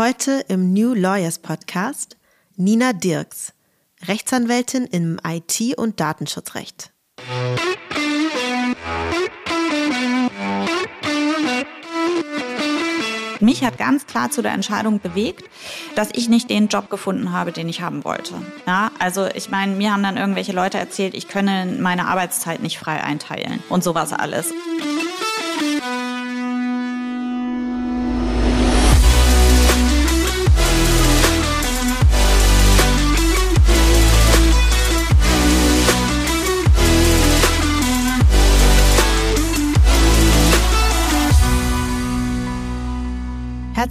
Heute 0.00 0.46
im 0.48 0.72
New 0.72 0.94
Lawyers 0.94 1.38
Podcast 1.40 2.16
Nina 2.56 2.94
Dirks, 2.94 3.52
Rechtsanwältin 4.08 4.86
im 4.86 5.20
IT- 5.22 5.76
und 5.76 6.00
Datenschutzrecht. 6.00 6.90
Mich 13.40 13.62
hat 13.62 13.76
ganz 13.76 14.06
klar 14.06 14.30
zu 14.30 14.40
der 14.40 14.52
Entscheidung 14.52 15.00
bewegt, 15.00 15.44
dass 15.96 16.08
ich 16.14 16.30
nicht 16.30 16.48
den 16.48 16.68
Job 16.68 16.88
gefunden 16.88 17.32
habe, 17.32 17.52
den 17.52 17.68
ich 17.68 17.82
haben 17.82 18.02
wollte. 18.02 18.32
Ja, 18.66 18.92
also 18.98 19.26
ich 19.26 19.50
meine, 19.50 19.76
mir 19.76 19.92
haben 19.92 20.02
dann 20.02 20.16
irgendwelche 20.16 20.52
Leute 20.52 20.78
erzählt, 20.78 21.12
ich 21.12 21.28
könne 21.28 21.76
meine 21.78 22.06
Arbeitszeit 22.06 22.62
nicht 22.62 22.78
frei 22.78 23.04
einteilen 23.04 23.62
und 23.68 23.84
sowas 23.84 24.14
alles. 24.14 24.54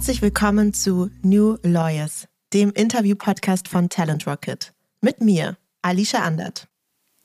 Herzlich 0.00 0.22
willkommen 0.22 0.72
zu 0.72 1.10
New 1.20 1.58
Lawyers, 1.62 2.26
dem 2.54 2.72
Interview-Podcast 2.72 3.68
von 3.68 3.90
Talent 3.90 4.26
Rocket. 4.26 4.72
Mit 5.02 5.20
mir, 5.20 5.58
Alicia 5.82 6.20
Andert. 6.20 6.68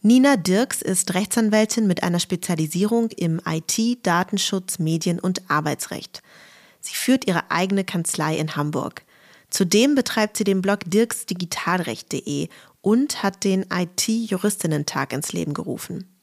Nina 0.02 0.36
Dirks 0.36 0.82
ist 0.82 1.14
Rechtsanwältin 1.14 1.88
mit 1.88 2.04
einer 2.04 2.20
Spezialisierung 2.20 3.12
im 3.12 3.40
IT, 3.48 4.06
Datenschutz, 4.06 4.78
Medien- 4.78 5.22
und 5.22 5.50
Arbeitsrecht. 5.50 6.22
Sie 6.82 6.96
führt 6.96 7.26
ihre 7.28 7.50
eigene 7.50 7.86
Kanzlei 7.86 8.36
in 8.36 8.58
Hamburg. 8.58 9.06
Zudem 9.50 9.96
betreibt 9.96 10.36
sie 10.36 10.44
den 10.44 10.62
Blog 10.62 10.80
dirksdigitalrecht.de 10.86 12.50
und 12.82 13.24
hat 13.24 13.46
den 13.46 13.68
IT-Juristinnen-Tag 13.72 15.14
ins 15.14 15.32
Leben 15.32 15.54
gerufen. 15.54 16.15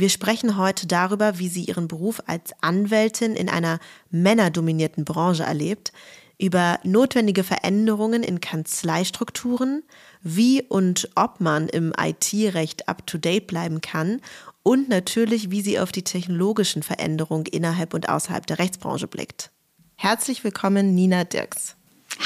Wir 0.00 0.08
sprechen 0.08 0.56
heute 0.56 0.86
darüber, 0.86 1.38
wie 1.38 1.50
sie 1.50 1.64
ihren 1.64 1.86
Beruf 1.86 2.22
als 2.24 2.52
Anwältin 2.62 3.36
in 3.36 3.50
einer 3.50 3.80
männerdominierten 4.10 5.04
Branche 5.04 5.42
erlebt, 5.42 5.92
über 6.38 6.80
notwendige 6.84 7.44
Veränderungen 7.44 8.22
in 8.22 8.40
Kanzleistrukturen, 8.40 9.82
wie 10.22 10.62
und 10.62 11.10
ob 11.16 11.42
man 11.42 11.68
im 11.68 11.92
IT-Recht 12.00 12.88
up-to-date 12.88 13.46
bleiben 13.46 13.82
kann 13.82 14.22
und 14.62 14.88
natürlich, 14.88 15.50
wie 15.50 15.60
sie 15.60 15.78
auf 15.78 15.92
die 15.92 16.02
technologischen 16.02 16.82
Veränderungen 16.82 17.44
innerhalb 17.44 17.92
und 17.92 18.08
außerhalb 18.08 18.46
der 18.46 18.58
Rechtsbranche 18.58 19.06
blickt. 19.06 19.50
Herzlich 19.96 20.42
willkommen, 20.44 20.94
Nina 20.94 21.24
Dirks. 21.24 21.76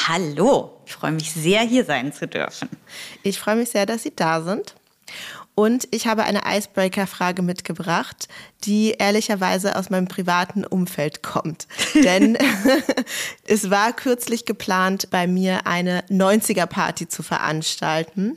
Hallo, 0.07 0.81
ich 0.87 0.93
freue 0.93 1.11
mich 1.11 1.33
sehr, 1.33 1.63
hier 1.63 1.85
sein 1.85 2.13
zu 2.13 2.29
dürfen. 2.29 2.69
Ich 3.25 3.41
freue 3.41 3.57
mich 3.57 3.71
sehr, 3.71 3.85
dass 3.85 4.05
Sie 4.05 4.15
da 4.15 4.43
sind. 4.43 4.77
Und 5.55 5.87
ich 5.93 6.07
habe 6.07 6.25
eine 6.25 6.43
Icebreaker-Frage 6.47 7.43
mitgebracht, 7.43 8.29
die 8.65 8.93
ehrlicherweise 8.99 9.77
aus 9.77 9.89
meinem 9.89 10.09
privaten 10.09 10.65
Umfeld 10.65 11.23
kommt. 11.23 11.69
Denn 11.95 12.37
es 13.47 13.71
war 13.71 13.93
kürzlich 13.93 14.45
geplant, 14.45 15.11
bei 15.11 15.27
mir 15.27 15.67
eine 15.67 16.03
90er-Party 16.09 17.09
zu 17.09 17.23
veranstalten. 17.23 18.37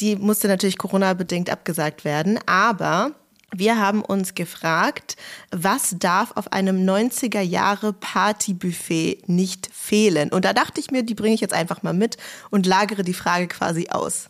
Die 0.00 0.16
musste 0.16 0.48
natürlich 0.48 0.78
Corona-bedingt 0.78 1.50
abgesagt 1.50 2.04
werden, 2.04 2.38
aber 2.46 3.12
wir 3.54 3.78
haben 3.78 4.02
uns 4.02 4.34
gefragt, 4.34 5.16
was 5.50 5.96
darf 5.98 6.32
auf 6.36 6.52
einem 6.52 6.86
90er 6.86 7.40
Jahre 7.40 7.94
Partybuffet 7.94 9.22
nicht 9.26 9.70
fehlen? 9.72 10.30
Und 10.30 10.44
da 10.44 10.52
dachte 10.52 10.80
ich 10.80 10.90
mir, 10.90 11.02
die 11.02 11.14
bringe 11.14 11.34
ich 11.34 11.40
jetzt 11.40 11.54
einfach 11.54 11.82
mal 11.82 11.94
mit 11.94 12.18
und 12.50 12.66
lagere 12.66 13.02
die 13.02 13.14
Frage 13.14 13.48
quasi 13.48 13.88
aus. 13.88 14.28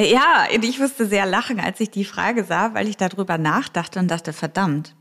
Ja, 0.00 0.46
ich 0.50 0.78
musste 0.78 1.06
sehr 1.06 1.26
lachen, 1.26 1.60
als 1.60 1.78
ich 1.80 1.90
die 1.90 2.06
Frage 2.06 2.44
sah, 2.44 2.72
weil 2.72 2.88
ich 2.88 2.96
darüber 2.96 3.36
nachdachte 3.36 3.98
und 3.98 4.10
dachte, 4.10 4.32
verdammt, 4.32 4.94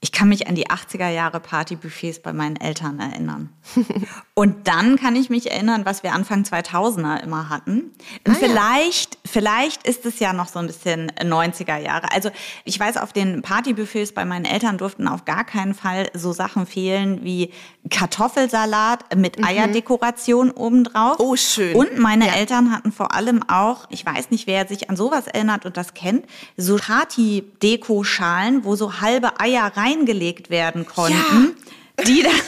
ich 0.00 0.12
kann 0.12 0.28
mich 0.28 0.46
an 0.46 0.54
die 0.54 0.68
80er 0.68 1.08
Jahre 1.08 1.40
Partybuffets 1.40 2.20
bei 2.20 2.32
meinen 2.32 2.56
Eltern 2.56 3.00
erinnern. 3.00 3.48
Und 4.34 4.68
dann 4.68 4.96
kann 4.96 5.16
ich 5.16 5.30
mich 5.30 5.50
erinnern, 5.50 5.86
was 5.86 6.02
wir 6.02 6.12
Anfang 6.12 6.42
2000er 6.42 7.22
immer 7.22 7.48
hatten. 7.48 7.92
Und 8.26 8.34
ah, 8.34 8.36
vielleicht, 8.38 9.14
ja. 9.14 9.20
vielleicht 9.24 9.86
ist 9.86 10.04
es 10.04 10.18
ja 10.18 10.34
noch 10.34 10.48
so 10.48 10.58
ein 10.58 10.66
bisschen 10.66 11.10
90er 11.12 11.78
Jahre. 11.78 12.12
Also 12.12 12.30
ich 12.64 12.78
weiß, 12.78 12.98
auf 12.98 13.14
den 13.14 13.40
Partybuffets 13.40 14.12
bei 14.12 14.26
meinen 14.26 14.44
Eltern 14.44 14.76
durften 14.76 15.08
auf 15.08 15.24
gar 15.24 15.44
keinen 15.44 15.72
Fall 15.72 16.10
so 16.12 16.32
Sachen 16.32 16.66
fehlen 16.66 17.24
wie 17.24 17.52
Kartoffelsalat 17.88 19.16
mit 19.16 19.38
mhm. 19.38 19.44
Eierdekoration 19.46 20.50
obendrauf. 20.50 21.16
Oh, 21.18 21.36
schön. 21.36 21.74
Und 21.74 21.98
meine 21.98 22.26
ja. 22.26 22.34
Eltern 22.34 22.70
hatten 22.70 22.92
vor 22.92 23.14
allem 23.14 23.42
auch, 23.48 23.86
ich 23.88 24.04
weiß 24.04 24.30
nicht, 24.30 24.46
wer 24.46 24.68
sich 24.68 24.90
an 24.90 24.96
sowas 24.96 25.26
erinnert 25.26 25.64
und 25.64 25.78
das 25.78 25.94
kennt, 25.94 26.26
so 26.58 26.76
Party-Deko-Schalen, 26.76 28.64
wo 28.64 28.76
so 28.76 29.00
halbe 29.00 29.40
Eier 29.40 29.76
reingelegt 29.86 30.50
werden 30.50 30.86
konnten. 30.86 31.56
Ja. 31.98 32.04
Die 32.04 32.22
dann 32.22 32.32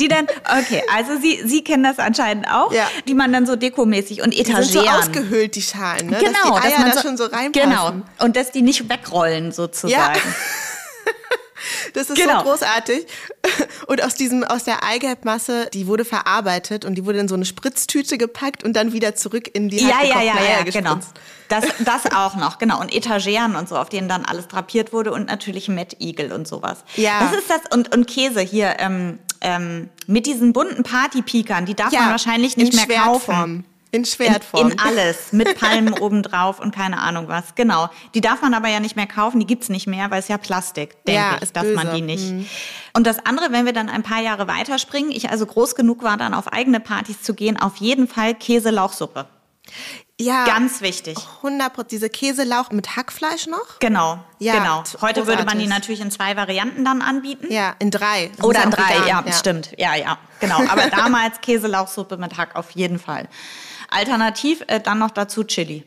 die 0.00 0.08
dann, 0.08 0.26
okay, 0.44 0.82
also 0.94 1.18
Sie, 1.20 1.42
Sie 1.44 1.62
kennen 1.62 1.82
das 1.82 1.98
anscheinend 1.98 2.48
auch, 2.48 2.72
ja. 2.72 2.88
die 3.06 3.14
man 3.14 3.32
dann 3.32 3.46
so 3.46 3.56
dekomäßig 3.56 4.22
und 4.22 4.32
etagieren. 4.32 4.62
Die 4.62 4.72
sind 4.72 4.84
so 4.84 4.88
ausgehöhlt, 4.88 5.54
die 5.54 5.62
Schalen, 5.62 6.08
ne? 6.08 6.18
Genau, 6.18 6.56
dass 6.56 6.62
die 6.62 6.68
Eier 6.68 6.70
dass 6.70 6.78
man 6.78 6.90
so, 6.90 6.94
da 6.94 7.02
schon 7.02 7.16
so 7.16 7.24
reinpassen. 7.24 7.70
Genau, 7.70 7.92
und 8.20 8.36
dass 8.36 8.52
die 8.52 8.62
nicht 8.62 8.88
wegrollen 8.88 9.52
sozusagen. 9.52 9.94
Ja. 9.94 10.12
Das 11.92 12.10
ist 12.10 12.16
genau. 12.16 12.38
so 12.38 12.50
großartig. 12.50 13.06
Und 13.86 14.02
aus 14.02 14.14
diesem, 14.14 14.44
aus 14.44 14.64
der 14.64 14.84
Eigelbmasse, 14.84 15.68
die 15.72 15.86
wurde 15.86 16.04
verarbeitet 16.04 16.84
und 16.84 16.94
die 16.94 17.04
wurde 17.04 17.18
in 17.18 17.28
so 17.28 17.34
eine 17.34 17.44
Spritztüte 17.44 18.18
gepackt 18.18 18.64
und 18.64 18.74
dann 18.74 18.92
wieder 18.92 19.14
zurück 19.14 19.50
in 19.52 19.68
die 19.68 19.80
ja, 19.80 20.02
ja, 20.02 20.22
ja, 20.22 20.34
ja, 20.42 20.62
genau. 20.62 20.98
Das, 21.48 21.64
das 21.80 22.06
auch 22.12 22.36
noch, 22.36 22.58
genau. 22.58 22.80
Und 22.80 22.94
Etageren 22.94 23.56
und 23.56 23.68
so, 23.68 23.76
auf 23.76 23.88
denen 23.88 24.08
dann 24.08 24.24
alles 24.24 24.48
drapiert 24.48 24.92
wurde 24.92 25.12
und 25.12 25.26
natürlich 25.26 25.68
Mettigel 25.68 26.32
und 26.32 26.48
sowas. 26.48 26.84
Ja. 26.96 27.20
Das 27.20 27.38
ist 27.38 27.50
das, 27.50 27.60
und, 27.70 27.94
und 27.94 28.06
Käse 28.06 28.40
hier, 28.40 28.76
ähm, 28.78 29.18
ähm, 29.40 29.90
mit 30.06 30.26
diesen 30.26 30.52
bunten 30.52 30.82
Partypikern, 30.82 31.66
die 31.66 31.74
darf 31.74 31.92
ja, 31.92 32.00
man 32.00 32.10
wahrscheinlich 32.12 32.56
nicht 32.56 32.74
mehr 32.74 32.84
Schwertform. 32.84 33.12
kaufen. 33.12 33.64
In 33.94 34.04
Schwertform. 34.04 34.66
In, 34.66 34.72
in 34.72 34.78
alles, 34.80 35.32
mit 35.32 35.58
Palmen 35.58 35.94
obendrauf 36.00 36.58
und 36.58 36.74
keine 36.74 36.98
Ahnung 37.00 37.28
was. 37.28 37.54
Genau. 37.54 37.88
Die 38.14 38.20
darf 38.20 38.42
man 38.42 38.52
aber 38.52 38.68
ja 38.68 38.80
nicht 38.80 38.96
mehr 38.96 39.06
kaufen, 39.06 39.38
die 39.38 39.46
gibt's 39.46 39.68
nicht 39.68 39.86
mehr, 39.86 40.10
weil 40.10 40.18
es 40.18 40.28
ja 40.28 40.36
Plastik, 40.36 41.04
denke 41.04 41.20
ja, 41.20 41.38
ich, 41.40 41.52
darf 41.52 41.66
man 41.74 41.94
die 41.94 42.02
nicht. 42.02 42.32
Mhm. 42.32 42.46
Und 42.92 43.06
das 43.06 43.24
andere, 43.24 43.52
wenn 43.52 43.66
wir 43.66 43.72
dann 43.72 43.88
ein 43.88 44.02
paar 44.02 44.20
Jahre 44.20 44.48
weiterspringen, 44.48 45.12
ich 45.12 45.30
also 45.30 45.46
groß 45.46 45.76
genug 45.76 46.02
war, 46.02 46.16
dann 46.16 46.34
auf 46.34 46.52
eigene 46.52 46.80
Partys 46.80 47.22
zu 47.22 47.34
gehen, 47.34 47.56
auf 47.56 47.76
jeden 47.76 48.08
Fall 48.08 48.34
Käselauchsuppe. 48.34 49.26
Ja. 50.20 50.44
Ganz 50.44 50.80
wichtig. 50.80 51.18
100 51.38 51.90
Diese 51.90 52.08
Käselauch 52.08 52.70
mit 52.70 52.96
Hackfleisch 52.96 53.46
noch? 53.46 53.80
Genau. 53.80 54.18
Ja, 54.38 54.58
genau. 54.58 54.78
Heute 54.78 54.92
großartig. 54.92 55.26
würde 55.26 55.44
man 55.44 55.58
die 55.58 55.66
natürlich 55.66 56.00
in 56.00 56.10
zwei 56.10 56.36
Varianten 56.36 56.84
dann 56.84 57.02
anbieten. 57.02 57.52
Ja, 57.52 57.74
in 57.80 57.90
drei. 57.90 58.30
Das 58.36 58.44
Oder 58.44 58.62
in 58.62 58.70
drei, 58.70 58.96
ja, 59.08 59.24
ja, 59.26 59.32
stimmt. 59.32 59.72
Ja, 59.76 59.96
ja, 59.96 60.18
genau. 60.38 60.58
Aber 60.68 60.86
damals 60.90 61.40
Käselauchsuppe 61.40 62.16
mit 62.16 62.36
Hack 62.36 62.54
auf 62.54 62.70
jeden 62.72 63.00
Fall. 63.00 63.28
Alternativ 63.94 64.62
äh, 64.66 64.80
dann 64.80 64.98
noch 64.98 65.10
dazu 65.10 65.44
Chili. 65.44 65.84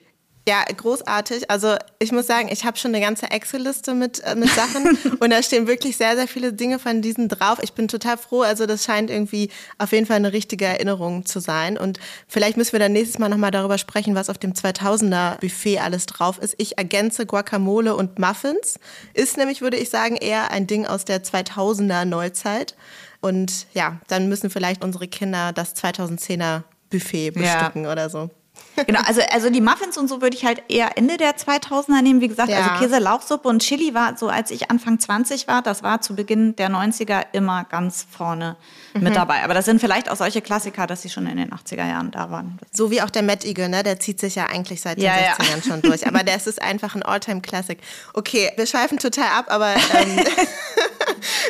Ja, 0.48 0.64
großartig. 0.64 1.52
Also 1.52 1.76
ich 2.00 2.14
muss 2.14 2.26
sagen, 2.26 2.48
ich 2.50 2.64
habe 2.64 2.78
schon 2.78 2.96
eine 2.96 3.04
ganze 3.04 3.30
Excel-Liste 3.30 3.94
mit, 3.94 4.24
äh, 4.24 4.34
mit 4.34 4.50
Sachen 4.50 4.98
und 5.20 5.30
da 5.30 5.44
stehen 5.44 5.68
wirklich 5.68 5.98
sehr, 5.98 6.16
sehr 6.16 6.30
viele 6.30 6.54
Dinge 6.54 6.80
von 6.80 7.02
diesen 7.02 7.28
drauf. 7.28 7.60
Ich 7.62 7.74
bin 7.74 7.90
total 7.90 8.18
froh. 8.18 8.44
Also 8.44 8.66
das 8.66 8.86
scheint 8.86 9.10
irgendwie 9.10 9.50
auf 9.78 9.92
jeden 9.92 10.06
Fall 10.06 10.16
eine 10.16 10.32
richtige 10.32 10.64
Erinnerung 10.64 11.26
zu 11.26 11.42
sein. 11.42 11.78
Und 11.78 12.00
vielleicht 12.30 12.56
müssen 12.56 12.72
wir 12.72 12.80
dann 12.80 12.94
nächstes 12.94 13.20
Mal 13.20 13.28
nochmal 13.28 13.52
darüber 13.52 13.78
sprechen, 13.78 14.16
was 14.16 14.30
auf 14.30 14.38
dem 14.38 14.54
2000er 14.54 15.38
Buffet 15.42 15.80
alles 15.80 16.06
drauf 16.06 16.38
ist. 16.38 16.56
Ich 16.60 16.78
ergänze 16.78 17.26
Guacamole 17.26 17.94
und 17.94 18.18
Muffins. 18.18 18.80
Ist 19.14 19.36
nämlich, 19.36 19.60
würde 19.60 19.76
ich 19.76 19.90
sagen, 19.90 20.16
eher 20.16 20.52
ein 20.52 20.66
Ding 20.66 20.86
aus 20.86 21.04
der 21.04 21.26
2000er 21.26 22.06
Neuzeit. 22.06 22.78
Und 23.20 23.68
ja, 23.74 24.00
dann 24.08 24.30
müssen 24.30 24.50
vielleicht 24.50 24.82
unsere 24.82 25.10
Kinder 25.10 25.52
das 25.52 25.76
2010er 25.76 26.64
Buffet 26.90 27.32
bestücken 27.32 27.84
ja. 27.84 27.92
oder 27.92 28.10
so. 28.10 28.30
Genau, 28.86 29.02
also, 29.06 29.22
also 29.32 29.50
die 29.50 29.62
Muffins 29.62 29.98
und 29.98 30.08
so 30.08 30.22
würde 30.22 30.36
ich 30.36 30.46
halt 30.46 30.64
eher 30.70 30.98
Ende 30.98 31.18
der 31.18 31.36
2000er 31.36 32.02
nehmen. 32.02 32.22
Wie 32.22 32.28
gesagt, 32.28 32.50
also 32.50 32.62
ja. 32.62 32.74
also 32.74 32.84
Käse, 32.84 33.00
Lauchsuppe 33.00 33.48
und 33.48 33.62
Chili 33.62 33.94
war 33.94 34.18
so, 34.18 34.30
als 34.30 34.52
ich 34.52 34.70
Anfang 34.70 35.00
20 35.00 35.48
war, 35.48 35.62
das 35.62 35.82
war 35.84 36.02
zu 36.02 36.16
Beginn 36.16 36.56
der 36.56 36.70
90er 36.70 37.26
immer 37.34 37.64
ganz 37.64 38.06
vorne 38.10 38.56
mhm. 38.94 39.04
mit 39.04 39.16
dabei. 39.16 39.44
Aber 39.44 39.54
das 39.54 39.66
sind 39.66 39.80
vielleicht 39.80 40.12
auch 40.12 40.16
solche 40.16 40.42
Klassiker, 40.42 40.86
dass 40.86 41.02
sie 41.02 41.10
schon 41.10 41.26
in 41.26 41.38
den 41.38 41.52
80er 41.52 41.88
Jahren 41.88 42.12
da 42.12 42.30
waren. 42.30 42.60
So 42.72 42.92
wie 42.92 43.02
auch 43.02 43.10
der 43.10 43.24
Mad 43.24 43.48
Eagle, 43.48 43.70
ne? 43.70 43.82
der 43.82 44.00
zieht 44.00 44.20
sich 44.20 44.36
ja 44.36 44.46
eigentlich 44.46 44.82
seit 44.82 45.02
ja, 45.02 45.16
den 45.16 45.24
60ern 45.24 45.56
ja. 45.56 45.62
schon 45.64 45.82
durch. 45.82 46.08
Aber 46.08 46.20
der 46.24 46.36
ist 46.36 46.62
einfach 46.62 46.96
ein 46.96 47.04
Alltime-Classic. 47.04 47.80
Okay, 48.14 48.52
wir 48.56 48.68
schweifen 48.68 49.00
total 49.00 49.30
ab, 49.40 49.46
aber 49.50 49.74
ähm, 49.76 50.20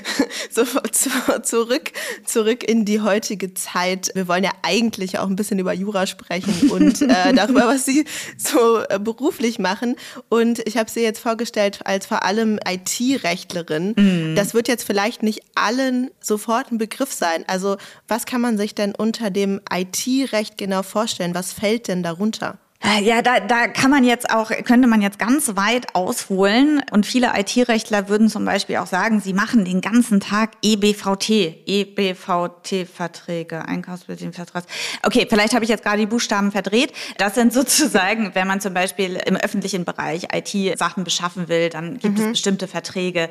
so 0.52 0.64
zu, 0.92 1.10
zurück, 1.44 1.92
zurück 2.26 2.64
in 2.64 2.86
die 2.86 3.02
heutige 3.02 3.54
Zeit. 3.54 4.12
Wir 4.14 4.28
wollen 4.28 4.44
ja 4.44 4.52
eigentlich 4.64 5.20
auch 5.20 5.28
ein 5.28 5.36
bisschen 5.36 5.60
über 5.60 5.74
Jura 5.74 6.08
sprechen 6.08 6.70
und 6.72 7.02
äh, 7.02 7.34
darüber, 7.36 7.68
was 7.68 7.86
Sie 7.86 8.06
so 8.38 8.80
äh, 8.90 9.00
beruflich 9.00 9.60
machen. 9.60 9.96
Und 10.30 10.60
ich 10.68 10.78
habe 10.78 10.90
Sie 10.90 11.02
jetzt 11.02 11.20
vorgestellt 11.20 11.80
als 11.86 12.06
vor 12.06 12.24
allem 12.24 12.60
IT-Rechtlerin. 12.68 13.94
Mhm. 13.96 14.36
Das 14.36 14.54
wird 14.54 14.68
jetzt 14.68 14.84
vielleicht 14.84 15.24
nicht 15.24 15.42
allen 15.56 16.12
sofort 16.20 16.72
ein 16.72 16.78
Begriff 16.78 17.14
sein. 17.14 17.44
Also 17.48 17.78
was 18.08 18.26
kann 18.26 18.42
man 18.42 18.58
sich 18.58 18.76
denn 18.76 18.94
unter 18.96 19.30
dem 19.30 19.62
IT-Recht 19.72 20.58
genau 20.58 20.84
vorstellen? 20.84 21.36
Was 21.36 21.54
fällt 21.54 21.88
denn 21.88 22.04
darunter? 22.04 22.60
Äh, 22.80 23.04
ja, 23.04 23.24
da, 23.24 23.40
da 23.40 23.68
kann 23.68 23.90
man 23.90 24.04
jetzt 24.04 24.30
auch, 24.30 24.52
könnte 24.64 24.88
man 24.88 25.02
jetzt 25.02 25.18
ganz 25.18 25.56
weit 25.56 25.96
ausholen. 25.96 26.84
Und 26.92 27.08
viele 27.08 27.32
IT-Rechtler 27.36 28.08
würden 28.08 28.30
zum 28.30 28.46
Beispiel 28.46 28.78
auch 28.78 28.86
sagen, 28.86 29.20
sie 29.20 29.34
machen 29.34 29.66
den 29.66 29.82
ganzen 29.82 30.20
Tag 30.20 30.52
EBVT, 30.62 31.66
EBVT-Verträge, 31.66 33.68
Einkaufsbeziehungsvertrag. 33.68 34.64
Okay, 35.02 35.26
vielleicht 35.28 35.56
habe 35.56 35.66
ich 35.66 35.70
jetzt 35.70 35.84
gerade 35.84 35.98
die 35.98 36.06
Buchstaben 36.06 36.52
verdreht. 36.52 36.94
Das 37.18 37.34
sind 37.34 37.52
sozusagen, 37.52 38.30
wenn 38.36 38.48
man 38.48 38.62
zum 38.62 38.76
Beispiel 38.76 39.16
im 39.26 39.38
öffentlichen 39.38 39.84
Bereich 39.84 40.28
IT-Sachen 40.32 41.04
beschaffen 41.04 41.50
will, 41.50 41.70
dann 41.70 41.98
gibt 41.98 42.20
mhm. 42.20 42.26
es 42.26 42.32
bestimmte 42.34 42.68
Verträge, 42.68 43.30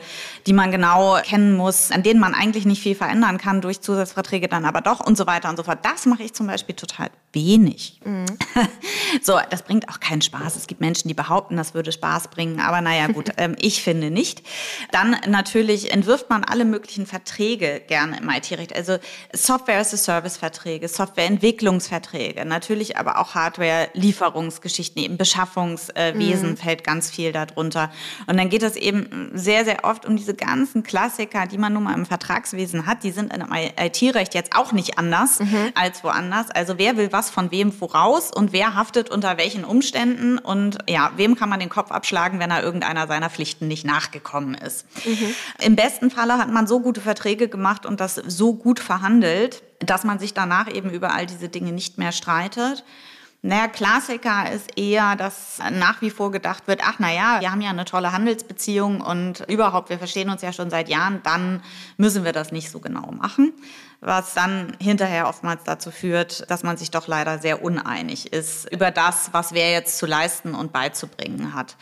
die 0.48 0.54
man 0.54 0.72
genau 0.72 1.20
kennen 1.22 1.56
muss, 1.56 1.92
an 1.92 2.02
denen 2.02 2.18
man 2.18 2.34
eigentlich 2.34 2.66
nicht 2.66 2.82
viel 2.82 2.96
verändern 2.96 3.38
kann, 3.38 3.60
durch 3.60 3.80
Zusatzverträge 3.80 4.48
dann 4.48 4.64
aber 4.64 4.80
doch 4.80 4.98
und 4.98 5.16
so 5.16 5.28
weiter 5.28 5.50
und 5.50 5.56
so 5.56 5.62
fort. 5.62 5.78
Das 5.82 6.04
mache 6.06 6.24
ich 6.24 6.34
zum 6.34 6.48
Beispiel 6.48 6.74
total 6.74 7.10
wenig. 7.32 8.00
Mhm. 8.04 8.26
so, 9.22 9.35
das 9.50 9.62
bringt 9.62 9.88
auch 9.88 10.00
keinen 10.00 10.22
Spaß. 10.22 10.56
Es 10.56 10.66
gibt 10.66 10.80
Menschen, 10.80 11.08
die 11.08 11.14
behaupten, 11.14 11.56
das 11.56 11.74
würde 11.74 11.92
Spaß 11.92 12.28
bringen, 12.28 12.60
aber 12.60 12.80
naja, 12.80 13.08
gut, 13.08 13.30
ähm, 13.36 13.56
ich 13.58 13.82
finde 13.82 14.10
nicht. 14.10 14.42
Dann 14.92 15.16
natürlich 15.28 15.92
entwirft 15.92 16.30
man 16.30 16.44
alle 16.44 16.64
möglichen 16.64 17.06
Verträge 17.06 17.82
gerne 17.86 18.18
im 18.18 18.28
IT-Recht. 18.28 18.74
Also 18.74 18.98
Software-as-a-Service-Verträge, 19.32 20.88
Softwareentwicklungsverträge, 20.88 22.44
natürlich 22.44 22.96
aber 22.96 23.18
auch 23.18 23.34
Hardware-Lieferungsgeschichten, 23.34 25.02
eben 25.02 25.16
Beschaffungswesen 25.16 26.50
mhm. 26.50 26.56
fällt 26.56 26.84
ganz 26.84 27.10
viel 27.10 27.32
darunter. 27.32 27.90
Und 28.26 28.36
dann 28.36 28.48
geht 28.48 28.62
es 28.62 28.76
eben 28.76 29.30
sehr, 29.34 29.64
sehr 29.64 29.84
oft 29.84 30.06
um 30.06 30.16
diese 30.16 30.34
ganzen 30.34 30.82
Klassiker, 30.82 31.46
die 31.46 31.58
man 31.58 31.72
nun 31.72 31.84
mal 31.84 31.94
im 31.94 32.06
Vertragswesen 32.06 32.86
hat. 32.86 33.02
Die 33.02 33.10
sind 33.10 33.32
im 33.32 33.46
IT-Recht 33.52 34.34
jetzt 34.34 34.54
auch 34.54 34.72
nicht 34.72 34.98
anders 34.98 35.40
mhm. 35.40 35.72
als 35.74 36.04
woanders. 36.04 36.50
Also 36.50 36.78
wer 36.78 36.96
will 36.96 37.12
was 37.12 37.30
von 37.30 37.50
wem 37.50 37.72
voraus 37.72 38.30
und 38.32 38.52
wer 38.52 38.74
haftet 38.74 39.10
unter 39.10 39.25
unter 39.26 39.38
welchen 39.38 39.64
Umständen 39.64 40.38
und 40.38 40.78
ja, 40.88 41.10
wem 41.16 41.34
kann 41.34 41.48
man 41.48 41.58
den 41.58 41.68
Kopf 41.68 41.90
abschlagen, 41.90 42.38
wenn 42.38 42.52
er 42.52 42.62
irgendeiner 42.62 43.08
seiner 43.08 43.28
Pflichten 43.28 43.66
nicht 43.66 43.84
nachgekommen 43.84 44.54
ist. 44.54 44.86
Mhm. 45.04 45.34
Im 45.60 45.74
besten 45.74 46.12
Falle 46.12 46.38
hat 46.38 46.50
man 46.50 46.68
so 46.68 46.78
gute 46.78 47.00
Verträge 47.00 47.48
gemacht 47.48 47.86
und 47.86 47.98
das 47.98 48.14
so 48.14 48.54
gut 48.54 48.78
verhandelt, 48.78 49.64
dass 49.80 50.04
man 50.04 50.20
sich 50.20 50.32
danach 50.32 50.72
eben 50.72 50.90
über 50.90 51.12
all 51.12 51.26
diese 51.26 51.48
Dinge 51.48 51.72
nicht 51.72 51.98
mehr 51.98 52.12
streitet. 52.12 52.84
Naja, 53.46 53.68
Klassiker 53.68 54.50
ist 54.50 54.76
eher, 54.76 55.14
dass 55.14 55.58
nach 55.70 56.02
wie 56.02 56.10
vor 56.10 56.32
gedacht 56.32 56.66
wird, 56.66 56.80
ach 56.82 56.98
naja, 56.98 57.40
wir 57.40 57.52
haben 57.52 57.60
ja 57.60 57.70
eine 57.70 57.84
tolle 57.84 58.10
Handelsbeziehung 58.10 59.00
und 59.00 59.40
überhaupt, 59.48 59.88
wir 59.88 59.98
verstehen 59.98 60.30
uns 60.30 60.42
ja 60.42 60.52
schon 60.52 60.68
seit 60.68 60.88
Jahren, 60.88 61.20
dann 61.22 61.62
müssen 61.96 62.24
wir 62.24 62.32
das 62.32 62.50
nicht 62.50 62.70
so 62.70 62.80
genau 62.80 63.12
machen 63.12 63.52
was 64.00 64.34
dann 64.34 64.76
hinterher 64.80 65.26
oftmals 65.26 65.64
dazu 65.64 65.90
führt, 65.90 66.48
dass 66.50 66.62
man 66.62 66.76
sich 66.76 66.90
doch 66.90 67.08
leider 67.08 67.38
sehr 67.38 67.62
uneinig 67.62 68.32
ist 68.32 68.70
über 68.72 68.90
das, 68.90 69.30
was 69.32 69.52
wer 69.52 69.72
jetzt 69.72 69.98
zu 69.98 70.06
leisten 70.06 70.54
und 70.54 70.72
beizubringen 70.72 71.54
hat. 71.54 71.76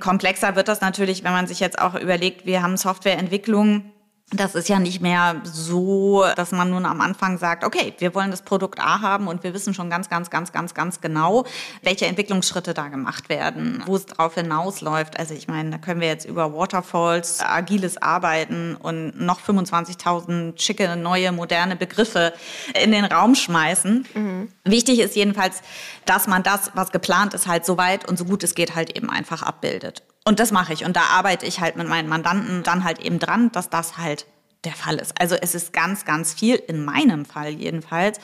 Komplexer 0.00 0.56
wird 0.56 0.68
das 0.68 0.80
natürlich, 0.80 1.24
wenn 1.24 1.32
man 1.32 1.46
sich 1.46 1.60
jetzt 1.60 1.78
auch 1.78 1.94
überlegt, 1.94 2.46
wir 2.46 2.62
haben 2.62 2.76
Softwareentwicklung 2.76 3.92
das 4.32 4.54
ist 4.54 4.68
ja 4.68 4.78
nicht 4.78 5.00
mehr 5.00 5.40
so, 5.42 6.24
dass 6.36 6.52
man 6.52 6.70
nun 6.70 6.86
am 6.86 7.00
Anfang 7.00 7.38
sagt, 7.38 7.64
okay, 7.64 7.94
wir 7.98 8.14
wollen 8.14 8.30
das 8.30 8.42
Produkt 8.42 8.78
A 8.78 9.00
haben 9.00 9.26
und 9.26 9.42
wir 9.42 9.54
wissen 9.54 9.74
schon 9.74 9.90
ganz, 9.90 10.08
ganz, 10.08 10.30
ganz, 10.30 10.52
ganz, 10.52 10.72
ganz 10.72 11.00
genau, 11.00 11.44
welche 11.82 12.06
Entwicklungsschritte 12.06 12.72
da 12.72 12.88
gemacht 12.88 13.28
werden, 13.28 13.82
wo 13.86 13.96
es 13.96 14.06
drauf 14.06 14.34
hinausläuft. 14.34 15.18
Also 15.18 15.34
ich 15.34 15.48
meine, 15.48 15.70
da 15.70 15.78
können 15.78 16.00
wir 16.00 16.08
jetzt 16.08 16.26
über 16.26 16.54
Waterfalls, 16.54 17.40
agiles 17.40 18.00
Arbeiten 18.00 18.76
und 18.76 19.20
noch 19.20 19.40
25.000 19.40 20.60
schicke, 20.60 20.96
neue, 20.96 21.32
moderne 21.32 21.74
Begriffe 21.74 22.32
in 22.80 22.92
den 22.92 23.06
Raum 23.06 23.34
schmeißen. 23.34 24.06
Mhm. 24.14 24.48
Wichtig 24.64 25.00
ist 25.00 25.16
jedenfalls, 25.16 25.62
dass 26.04 26.28
man 26.28 26.44
das, 26.44 26.70
was 26.74 26.92
geplant 26.92 27.34
ist, 27.34 27.48
halt 27.48 27.66
so 27.66 27.76
weit 27.76 28.08
und 28.08 28.16
so 28.16 28.24
gut 28.24 28.44
es 28.44 28.54
geht, 28.54 28.76
halt 28.76 28.96
eben 28.96 29.10
einfach 29.10 29.42
abbildet. 29.42 30.04
Und 30.24 30.38
das 30.38 30.52
mache 30.52 30.72
ich. 30.72 30.84
Und 30.84 30.96
da 30.96 31.02
arbeite 31.12 31.46
ich 31.46 31.60
halt 31.60 31.76
mit 31.76 31.88
meinen 31.88 32.08
Mandanten 32.08 32.62
dann 32.62 32.84
halt 32.84 32.98
eben 33.00 33.18
dran, 33.18 33.50
dass 33.52 33.70
das 33.70 33.96
halt 33.96 34.26
der 34.64 34.72
Fall 34.72 34.96
ist. 34.96 35.18
Also 35.18 35.36
es 35.36 35.54
ist 35.54 35.72
ganz, 35.72 36.04
ganz 36.04 36.34
viel, 36.34 36.56
in 36.56 36.84
meinem 36.84 37.24
Fall 37.24 37.50
jedenfalls, 37.50 38.18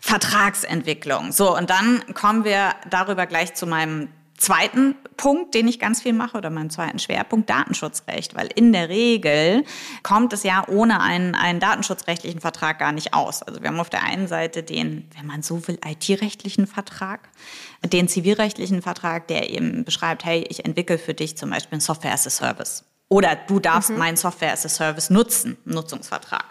Vertragsentwicklung. 0.00 1.32
So, 1.32 1.56
und 1.56 1.70
dann 1.70 2.02
kommen 2.14 2.44
wir 2.44 2.74
darüber 2.88 3.26
gleich 3.26 3.54
zu 3.54 3.66
meinem 3.66 4.08
zweiten 4.36 4.96
Punkt, 5.16 5.54
den 5.54 5.68
ich 5.68 5.78
ganz 5.78 6.02
viel 6.02 6.12
mache, 6.12 6.36
oder 6.36 6.50
meinen 6.50 6.70
zweiten 6.70 6.98
Schwerpunkt, 6.98 7.48
Datenschutzrecht. 7.48 8.34
Weil 8.34 8.48
in 8.54 8.72
der 8.72 8.88
Regel 8.88 9.64
kommt 10.02 10.32
es 10.32 10.42
ja 10.42 10.66
ohne 10.68 11.00
einen, 11.00 11.34
einen 11.34 11.60
datenschutzrechtlichen 11.60 12.40
Vertrag 12.40 12.78
gar 12.78 12.92
nicht 12.92 13.14
aus. 13.14 13.42
Also 13.42 13.62
wir 13.62 13.68
haben 13.68 13.80
auf 13.80 13.90
der 13.90 14.02
einen 14.02 14.26
Seite 14.26 14.62
den, 14.62 15.08
wenn 15.16 15.26
man 15.26 15.42
so 15.42 15.66
will, 15.68 15.78
IT-rechtlichen 15.84 16.66
Vertrag, 16.66 17.28
den 17.84 18.08
zivilrechtlichen 18.08 18.82
Vertrag, 18.82 19.28
der 19.28 19.50
eben 19.50 19.84
beschreibt, 19.84 20.24
hey, 20.24 20.44
ich 20.48 20.64
entwickle 20.64 20.98
für 20.98 21.14
dich 21.14 21.36
zum 21.36 21.50
Beispiel 21.50 21.78
ein 21.78 21.80
Software 21.80 22.12
as 22.12 22.26
a 22.26 22.30
Service. 22.30 22.84
Oder 23.08 23.36
du 23.36 23.60
darfst 23.60 23.90
mhm. 23.90 23.98
meinen 23.98 24.16
Software 24.16 24.52
as 24.52 24.64
a 24.64 24.68
Service 24.68 25.10
nutzen, 25.10 25.58
Nutzungsvertrag. 25.64 26.44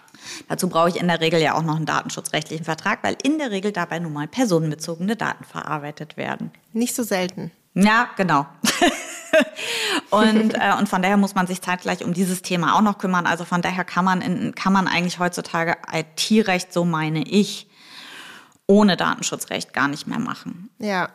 Dazu 0.47 0.69
brauche 0.69 0.89
ich 0.89 0.97
in 0.97 1.07
der 1.07 1.19
Regel 1.19 1.41
ja 1.41 1.55
auch 1.55 1.63
noch 1.63 1.75
einen 1.75 1.87
datenschutzrechtlichen 1.87 2.65
Vertrag, 2.65 2.99
weil 3.03 3.17
in 3.23 3.39
der 3.39 3.49
Regel 3.49 3.71
dabei 3.71 3.99
nun 3.99 4.13
mal 4.13 4.27
personenbezogene 4.27 5.15
Daten 5.15 5.43
verarbeitet 5.43 6.17
werden. 6.17 6.51
Nicht 6.73 6.95
so 6.95 7.01
selten. 7.01 7.51
Ja, 7.73 8.09
genau. 8.17 8.45
und, 10.11 10.53
äh, 10.53 10.73
und 10.77 10.89
von 10.89 11.01
daher 11.01 11.17
muss 11.17 11.35
man 11.35 11.47
sich 11.47 11.61
zeitgleich 11.61 12.03
um 12.03 12.13
dieses 12.13 12.41
Thema 12.41 12.77
auch 12.77 12.81
noch 12.81 12.97
kümmern. 12.97 13.25
Also 13.25 13.45
von 13.45 13.61
daher 13.61 13.83
kann 13.83 14.05
man, 14.05 14.21
in, 14.21 14.53
kann 14.53 14.73
man 14.73 14.87
eigentlich 14.87 15.19
heutzutage 15.19 15.77
IT-Recht, 15.91 16.73
so 16.73 16.85
meine 16.85 17.23
ich, 17.23 17.70
ohne 18.71 18.95
Datenschutzrecht 18.95 19.73
gar 19.73 19.89
nicht 19.89 20.07
mehr 20.07 20.17
machen. 20.17 20.69
Ja. 20.79 21.09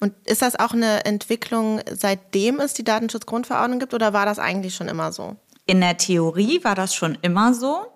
Und 0.00 0.14
ist 0.24 0.40
das 0.40 0.58
auch 0.58 0.72
eine 0.72 1.04
Entwicklung, 1.04 1.80
seitdem 1.92 2.58
es 2.58 2.72
die 2.72 2.84
Datenschutzgrundverordnung 2.84 3.80
gibt 3.80 3.92
oder 3.92 4.14
war 4.14 4.24
das 4.24 4.38
eigentlich 4.38 4.74
schon 4.74 4.88
immer 4.88 5.12
so? 5.12 5.36
In 5.66 5.82
der 5.82 5.98
Theorie 5.98 6.64
war 6.64 6.74
das 6.74 6.94
schon 6.94 7.18
immer 7.20 7.52
so. 7.52 7.86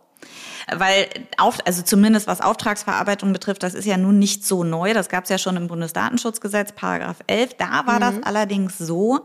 Weil, 0.69 1.07
auf, 1.39 1.59
also 1.65 1.83
zumindest 1.83 2.27
was 2.27 2.41
Auftragsverarbeitung 2.41 3.33
betrifft, 3.33 3.63
das 3.63 3.75
ist 3.75 3.85
ja 3.85 3.97
nun 3.97 4.19
nicht 4.19 4.45
so 4.45 4.65
neu. 4.65 4.95
Das 4.95 5.09
gab 5.09 5.25
es 5.25 5.31
ja 5.31 5.39
schon 5.39 5.57
im 5.57 5.69
Bundesdatenschutzgesetz, 5.69 6.73
Paragraph 6.73 7.19
11. 7.29 7.55
Da 7.55 7.87
war 7.87 7.97
mhm. 7.97 8.01
das 8.01 8.15
allerdings 8.25 8.77
so, 8.77 9.25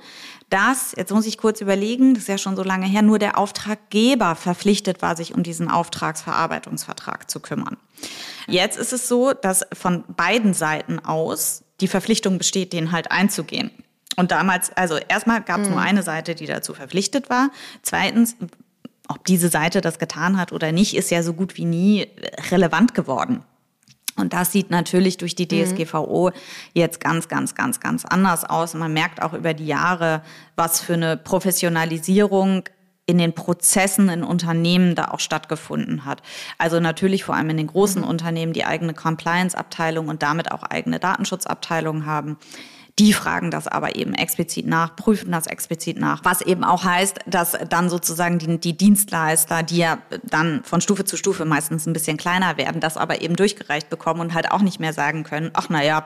dass, 0.50 0.94
jetzt 0.96 1.12
muss 1.12 1.26
ich 1.26 1.40
kurz 1.40 1.60
überlegen, 1.60 2.14
das 2.14 2.24
ist 2.24 2.30
ja 2.30 2.38
schon 2.38 2.56
so 2.56 2.64
lange 2.64 2.86
her, 2.86 3.02
nur 3.02 3.18
der 3.18 3.40
Auftraggeber 3.40 4.36
verpflichtet 4.36 5.02
war, 5.02 5.18
sich 5.18 5.34
um 5.34 5.42
diesen 5.42 5.70
Auftragsverarbeitungsvertrag 5.70 7.30
zu 7.30 7.40
kümmern. 7.40 7.78
Jetzt 8.48 8.78
ist 8.78 8.94
es 8.94 9.08
so, 9.08 9.34
dass 9.34 9.66
von 9.74 10.04
beiden 10.16 10.54
Seiten 10.54 11.00
aus 11.00 11.64
die 11.80 11.88
Verpflichtung 11.88 12.38
besteht, 12.38 12.74
den 12.74 12.92
halt 12.92 13.12
einzugehen. 13.12 13.72
Und 14.18 14.32
damals, 14.32 14.72
also 14.76 14.98
erstmal 14.98 15.42
gab 15.42 15.62
es 15.62 15.68
mhm. 15.68 15.76
nur 15.76 15.82
eine 15.82 16.04
Seite, 16.04 16.36
die 16.36 16.46
dazu 16.46 16.74
verpflichtet 16.74 17.30
war. 17.30 17.50
Zweitens 17.82 18.36
ob 19.12 19.26
diese 19.26 19.50
Seite 19.50 19.82
das 19.82 20.00
getan 20.00 20.38
hat 20.38 20.54
oder 20.54 20.72
nicht, 20.72 20.96
ist 20.96 21.12
ja 21.12 21.22
so 21.22 21.34
gut 21.34 21.58
wie 21.58 21.66
nie 21.66 22.08
relevant 22.50 22.94
geworden. 22.94 23.44
Und 24.16 24.34
das 24.34 24.52
sieht 24.52 24.70
natürlich 24.70 25.18
durch 25.18 25.36
die 25.36 25.48
mhm. 25.52 25.66
DSGVO 25.66 26.32
jetzt 26.74 27.00
ganz, 27.00 27.28
ganz, 27.28 27.56
ganz, 27.56 27.80
ganz 27.80 28.06
anders 28.06 28.46
aus. 28.46 28.74
Man 28.74 28.94
merkt 28.94 29.22
auch 29.22 29.34
über 29.34 29.54
die 29.54 29.66
Jahre, 29.66 30.22
was 30.56 30.82
für 30.82 30.94
eine 30.94 31.18
Professionalisierung 31.18 32.64
in 33.06 33.18
den 33.18 33.34
Prozessen 33.34 34.10
in 34.10 34.24
Unternehmen 34.24 34.96
da 34.96 35.06
auch 35.06 35.20
stattgefunden 35.20 36.06
hat. 36.06 36.22
Also 36.58 36.80
natürlich 36.80 37.24
vor 37.24 37.36
allem 37.36 37.50
in 37.50 37.58
den 37.58 37.68
großen 37.68 38.02
mhm. 38.02 38.08
Unternehmen, 38.08 38.54
die 38.54 38.66
eigene 38.66 38.94
Compliance-Abteilung 38.94 40.08
und 40.08 40.24
damit 40.24 40.52
auch 40.52 40.64
eigene 40.64 41.00
Datenschutzabteilungen 41.00 42.06
haben. 42.06 42.38
Die 43.00 43.14
fragen 43.14 43.52
das 43.52 43.68
aber 43.68 43.96
eben 43.96 44.14
explizit 44.14 44.68
nach, 44.68 44.96
prüfen 44.96 45.32
das 45.32 45.48
explizit 45.48 46.00
nach. 46.00 46.24
Was 46.24 46.42
eben 46.42 46.64
auch 46.64 46.84
heißt, 46.84 47.20
dass 47.26 47.58
dann 47.70 47.90
sozusagen 47.90 48.38
die, 48.38 48.60
die 48.60 48.76
Dienstleister, 48.76 49.64
die 49.64 49.78
ja 49.78 50.00
dann 50.24 50.64
von 50.64 50.82
Stufe 50.82 51.06
zu 51.06 51.16
Stufe 51.16 51.46
meistens 51.46 51.86
ein 51.86 51.94
bisschen 51.94 52.18
kleiner 52.18 52.58
werden, 52.58 52.82
das 52.82 52.98
aber 52.98 53.22
eben 53.22 53.36
durchgereicht 53.36 53.90
bekommen 53.90 54.20
und 54.20 54.34
halt 54.34 54.52
auch 54.52 54.62
nicht 54.62 54.80
mehr 54.80 54.94
sagen 54.94 55.24
können, 55.24 55.52
ach 55.54 55.70
naja, 55.70 56.06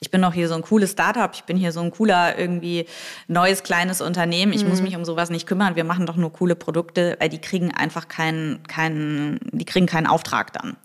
ich 0.00 0.10
bin 0.10 0.22
doch 0.22 0.32
hier 0.32 0.48
so 0.48 0.54
ein 0.54 0.62
cooles 0.62 0.92
Startup, 0.92 1.30
ich 1.34 1.44
bin 1.44 1.56
hier 1.56 1.72
so 1.72 1.80
ein 1.80 1.90
cooler 1.90 2.38
irgendwie 2.38 2.86
neues 3.28 3.62
kleines 3.62 4.00
Unternehmen, 4.00 4.52
ich 4.52 4.64
mhm. 4.64 4.70
muss 4.70 4.80
mich 4.80 4.96
um 4.96 5.04
sowas 5.04 5.30
nicht 5.30 5.46
kümmern, 5.46 5.76
wir 5.76 5.84
machen 5.84 6.06
doch 6.06 6.16
nur 6.16 6.32
coole 6.32 6.56
Produkte, 6.56 7.16
weil 7.20 7.28
die 7.28 7.40
kriegen 7.40 7.72
einfach 7.72 8.08
keinen, 8.08 8.62
keinen, 8.64 9.38
die 9.52 9.64
kriegen 9.64 9.86
keinen 9.86 10.06
Auftrag 10.06 10.52
dann. 10.52 10.76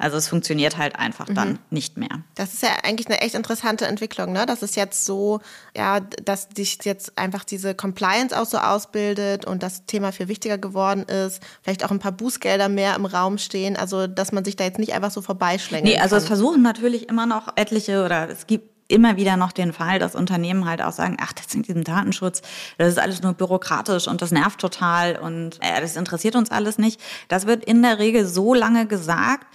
Also 0.00 0.16
es 0.16 0.28
funktioniert 0.28 0.78
halt 0.78 0.96
einfach 0.96 1.28
mhm. 1.28 1.34
dann 1.34 1.58
nicht 1.70 1.96
mehr. 1.96 2.22
Das 2.34 2.54
ist 2.54 2.62
ja 2.62 2.70
eigentlich 2.82 3.06
eine 3.06 3.20
echt 3.20 3.34
interessante 3.34 3.86
Entwicklung, 3.86 4.32
ne? 4.32 4.46
Das 4.46 4.62
ist 4.62 4.74
jetzt 4.74 5.04
so, 5.04 5.40
ja, 5.76 6.00
dass 6.00 6.48
sich 6.56 6.78
jetzt 6.84 7.16
einfach 7.18 7.44
diese 7.44 7.74
Compliance 7.74 8.38
auch 8.38 8.46
so 8.46 8.58
ausbildet 8.58 9.44
und 9.44 9.62
das 9.62 9.84
Thema 9.84 10.12
viel 10.12 10.28
wichtiger 10.28 10.58
geworden 10.58 11.02
ist, 11.02 11.42
vielleicht 11.62 11.84
auch 11.84 11.90
ein 11.90 11.98
paar 11.98 12.12
Bußgelder 12.12 12.68
mehr 12.68 12.96
im 12.96 13.04
Raum 13.04 13.38
stehen, 13.38 13.76
also 13.76 14.06
dass 14.06 14.32
man 14.32 14.44
sich 14.44 14.56
da 14.56 14.64
jetzt 14.64 14.78
nicht 14.78 14.94
einfach 14.94 15.10
so 15.10 15.20
vorbeischlängelt. 15.20 15.94
Nee, 15.94 16.00
also 16.00 16.14
kann. 16.14 16.22
es 16.22 16.26
versuchen 16.26 16.62
natürlich 16.62 17.08
immer 17.08 17.26
noch 17.26 17.56
etliche 17.56 18.04
oder 18.04 18.28
es 18.30 18.46
gibt 18.46 18.70
immer 18.90 19.16
wieder 19.16 19.36
noch 19.36 19.52
den 19.52 19.72
Fall, 19.72 19.98
dass 19.98 20.14
Unternehmen 20.14 20.68
halt 20.68 20.82
auch 20.82 20.92
sagen, 20.92 21.16
ach, 21.20 21.32
das 21.32 21.46
sind 21.50 21.68
diesen 21.68 21.84
Datenschutz, 21.84 22.42
das 22.76 22.88
ist 22.88 22.98
alles 22.98 23.22
nur 23.22 23.32
bürokratisch 23.32 24.08
und 24.08 24.20
das 24.20 24.32
nervt 24.32 24.60
total 24.60 25.16
und 25.16 25.58
äh, 25.60 25.80
das 25.80 25.96
interessiert 25.96 26.36
uns 26.36 26.50
alles 26.50 26.78
nicht. 26.78 27.00
Das 27.28 27.46
wird 27.46 27.64
in 27.64 27.82
der 27.82 27.98
Regel 27.98 28.26
so 28.26 28.52
lange 28.52 28.86
gesagt, 28.86 29.46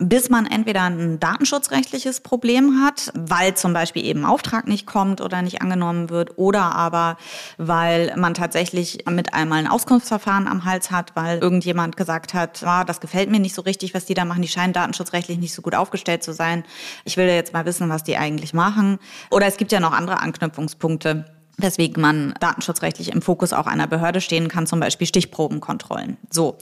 bis 0.00 0.28
man 0.28 0.46
entweder 0.46 0.82
ein 0.82 1.20
datenschutzrechtliches 1.20 2.20
Problem 2.20 2.82
hat, 2.82 3.12
weil 3.14 3.54
zum 3.54 3.72
Beispiel 3.72 4.04
eben 4.04 4.24
Auftrag 4.24 4.66
nicht 4.66 4.86
kommt 4.86 5.20
oder 5.20 5.40
nicht 5.40 5.62
angenommen 5.62 6.10
wird, 6.10 6.36
oder 6.36 6.74
aber 6.74 7.16
weil 7.58 8.12
man 8.16 8.34
tatsächlich 8.34 9.04
mit 9.08 9.34
einmal 9.34 9.60
ein 9.60 9.68
Auskunftsverfahren 9.68 10.48
am 10.48 10.64
Hals 10.64 10.90
hat, 10.90 11.14
weil 11.14 11.38
irgendjemand 11.38 11.96
gesagt 11.96 12.34
hat, 12.34 12.64
ah, 12.64 12.84
das 12.84 13.00
gefällt 13.00 13.30
mir 13.30 13.38
nicht 13.38 13.54
so 13.54 13.62
richtig, 13.62 13.94
was 13.94 14.04
die 14.04 14.14
da 14.14 14.24
machen, 14.24 14.42
die 14.42 14.48
scheinen 14.48 14.72
datenschutzrechtlich 14.72 15.38
nicht 15.38 15.54
so 15.54 15.62
gut 15.62 15.76
aufgestellt 15.76 16.24
zu 16.24 16.32
sein. 16.32 16.64
Ich 17.04 17.16
will 17.16 17.26
jetzt 17.26 17.52
mal 17.52 17.64
wissen, 17.64 17.88
was 17.88 18.02
die 18.02 18.16
eigentlich 18.16 18.52
machen. 18.52 18.98
Oder 19.30 19.46
es 19.46 19.56
gibt 19.56 19.70
ja 19.70 19.78
noch 19.78 19.92
andere 19.92 20.20
Anknüpfungspunkte 20.20 21.24
weswegen 21.56 22.00
man 22.00 22.34
datenschutzrechtlich 22.40 23.12
im 23.12 23.22
Fokus 23.22 23.52
auch 23.52 23.66
einer 23.66 23.86
Behörde 23.86 24.20
stehen 24.20 24.48
kann, 24.48 24.66
zum 24.66 24.80
Beispiel 24.80 25.06
Stichprobenkontrollen. 25.06 26.16
So, 26.30 26.58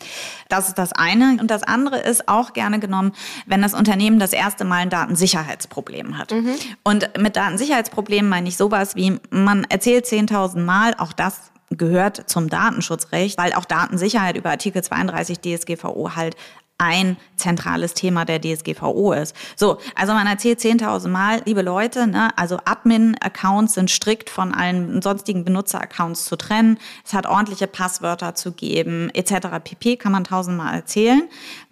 das 0.48 0.68
ist 0.68 0.78
das 0.78 0.92
eine. 0.92 1.38
Und 1.40 1.50
das 1.50 1.62
andere 1.62 1.98
ist 1.98 2.28
auch 2.28 2.52
gerne 2.52 2.78
genommen, 2.78 3.12
wenn 3.46 3.62
das 3.62 3.74
Unternehmen 3.74 4.18
das 4.18 4.32
erste 4.32 4.64
Mal 4.64 4.82
ein 4.82 4.90
Datensicherheitsproblem 4.90 6.18
hat. 6.18 6.32
Mhm. 6.32 6.54
Und 6.84 7.10
mit 7.18 7.36
Datensicherheitsproblemen 7.36 8.28
meine 8.28 8.48
ich 8.48 8.56
sowas 8.56 8.96
wie, 8.96 9.18
man 9.30 9.64
erzählt 9.64 10.06
10.000 10.06 10.60
Mal, 10.60 10.94
auch 10.98 11.12
das 11.12 11.52
gehört 11.70 12.28
zum 12.28 12.48
Datenschutzrecht, 12.48 13.38
weil 13.38 13.54
auch 13.54 13.64
Datensicherheit 13.64 14.36
über 14.36 14.50
Artikel 14.50 14.82
32 14.82 15.40
DSGVO 15.40 16.14
halt 16.16 16.36
ein 16.82 17.16
zentrales 17.36 17.94
Thema 17.94 18.24
der 18.24 18.40
DSGVO 18.40 19.12
ist. 19.12 19.36
So, 19.54 19.78
also 19.94 20.12
man 20.14 20.26
erzählt 20.26 20.58
10.000 20.58 21.08
Mal, 21.08 21.40
liebe 21.44 21.62
Leute, 21.62 22.08
ne, 22.08 22.36
also 22.36 22.58
Admin-Accounts 22.64 23.74
sind 23.74 23.88
strikt 23.88 24.28
von 24.28 24.52
allen 24.52 25.00
sonstigen 25.00 25.44
Benutzer-Accounts 25.44 26.24
zu 26.24 26.34
trennen. 26.34 26.78
Es 27.04 27.14
hat 27.14 27.26
ordentliche 27.26 27.68
Passwörter 27.68 28.34
zu 28.34 28.50
geben, 28.50 29.10
etc. 29.14 29.48
pp. 29.62 29.96
kann 29.96 30.10
man 30.10 30.24
tausendmal 30.24 30.74
erzählen. 30.74 31.22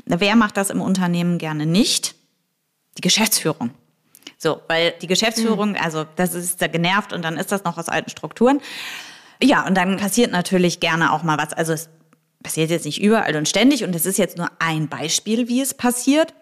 Wer 0.06 0.36
macht 0.36 0.56
das 0.56 0.70
im 0.70 0.80
Unternehmen 0.80 1.38
gerne 1.38 1.66
nicht? 1.66 2.14
Die 2.96 3.02
Geschäftsführung. 3.02 3.70
So, 4.38 4.60
weil 4.68 4.94
die 5.02 5.08
Geschäftsführung, 5.08 5.76
also 5.76 6.06
das 6.16 6.34
ist 6.34 6.62
da 6.62 6.68
genervt 6.68 7.12
und 7.12 7.22
dann 7.22 7.36
ist 7.36 7.50
das 7.50 7.64
noch 7.64 7.76
aus 7.78 7.88
alten 7.88 8.10
Strukturen. 8.10 8.60
Ja, 9.42 9.66
und 9.66 9.74
dann 9.74 9.96
passiert 9.96 10.30
natürlich 10.30 10.78
gerne 10.78 11.12
auch 11.12 11.24
mal 11.24 11.36
was. 11.36 11.52
Also 11.52 11.72
es 11.72 11.88
passiert 12.42 12.70
jetzt 12.70 12.86
nicht 12.86 13.00
überall 13.00 13.36
und 13.36 13.48
ständig 13.48 13.84
und 13.84 13.94
es 13.94 14.06
ist 14.06 14.18
jetzt 14.18 14.38
nur 14.38 14.50
ein 14.58 14.88
Beispiel, 14.88 15.48
wie 15.48 15.60
es 15.60 15.74
passiert. 15.74 16.34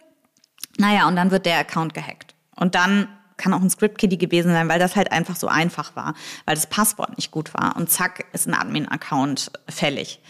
Naja, 0.79 1.09
und 1.09 1.17
dann 1.17 1.31
wird 1.31 1.47
der 1.47 1.59
Account 1.59 1.95
gehackt. 1.95 2.35
Und 2.55 2.75
dann 2.75 3.09
kann 3.37 3.55
auch 3.55 3.61
ein 3.61 3.71
Script-Kiddie 3.71 4.19
gewesen 4.19 4.53
sein, 4.53 4.69
weil 4.69 4.79
das 4.79 4.97
halt 4.97 5.13
einfach 5.13 5.37
so 5.37 5.49
einfach 5.49 5.97
war, 5.97 6.15
weil 6.45 6.57
das 6.57 6.67
Passwort 6.67 7.17
nicht 7.17 7.31
gut 7.31 7.55
war. 7.55 7.77
Und 7.77 7.91
zack, 7.91 8.27
ist 8.33 8.47
ein 8.47 8.55
Admin-Account 8.55 9.53
fällig. 9.69 10.21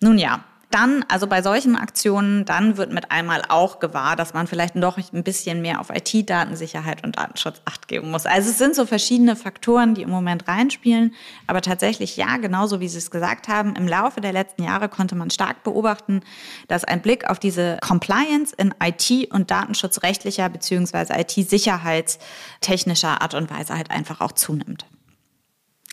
Nun 0.00 0.18
ja, 0.18 0.44
dann, 0.70 1.02
also 1.08 1.26
bei 1.26 1.40
solchen 1.40 1.76
Aktionen, 1.76 2.44
dann 2.44 2.76
wird 2.76 2.92
mit 2.92 3.10
einmal 3.10 3.40
auch 3.48 3.78
gewahr, 3.78 4.16
dass 4.16 4.34
man 4.34 4.46
vielleicht 4.46 4.76
doch 4.76 4.98
ein 4.98 5.24
bisschen 5.24 5.62
mehr 5.62 5.80
auf 5.80 5.88
IT-Datensicherheit 5.88 7.02
und 7.04 7.16
Datenschutz 7.16 7.62
acht 7.64 7.88
geben 7.88 8.10
muss. 8.10 8.26
Also 8.26 8.50
es 8.50 8.58
sind 8.58 8.74
so 8.74 8.84
verschiedene 8.84 9.34
Faktoren, 9.34 9.94
die 9.94 10.02
im 10.02 10.10
Moment 10.10 10.46
reinspielen. 10.46 11.14
Aber 11.46 11.62
tatsächlich, 11.62 12.18
ja, 12.18 12.36
genauso 12.36 12.80
wie 12.80 12.88
Sie 12.88 12.98
es 12.98 13.10
gesagt 13.10 13.48
haben, 13.48 13.76
im 13.76 13.88
Laufe 13.88 14.20
der 14.20 14.34
letzten 14.34 14.62
Jahre 14.62 14.90
konnte 14.90 15.14
man 15.14 15.30
stark 15.30 15.64
beobachten, 15.64 16.20
dass 16.68 16.84
ein 16.84 17.00
Blick 17.00 17.30
auf 17.30 17.38
diese 17.38 17.78
Compliance 17.80 18.54
in 18.54 18.74
IT- 18.82 19.32
und 19.32 19.50
datenschutzrechtlicher 19.50 20.50
beziehungsweise 20.50 21.14
IT-sicherheitstechnischer 21.14 23.22
Art 23.22 23.32
und 23.32 23.50
Weise 23.50 23.74
halt 23.74 23.90
einfach 23.90 24.20
auch 24.20 24.32
zunimmt. 24.32 24.84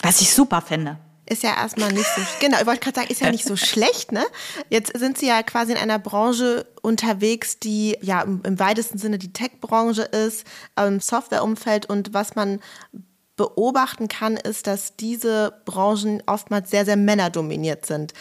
Was 0.02 0.20
ich 0.20 0.36
super 0.36 0.62
finde 0.62 0.98
ist 1.28 1.44
ja 1.44 1.56
erstmal 1.56 1.92
nicht 1.92 2.08
so, 2.16 2.22
genau, 2.40 2.60
ich 2.60 2.66
wollte 2.66 2.82
gerade 2.82 3.00
sagen, 3.00 3.12
ist 3.12 3.22
ja 3.22 3.32
nicht 3.32 3.46
so 3.46 3.56
schlecht, 3.56 4.12
ne? 4.12 4.26
Jetzt 4.70 4.98
sind 4.98 5.18
Sie 5.18 5.28
ja 5.28 5.42
quasi 5.44 5.72
in 5.72 5.78
einer 5.78 6.00
Branche 6.00 6.68
unterwegs, 6.82 7.60
die 7.60 7.98
ja 8.02 8.22
im, 8.22 8.42
im 8.44 8.60
weitesten 8.60 8.98
Sinne 8.98 9.18
die 9.18 9.34
Tech-Branche 9.34 10.04
ist, 10.04 10.46
im 10.80 11.00
Softwareumfeld 11.00 11.88
und 11.88 12.14
was 12.14 12.36
man 12.36 12.60
beobachten 13.36 14.08
kann, 14.08 14.38
ist, 14.38 14.68
dass 14.68 14.96
diese 14.96 15.62
Branchen 15.66 16.24
oftmals 16.26 16.70
sehr, 16.70 16.86
sehr 16.86 16.96
männerdominiert 16.96 17.86
sind. 17.86 18.14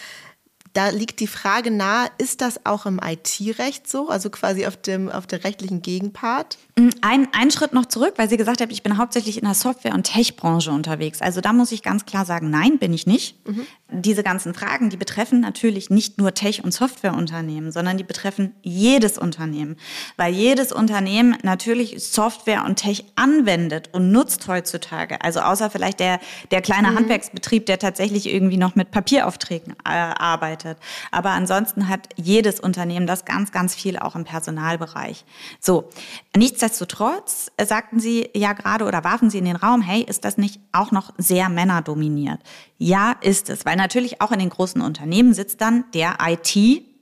Da 0.74 0.88
liegt 0.88 1.20
die 1.20 1.28
Frage 1.28 1.70
nahe, 1.70 2.08
ist 2.18 2.40
das 2.40 2.66
auch 2.66 2.84
im 2.84 2.98
IT-Recht 2.98 3.88
so, 3.88 4.08
also 4.08 4.28
quasi 4.28 4.66
auf, 4.66 4.76
dem, 4.76 5.08
auf 5.08 5.24
der 5.24 5.44
rechtlichen 5.44 5.82
Gegenpart? 5.82 6.58
Mm, 6.76 6.88
ein, 7.00 7.28
ein 7.32 7.52
Schritt 7.52 7.72
noch 7.72 7.86
zurück, 7.86 8.14
weil 8.16 8.28
Sie 8.28 8.36
gesagt 8.36 8.60
haben, 8.60 8.72
ich 8.72 8.82
bin 8.82 8.98
hauptsächlich 8.98 9.38
in 9.38 9.44
der 9.44 9.54
Software- 9.54 9.94
und 9.94 10.02
Tech-Branche 10.02 10.72
unterwegs. 10.72 11.22
Also 11.22 11.40
da 11.40 11.52
muss 11.52 11.70
ich 11.70 11.84
ganz 11.84 12.06
klar 12.06 12.26
sagen, 12.26 12.50
nein, 12.50 12.80
bin 12.80 12.92
ich 12.92 13.06
nicht. 13.06 13.46
Mhm. 13.46 13.68
Diese 13.88 14.24
ganzen 14.24 14.52
Fragen, 14.52 14.90
die 14.90 14.96
betreffen 14.96 15.38
natürlich 15.38 15.90
nicht 15.90 16.18
nur 16.18 16.34
Tech- 16.34 16.64
und 16.64 16.74
Softwareunternehmen, 16.74 17.70
sondern 17.70 17.96
die 17.96 18.02
betreffen 18.02 18.52
jedes 18.62 19.16
Unternehmen. 19.16 19.76
Weil 20.16 20.34
jedes 20.34 20.72
Unternehmen 20.72 21.36
natürlich 21.44 22.04
Software 22.04 22.64
und 22.64 22.76
Tech 22.76 23.04
anwendet 23.14 23.90
und 23.92 24.10
nutzt 24.10 24.48
heutzutage. 24.48 25.22
Also 25.22 25.38
außer 25.38 25.70
vielleicht 25.70 26.00
der, 26.00 26.18
der 26.50 26.62
kleine 26.62 26.90
mhm. 26.90 26.96
Handwerksbetrieb, 26.96 27.66
der 27.66 27.78
tatsächlich 27.78 28.26
irgendwie 28.26 28.56
noch 28.56 28.74
mit 28.74 28.90
Papieraufträgen 28.90 29.74
äh, 29.84 29.90
arbeitet 29.90 30.63
arbeitet. 30.64 30.82
Aber 31.10 31.30
ansonsten 31.30 31.88
hat 31.88 32.08
jedes 32.16 32.60
Unternehmen 32.60 33.06
das 33.06 33.24
ganz, 33.24 33.50
ganz 33.52 33.74
viel 33.74 33.98
auch 33.98 34.14
im 34.16 34.24
Personalbereich. 34.24 35.24
So, 35.60 35.88
nichtsdestotrotz 36.36 37.50
sagten 37.62 38.00
Sie 38.00 38.28
ja 38.34 38.52
gerade 38.52 38.84
oder 38.84 39.04
warfen 39.04 39.30
Sie 39.30 39.38
in 39.38 39.44
den 39.44 39.56
Raum, 39.56 39.82
hey, 39.82 40.02
ist 40.02 40.24
das 40.24 40.36
nicht 40.38 40.60
auch 40.72 40.90
noch 40.90 41.12
sehr 41.18 41.48
männerdominiert? 41.48 42.40
Ja, 42.78 43.14
ist 43.20 43.50
es, 43.50 43.64
weil 43.64 43.76
natürlich 43.76 44.20
auch 44.20 44.32
in 44.32 44.40
den 44.40 44.50
großen 44.50 44.82
Unternehmen 44.82 45.34
sitzt 45.34 45.60
dann 45.60 45.84
der 45.92 46.16
IT-Leiter 46.20 46.96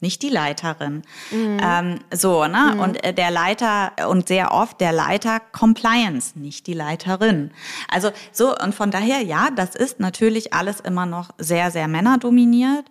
nicht 0.00 0.22
die 0.22 0.28
Leiterin. 0.28 1.02
Mhm. 1.30 1.58
Ähm, 1.62 1.98
so, 2.12 2.46
ne? 2.46 2.72
Mhm. 2.74 2.80
Und 2.80 3.04
äh, 3.04 3.14
der 3.14 3.30
Leiter 3.30 3.92
und 4.08 4.28
sehr 4.28 4.52
oft 4.52 4.80
der 4.80 4.92
Leiter 4.92 5.40
Compliance, 5.40 6.38
nicht 6.38 6.66
die 6.66 6.74
Leiterin. 6.74 7.50
Also 7.88 8.10
so, 8.30 8.54
und 8.56 8.74
von 8.74 8.90
daher, 8.90 9.22
ja, 9.22 9.48
das 9.54 9.74
ist 9.74 9.98
natürlich 9.98 10.52
alles 10.52 10.80
immer 10.80 11.06
noch 11.06 11.30
sehr, 11.38 11.70
sehr 11.70 11.88
männerdominiert. 11.88 12.84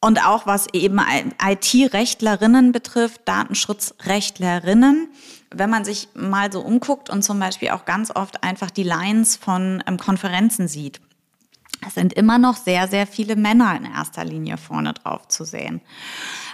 Und 0.00 0.24
auch 0.24 0.46
was 0.46 0.66
eben 0.72 1.00
IT-Rechtlerinnen 1.42 2.72
betrifft, 2.72 3.22
Datenschutzrechtlerinnen, 3.24 5.08
wenn 5.50 5.70
man 5.70 5.84
sich 5.84 6.08
mal 6.14 6.52
so 6.52 6.60
umguckt 6.60 7.08
und 7.10 7.22
zum 7.22 7.38
Beispiel 7.40 7.70
auch 7.70 7.84
ganz 7.84 8.14
oft 8.14 8.42
einfach 8.42 8.70
die 8.70 8.82
Lines 8.82 9.36
von 9.36 9.82
ähm, 9.86 9.96
Konferenzen 9.96 10.68
sieht. 10.68 11.00
Es 11.86 11.94
sind 11.94 12.12
immer 12.12 12.38
noch 12.38 12.56
sehr, 12.56 12.88
sehr 12.88 13.06
viele 13.06 13.36
Männer 13.36 13.76
in 13.76 13.84
erster 13.84 14.24
Linie 14.24 14.56
vorne 14.56 14.94
drauf 14.94 15.28
zu 15.28 15.44
sehen. 15.44 15.80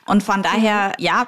Und 0.07 0.23
von 0.23 0.43
daher, 0.43 0.93
ja, 0.99 1.27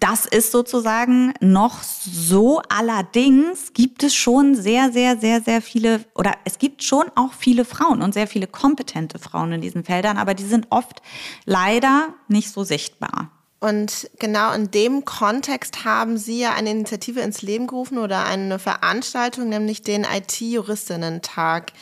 das 0.00 0.26
ist 0.26 0.52
sozusagen 0.52 1.32
noch 1.40 1.82
so. 1.82 2.62
Allerdings 2.68 3.72
gibt 3.72 4.02
es 4.02 4.14
schon 4.14 4.54
sehr, 4.54 4.92
sehr, 4.92 5.18
sehr, 5.18 5.40
sehr 5.40 5.62
viele, 5.62 6.04
oder 6.14 6.32
es 6.44 6.58
gibt 6.58 6.82
schon 6.82 7.06
auch 7.14 7.32
viele 7.32 7.64
Frauen 7.64 8.02
und 8.02 8.14
sehr 8.14 8.26
viele 8.26 8.46
kompetente 8.46 9.18
Frauen 9.18 9.52
in 9.52 9.60
diesen 9.60 9.84
Feldern, 9.84 10.18
aber 10.18 10.34
die 10.34 10.44
sind 10.44 10.66
oft 10.70 11.02
leider 11.46 12.14
nicht 12.28 12.50
so 12.50 12.62
sichtbar. 12.64 13.30
Und 13.60 14.08
genau 14.20 14.52
in 14.52 14.70
dem 14.70 15.04
Kontext 15.04 15.84
haben 15.84 16.16
Sie 16.16 16.38
ja 16.38 16.54
eine 16.54 16.70
Initiative 16.70 17.20
ins 17.20 17.42
Leben 17.42 17.66
gerufen 17.66 17.98
oder 17.98 18.24
eine 18.24 18.60
Veranstaltung, 18.60 19.48
nämlich 19.48 19.82
den 19.82 20.04
IT-Juristinnen-Tag. 20.04 21.72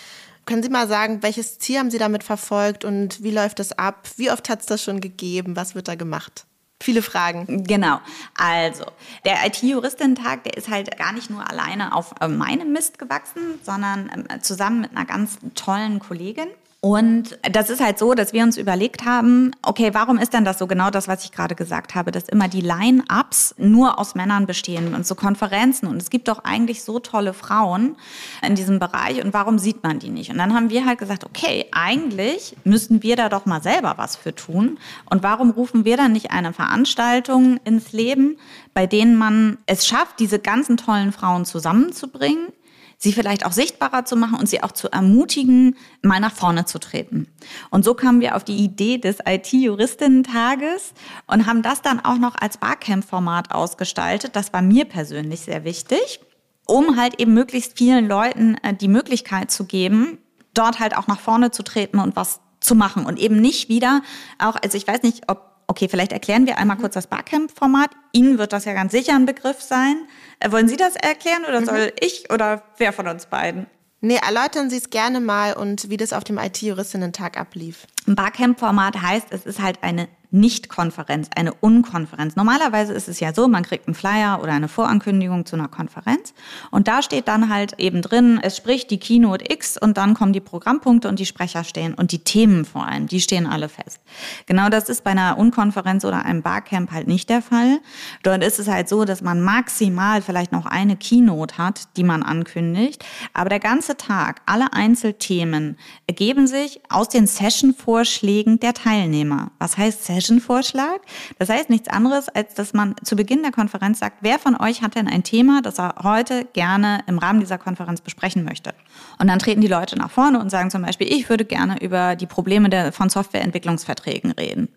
Können 0.47 0.62
Sie 0.62 0.69
mal 0.69 0.87
sagen, 0.87 1.23
welches 1.23 1.59
Ziel 1.59 1.79
haben 1.79 1.91
Sie 1.91 1.99
damit 1.99 2.23
verfolgt 2.23 2.85
und 2.85 3.23
wie 3.23 3.33
läuft 3.33 3.59
das 3.59 3.73
ab? 3.73 4.09
Wie 4.17 4.31
oft 4.31 4.49
hat 4.49 4.61
es 4.61 4.67
das 4.67 4.83
schon 4.83 5.00
gegeben? 5.00 5.57
Was 5.57 5.75
wird 5.75 5.88
da 5.88 5.97
gemacht? 5.97 6.47
Viele 6.81 7.03
Fragen. 7.03 7.65
Genau. 7.65 8.00
Also, 8.37 8.85
der 9.25 9.45
IT-Juristentag, 9.47 10.45
der 10.45 10.57
ist 10.57 10.69
halt 10.69 10.97
gar 10.99 11.12
nicht 11.12 11.31
nur 11.31 11.49
alleine 11.50 11.95
auf 11.95 12.15
äh, 12.21 12.29
meinem 12.29 12.73
Mist 12.73 12.99
gewachsen, 12.99 13.59
sondern 13.65 14.11
ähm, 14.15 14.43
zusammen 14.43 14.83
mit 14.83 14.91
einer 14.91 15.07
ganz 15.07 15.38
tollen 15.55 15.99
Kollegin. 15.99 16.49
Und 16.87 17.37
das 17.43 17.69
ist 17.69 17.83
halt 17.83 17.99
so, 17.99 18.14
dass 18.14 18.33
wir 18.33 18.45
uns 18.45 18.57
überlegt 18.57 19.05
haben, 19.05 19.50
okay, 19.62 19.90
warum 19.93 20.19
ist 20.19 20.33
denn 20.33 20.45
das 20.45 20.61
so 20.61 20.69
genau 20.69 20.88
das, 20.88 21.09
was 21.09 21.25
ich 21.25 21.33
gerade 21.33 21.57
gesagt 21.57 21.97
habe, 21.97 22.12
dass 22.12 22.28
immer 22.28 22.47
die 22.47 22.61
Line-Ups 22.61 23.57
nur 23.59 23.99
aus 23.99 24.14
Männern 24.14 24.47
bestehen 24.47 24.95
und 24.95 25.05
so 25.05 25.16
Konferenzen 25.16 25.88
und 25.88 25.97
es 25.97 26.11
gibt 26.11 26.28
doch 26.28 26.45
eigentlich 26.45 26.85
so 26.85 27.00
tolle 27.00 27.35
Frauen 27.35 27.97
in 28.40 28.55
diesem 28.55 28.78
Bereich 28.78 29.21
und 29.25 29.35
warum 29.35 29.59
sieht 29.59 29.83
man 29.83 29.99
die 29.99 30.11
nicht? 30.11 30.31
Und 30.31 30.38
dann 30.38 30.55
haben 30.55 30.71
wir 30.71 30.87
halt 30.87 31.00
gesagt, 31.00 31.25
okay, 31.25 31.66
eigentlich 31.73 32.55
müssten 32.62 33.02
wir 33.02 33.16
da 33.16 33.28
doch 33.31 33.47
mal 33.47 33.61
selber 33.61 33.95
was 33.97 34.14
für 34.14 34.37
tun 34.37 34.78
und 35.11 35.25
warum 35.25 35.50
rufen 35.50 35.85
wir 35.85 35.97
dann 35.97 36.12
nicht 36.12 36.31
eine 36.31 36.52
Veranstaltung 36.52 37.59
ins 37.64 37.90
Leben, 37.90 38.38
bei 38.75 38.87
denen 38.87 39.16
man 39.16 39.59
es 39.66 39.88
schafft, 39.88 40.21
diese 40.21 40.38
ganzen 40.38 40.76
tollen 40.76 41.11
Frauen 41.11 41.47
zusammenzubringen? 41.47 42.52
Sie 42.99 43.12
vielleicht 43.12 43.45
auch 43.45 43.53
sichtbarer 43.53 44.05
zu 44.05 44.17
machen 44.17 44.38
und 44.38 44.49
sie 44.49 44.62
auch 44.62 44.73
zu 44.73 44.91
ermutigen, 44.91 45.76
mal 46.03 46.21
nach 46.21 46.33
vorne 46.33 46.65
zu 46.65 46.79
treten. 46.79 47.29
Und 47.71 47.85
so 47.85 47.95
kamen 47.95 48.21
wir 48.21 48.37
auf 48.37 48.45
die 48.45 48.57
Idee 48.57 48.99
des 48.99 49.19
IT-Juristinnen-Tages 49.25 50.95
und 51.26 51.47
haben 51.47 51.62
das 51.62 51.83
dann 51.83 52.00
auch 52.05 52.19
noch 52.19 52.37
als 52.37 52.59
Barcamp-Format 52.59 53.53
ausgestaltet. 53.53 54.35
Das 54.35 54.53
war 54.53 54.62
mir 54.62 54.85
persönlich 54.87 55.41
sehr 55.41 55.65
wichtig, 55.65 56.21
um 56.67 56.97
halt 56.97 57.21
eben 57.21 57.35
möglichst 57.35 57.76
vielen 57.76 58.09
Leuten 58.09 58.57
äh, 58.62 58.75
die 58.75 58.88
Möglichkeit 58.88 59.50
zu 59.50 59.65
geben, 59.65 60.19
dort 60.55 60.81
halt 60.81 60.97
auch 60.97 61.07
nach 61.07 61.21
vorne 61.21 61.50
zu 61.50 61.62
treten 61.62 61.99
und 61.99 62.17
was 62.17 62.41
zu 62.61 62.75
machen 62.75 63.07
und 63.07 63.19
eben 63.19 63.41
nicht 63.41 63.69
wieder 63.69 64.03
auch, 64.38 64.57
also 64.57 64.76
ich 64.76 64.87
weiß 64.88 65.03
nicht, 65.03 65.29
ob 65.29 65.56
Okay, 65.69 65.89
vielleicht 65.89 66.13
erklären 66.13 66.47
wir 66.47 66.59
einmal 66.59 66.77
kurz 66.77 66.95
das 66.95 67.09
Barcamp-Format. 67.09 67.91
Ihnen 68.13 68.39
wird 68.39 68.53
das 68.53 68.65
ja 68.65 68.73
ganz 68.73 68.93
sicher 68.93 69.15
ein 69.15 69.27
Begriff 69.27 69.61
sein. 69.61 69.97
Äh, 70.39 70.53
wollen 70.53 70.69
Sie 70.69 70.77
das 70.77 70.95
erklären 70.97 71.45
oder 71.49 71.61
mhm. 71.61 71.67
soll 71.67 71.93
ich 72.01 72.31
oder 72.33 72.63
wer 72.79 72.93
von 72.93 73.09
uns 73.09 73.27
beiden? 73.27 73.67
Nee, 74.01 74.21
erläutern 74.25 74.71
Sie 74.71 74.77
es 74.77 74.91
gerne 74.91 75.21
mal 75.21 75.55
und 75.55 75.91
wie 75.91 75.97
das 75.97 76.13
auf 76.13 76.23
dem 76.23 76.39
IT-Juristinnen-Tag 76.39 77.39
ablief. 77.39 77.87
Ein 78.07 78.15
Barcamp-Format 78.15 79.01
heißt, 79.01 79.29
es 79.31 79.47
ist 79.47 79.61
halt 79.61 79.83
eine 79.83 80.09
nicht-Konferenz, 80.30 81.28
eine 81.35 81.54
Unkonferenz. 81.54 82.37
Normalerweise 82.37 82.92
ist 82.92 83.09
es 83.09 83.21
ja 83.21 83.33
so, 83.33 83.49
man 83.49 83.62
kriegt 83.62 83.87
einen 83.87 83.95
Flyer 83.95 84.40
oder 84.42 84.52
eine 84.52 84.68
Vorankündigung 84.68 85.47
zu 85.47 85.56
einer 85.56 85.68
Konferenz 85.68 86.35
und 86.71 86.88
da 86.88 87.02
steht 87.02 87.28
dann 87.28 87.49
halt 87.49 87.75
eben 87.78 88.02
drin, 88.02 88.40
es 88.42 88.56
spricht 88.56 88.90
die 88.90 88.99
Keynote 88.99 89.52
X 89.52 89.78
und 89.78 89.97
dann 89.97 90.14
kommen 90.14 90.33
die 90.33 90.40
Programmpunkte 90.40 91.09
und 91.09 91.18
die 91.18 91.26
Sprecher 91.26 91.64
stehen 91.64 91.95
und 91.95 92.12
die 92.12 92.18
Themen 92.18 92.64
vor 92.64 92.87
allem, 92.87 93.06
die 93.06 93.21
stehen 93.21 93.47
alle 93.47 93.68
fest. 93.68 94.00
Genau 94.47 94.68
das 94.68 94.88
ist 94.88 95.04
bei 95.04 95.12
einer 95.12 95.38
Unkonferenz 95.38 96.04
oder 96.04 96.25
einem 96.25 96.42
Barcamp 96.42 96.90
halt 96.90 97.06
nicht 97.06 97.30
der 97.30 97.42
Fall. 97.42 97.78
Dort 98.23 98.42
ist 98.42 98.59
es 98.59 98.68
halt 98.68 98.88
so, 98.88 99.04
dass 99.04 99.23
man 99.23 99.40
maximal 99.40 100.23
vielleicht 100.23 100.52
noch 100.52 100.66
eine 100.66 100.97
Keynote 100.97 101.59
hat, 101.59 101.97
die 101.97 102.04
man 102.04 102.23
ankündigt, 102.23 103.04
aber 103.33 103.49
der 103.49 103.61
ganze 103.61 103.97
Tag, 103.97 104.40
alle 104.47 104.73
Einzelthemen 104.73 105.78
ergeben 106.06 106.47
sich 106.47 106.80
aus 106.88 107.09
den 107.09 107.26
Session-Vorschlägen 107.26 108.59
der 108.61 108.75
Teilnehmer. 108.75 109.52
Was 109.59 109.78
heißt 109.78 110.04
Session? 110.04 110.16
Session-Vorschlag. 110.17 110.99
Das 111.39 111.49
heißt 111.49 111.71
nichts 111.71 111.89
anderes, 111.89 112.29
als 112.29 112.55
dass 112.55 112.73
man 112.73 112.95
zu 113.05 113.17
Beginn 113.17 113.43
der 113.43 113.53
Konferenz 113.53 113.99
sagt, 113.99 114.19
wer 114.23 114.39
von 114.39 114.57
euch 114.59 114.83
hat 114.83 114.95
denn 114.95 115.09
ein 115.09 115.23
Thema, 115.23 115.61
das 115.63 115.79
er 115.79 115.95
heute 116.03 116.47
gerne 116.53 117.01
im 117.07 117.19
Rahmen 117.19 117.41
dieser 117.41 117.59
Konferenz 117.59 118.01
besprechen 118.01 118.45
möchte. 118.45 118.75
Und 119.19 119.29
dann 119.29 119.39
treten 119.39 119.61
die 119.61 119.69
Leute 119.69 119.97
nach 119.97 120.11
vorne 120.11 120.41
und 120.41 120.51
sagen 120.51 120.71
zum 120.71 120.83
Beispiel, 120.83 121.13
ich 121.13 121.29
würde 121.29 121.45
gerne 121.45 121.81
über 121.81 122.17
die 122.17 122.27
Probleme 122.27 122.71
der, 122.71 122.93
von 122.93 123.09
Softwareentwicklungsverträgen 123.09 124.33
reden. 124.33 124.69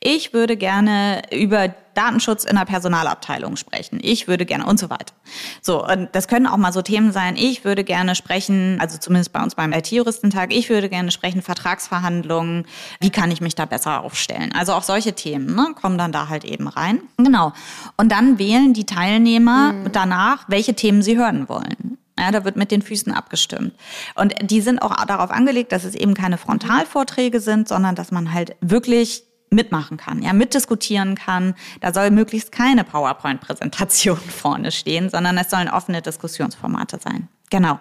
Ich 0.00 0.32
würde 0.32 0.56
gerne 0.56 1.22
über 1.32 1.74
Datenschutz 1.96 2.44
in 2.44 2.56
der 2.56 2.64
Personalabteilung 2.64 3.56
sprechen. 3.56 3.98
Ich 4.02 4.28
würde 4.28 4.44
gerne 4.46 4.66
und 4.66 4.78
so 4.78 4.90
weiter. 4.90 5.14
So, 5.62 5.86
und 5.86 6.08
das 6.12 6.28
können 6.28 6.46
auch 6.46 6.56
mal 6.56 6.72
so 6.72 6.82
Themen 6.82 7.12
sein. 7.12 7.36
Ich 7.36 7.64
würde 7.64 7.84
gerne 7.84 8.14
sprechen, 8.14 8.78
also 8.80 8.98
zumindest 8.98 9.32
bei 9.32 9.42
uns 9.42 9.54
beim 9.54 9.72
IT-Juristentag, 9.72 10.52
ich 10.52 10.68
würde 10.68 10.88
gerne 10.88 11.10
sprechen, 11.10 11.42
Vertragsverhandlungen, 11.42 12.66
wie 13.00 13.10
kann 13.10 13.30
ich 13.30 13.40
mich 13.40 13.54
da 13.54 13.64
besser 13.64 14.02
aufstellen? 14.02 14.52
Also 14.52 14.72
auch 14.72 14.82
solche 14.82 15.14
Themen 15.14 15.54
ne, 15.54 15.74
kommen 15.80 15.98
dann 15.98 16.12
da 16.12 16.28
halt 16.28 16.44
eben 16.44 16.68
rein. 16.68 17.00
Genau. 17.16 17.52
Und 17.96 18.12
dann 18.12 18.38
wählen 18.38 18.74
die 18.74 18.86
Teilnehmer 18.86 19.72
mhm. 19.72 19.92
danach, 19.92 20.44
welche 20.48 20.74
Themen 20.74 21.02
sie 21.02 21.16
hören 21.16 21.48
wollen. 21.48 21.98
Ja, 22.18 22.30
da 22.30 22.44
wird 22.44 22.56
mit 22.56 22.70
den 22.70 22.80
Füßen 22.80 23.12
abgestimmt. 23.12 23.74
Und 24.14 24.34
die 24.40 24.62
sind 24.62 24.80
auch 24.80 25.04
darauf 25.04 25.30
angelegt, 25.30 25.72
dass 25.72 25.84
es 25.84 25.94
eben 25.94 26.14
keine 26.14 26.38
Frontalvorträge 26.38 27.40
sind, 27.40 27.68
sondern 27.68 27.94
dass 27.94 28.10
man 28.10 28.32
halt 28.32 28.56
wirklich 28.62 29.24
mitmachen 29.50 29.96
kann, 29.96 30.22
ja, 30.22 30.32
mitdiskutieren 30.32 31.14
kann. 31.14 31.54
Da 31.80 31.92
soll 31.92 32.10
möglichst 32.10 32.52
keine 32.52 32.84
PowerPoint-Präsentation 32.84 34.16
vorne 34.28 34.72
stehen, 34.72 35.10
sondern 35.10 35.38
es 35.38 35.50
sollen 35.50 35.68
offene 35.68 36.02
Diskussionsformate 36.02 36.98
sein. 37.02 37.28
Genau. 37.50 37.78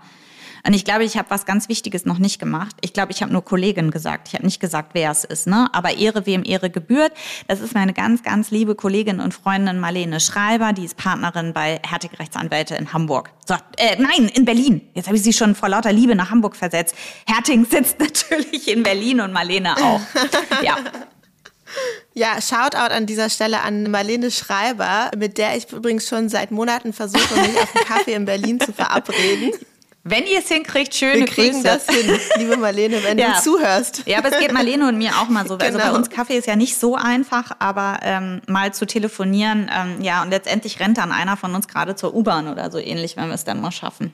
Und 0.66 0.74
ich 0.74 0.84
glaube, 0.84 1.04
ich 1.04 1.16
habe 1.18 1.30
was 1.30 1.46
ganz 1.46 1.70
Wichtiges 1.70 2.06
noch 2.06 2.18
nicht 2.18 2.40
gemacht. 2.40 2.76
Ich 2.82 2.92
glaube, 2.92 3.12
ich 3.12 3.22
habe 3.22 3.32
nur 3.32 3.46
Kollegin 3.46 3.92
gesagt. 3.92 4.30
Ich 4.30 4.34
habe 4.34 4.46
nicht 4.46 4.60
gesagt, 4.60 4.92
wer 4.94 5.12
es 5.12 5.24
ist. 5.24 5.46
Ne? 5.46 5.68
Aber 5.74 5.96
Ehre, 5.98 6.26
wem 6.26 6.44
Ehre 6.44 6.72
gebührt. 6.72 7.14
Das 7.48 7.62
ist 7.62 7.76
meine 7.76 7.94
ganz, 7.94 8.24
ganz 8.24 8.50
liebe 8.50 8.74
Kollegin 8.74 9.20
und 9.20 9.34
Freundin 9.34 9.80
Marlene 9.80 10.20
Schreiber. 10.20 10.74
Die 10.74 10.86
ist 10.86 10.98
Partnerin 10.98 11.54
bei 11.54 11.80
Hertig 11.88 12.18
Rechtsanwälte 12.20 12.76
in 12.76 12.94
Hamburg. 12.94 13.32
So, 13.48 13.54
äh, 13.78 13.98
nein, 14.00 14.28
in 14.34 14.46
Berlin. 14.46 14.82
Jetzt 14.96 15.06
habe 15.06 15.18
ich 15.18 15.24
sie 15.24 15.34
schon 15.34 15.54
vor 15.54 15.70
lauter 15.70 15.94
Liebe 15.94 16.16
nach 16.16 16.32
Hamburg 16.32 16.56
versetzt. 16.56 16.96
Herting 17.28 17.66
sitzt 17.66 18.00
natürlich 18.00 18.68
in 18.68 18.82
Berlin 18.82 19.22
und 19.22 19.34
Marlene 19.34 19.78
auch. 19.78 20.02
Ja. 20.64 20.78
Ja, 22.18 22.42
Shoutout 22.42 22.94
an 22.94 23.06
dieser 23.06 23.30
Stelle 23.30 23.62
an 23.62 23.92
Marlene 23.92 24.32
Schreiber, 24.32 25.12
mit 25.18 25.38
der 25.38 25.58
ich 25.58 25.70
übrigens 25.74 26.08
schon 26.08 26.30
seit 26.30 26.50
Monaten 26.50 26.94
versuche, 26.94 27.36
mich 27.42 27.58
auf 27.60 27.76
einen 27.76 27.86
Kaffee 27.86 28.14
in 28.14 28.24
Berlin 28.24 28.58
zu 28.58 28.72
verabreden. 28.72 29.52
Wenn 30.08 30.26
ihr 30.26 30.40
es 30.40 30.48
hinkriegt, 30.48 30.94
schöne 30.94 31.22
Wir 31.22 31.26
kriegen 31.26 31.64
Grüße. 31.64 31.64
das 31.64 31.88
hin, 31.88 32.18
liebe 32.38 32.56
Marlene, 32.56 33.04
wenn 33.04 33.18
ja. 33.18 33.34
du 33.34 33.42
zuhörst. 33.42 34.04
Ja, 34.06 34.20
aber 34.20 34.32
es 34.32 34.40
geht 34.40 34.54
Marlene 34.54 34.88
und 34.88 34.98
mir 34.98 35.18
auch 35.20 35.28
mal 35.28 35.46
so. 35.48 35.58
Genau. 35.58 35.66
Also 35.66 35.78
bei 35.78 35.84
genau. 35.86 35.98
uns 35.98 36.10
Kaffee 36.10 36.38
ist 36.38 36.48
ja 36.48 36.56
nicht 36.56 36.78
so 36.78 36.96
einfach, 36.96 37.52
aber 37.60 38.00
ähm, 38.04 38.42
mal 38.48 38.74
zu 38.74 38.86
telefonieren, 38.86 39.70
ähm, 39.76 40.02
ja, 40.02 40.22
und 40.22 40.30
letztendlich 40.30 40.80
rennt 40.80 41.00
dann 41.00 41.12
einer 41.12 41.36
von 41.36 41.54
uns 41.54 41.68
gerade 41.68 41.96
zur 41.96 42.14
U-Bahn 42.14 42.48
oder 42.48 42.72
so 42.72 42.78
ähnlich, 42.78 43.18
wenn 43.18 43.28
wir 43.28 43.34
es 43.34 43.44
dann 43.44 43.60
mal 43.60 43.72
schaffen. 43.72 44.14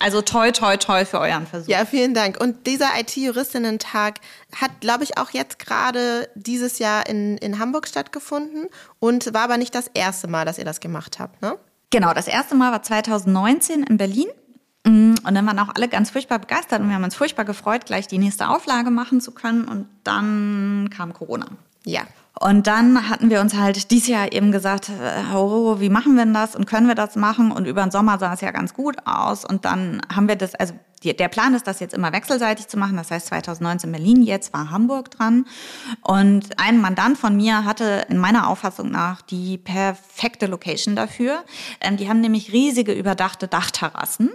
Also 0.00 0.22
toi, 0.22 0.50
toi, 0.50 0.78
toi 0.78 1.04
für 1.04 1.20
euren 1.20 1.46
Versuch. 1.46 1.68
Ja, 1.68 1.84
vielen 1.84 2.14
Dank. 2.14 2.40
Und 2.40 2.66
dieser 2.66 2.98
IT-Juristinnen-Tag 2.98 4.20
hat, 4.58 4.80
glaube 4.80 5.04
ich, 5.04 5.18
auch 5.18 5.30
jetzt 5.30 5.58
gerade 5.58 6.28
dieses 6.34 6.78
Jahr 6.78 7.06
in, 7.06 7.36
in 7.36 7.58
Hamburg 7.58 7.86
stattgefunden 7.86 8.68
und 8.98 9.32
war 9.34 9.42
aber 9.42 9.58
nicht 9.58 9.74
das 9.74 9.88
erste 9.92 10.26
Mal, 10.26 10.46
dass 10.46 10.56
ihr 10.56 10.64
das 10.64 10.80
gemacht 10.80 11.18
habt, 11.18 11.42
ne? 11.42 11.56
Genau, 11.90 12.14
das 12.14 12.28
erste 12.28 12.54
Mal 12.54 12.72
war 12.72 12.82
2019 12.82 13.82
in 13.82 13.96
Berlin. 13.98 14.28
Mm, 14.84 15.16
und 15.22 15.34
dann 15.34 15.46
waren 15.46 15.58
auch 15.58 15.74
alle 15.74 15.88
ganz 15.88 16.10
furchtbar 16.10 16.38
begeistert 16.38 16.80
und 16.80 16.88
wir 16.88 16.94
haben 16.94 17.04
uns 17.04 17.16
furchtbar 17.16 17.44
gefreut, 17.44 17.84
gleich 17.84 18.06
die 18.06 18.18
nächste 18.18 18.48
Auflage 18.48 18.90
machen 18.90 19.20
zu 19.20 19.32
können. 19.32 19.64
Und 19.64 19.86
dann 20.04 20.88
kam 20.90 21.12
Corona. 21.12 21.46
Ja. 21.84 22.02
Und 22.38 22.66
dann 22.66 23.08
hatten 23.10 23.28
wir 23.28 23.40
uns 23.40 23.54
halt 23.54 23.90
dieses 23.90 24.08
Jahr 24.08 24.32
eben 24.32 24.52
gesagt, 24.52 24.90
oh, 25.34 25.80
wie 25.80 25.90
machen 25.90 26.14
wir 26.14 26.24
denn 26.24 26.32
das 26.32 26.54
und 26.56 26.66
können 26.66 26.86
wir 26.86 26.94
das 26.94 27.16
machen? 27.16 27.52
Und 27.52 27.66
über 27.66 27.82
den 27.82 27.90
Sommer 27.90 28.18
sah 28.18 28.32
es 28.32 28.40
ja 28.40 28.50
ganz 28.50 28.72
gut 28.72 28.96
aus. 29.04 29.44
Und 29.44 29.64
dann 29.64 30.00
haben 30.14 30.28
wir 30.28 30.36
das, 30.36 30.54
also 30.54 30.74
die, 31.02 31.16
der 31.16 31.28
Plan 31.28 31.54
ist, 31.54 31.66
das 31.66 31.80
jetzt 31.80 31.94
immer 31.94 32.12
wechselseitig 32.12 32.68
zu 32.68 32.76
machen. 32.78 32.96
Das 32.96 33.10
heißt 33.10 33.28
2019 33.28 33.90
Berlin, 33.90 34.22
jetzt 34.22 34.52
war 34.52 34.70
Hamburg 34.70 35.10
dran. 35.10 35.46
Und 36.02 36.58
ein 36.58 36.80
Mandant 36.80 37.16
von 37.16 37.36
mir 37.36 37.64
hatte 37.64 38.06
in 38.08 38.18
meiner 38.18 38.48
Auffassung 38.48 38.90
nach 38.90 39.22
die 39.22 39.56
perfekte 39.56 40.46
Location 40.46 40.96
dafür. 40.96 41.44
Ähm, 41.80 41.96
die 41.96 42.08
haben 42.08 42.20
nämlich 42.20 42.52
riesige 42.52 42.92
überdachte 42.92 43.48
Dachterrassen. 43.48 44.30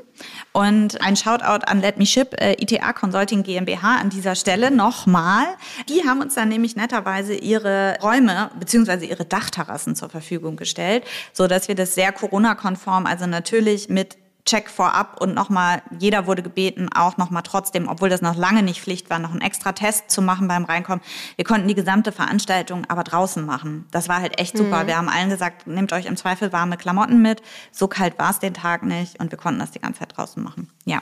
Und 0.53 1.01
ein 1.01 1.15
Shoutout 1.15 1.65
an 1.65 1.81
Let 1.81 1.97
Me 1.97 2.05
Ship, 2.05 2.33
äh, 2.39 2.53
ITA 2.53 2.93
Consulting 2.93 3.43
GmbH 3.43 3.97
an 3.97 4.09
dieser 4.09 4.35
Stelle 4.35 4.71
nochmal. 4.71 5.45
Die 5.89 6.07
haben 6.07 6.21
uns 6.21 6.33
dann 6.33 6.49
nämlich 6.49 6.75
netterweise 6.75 7.35
ihre 7.35 7.97
Räume 8.01 8.49
beziehungsweise 8.59 9.05
ihre 9.05 9.25
Dachterrassen 9.25 9.95
zur 9.95 10.09
Verfügung 10.09 10.55
gestellt, 10.55 11.03
so 11.31 11.47
dass 11.47 11.67
wir 11.67 11.75
das 11.75 11.93
sehr 11.95 12.11
Corona-konform, 12.11 13.05
also 13.05 13.27
natürlich 13.27 13.89
mit 13.89 14.17
Check 14.45 14.69
vorab 14.69 15.19
und 15.19 15.33
nochmal, 15.33 15.81
jeder 15.97 16.27
wurde 16.27 16.43
gebeten, 16.43 16.87
auch 16.93 17.17
nochmal 17.17 17.41
trotzdem, 17.43 17.87
obwohl 17.87 18.09
das 18.09 18.21
noch 18.21 18.35
lange 18.35 18.61
nicht 18.61 18.79
Pflicht 18.79 19.09
war, 19.09 19.17
noch 19.17 19.31
einen 19.31 19.41
extra 19.41 19.71
Test 19.71 20.11
zu 20.11 20.21
machen 20.21 20.47
beim 20.47 20.65
Reinkommen. 20.65 21.03
Wir 21.35 21.45
konnten 21.45 21.67
die 21.67 21.73
gesamte 21.73 22.11
Veranstaltung 22.11 22.85
aber 22.87 23.03
draußen 23.03 23.43
machen. 23.43 23.87
Das 23.89 24.07
war 24.07 24.21
halt 24.21 24.39
echt 24.39 24.55
super. 24.55 24.83
Mhm. 24.83 24.87
Wir 24.87 24.97
haben 24.97 25.09
allen 25.09 25.29
gesagt, 25.29 25.65
nehmt 25.65 25.91
euch 25.93 26.05
im 26.05 26.15
Zweifel 26.15 26.53
warme 26.53 26.77
Klamotten 26.77 27.21
mit. 27.21 27.41
So 27.71 27.87
kalt 27.87 28.19
war 28.19 28.29
es 28.29 28.39
den 28.39 28.53
Tag 28.53 28.83
nicht 28.83 29.19
und 29.19 29.31
wir 29.31 29.37
konnten 29.39 29.59
das 29.59 29.71
die 29.71 29.79
ganze 29.79 30.01
Zeit 30.01 30.15
draußen 30.15 30.43
machen. 30.43 30.69
Ja, 30.85 31.01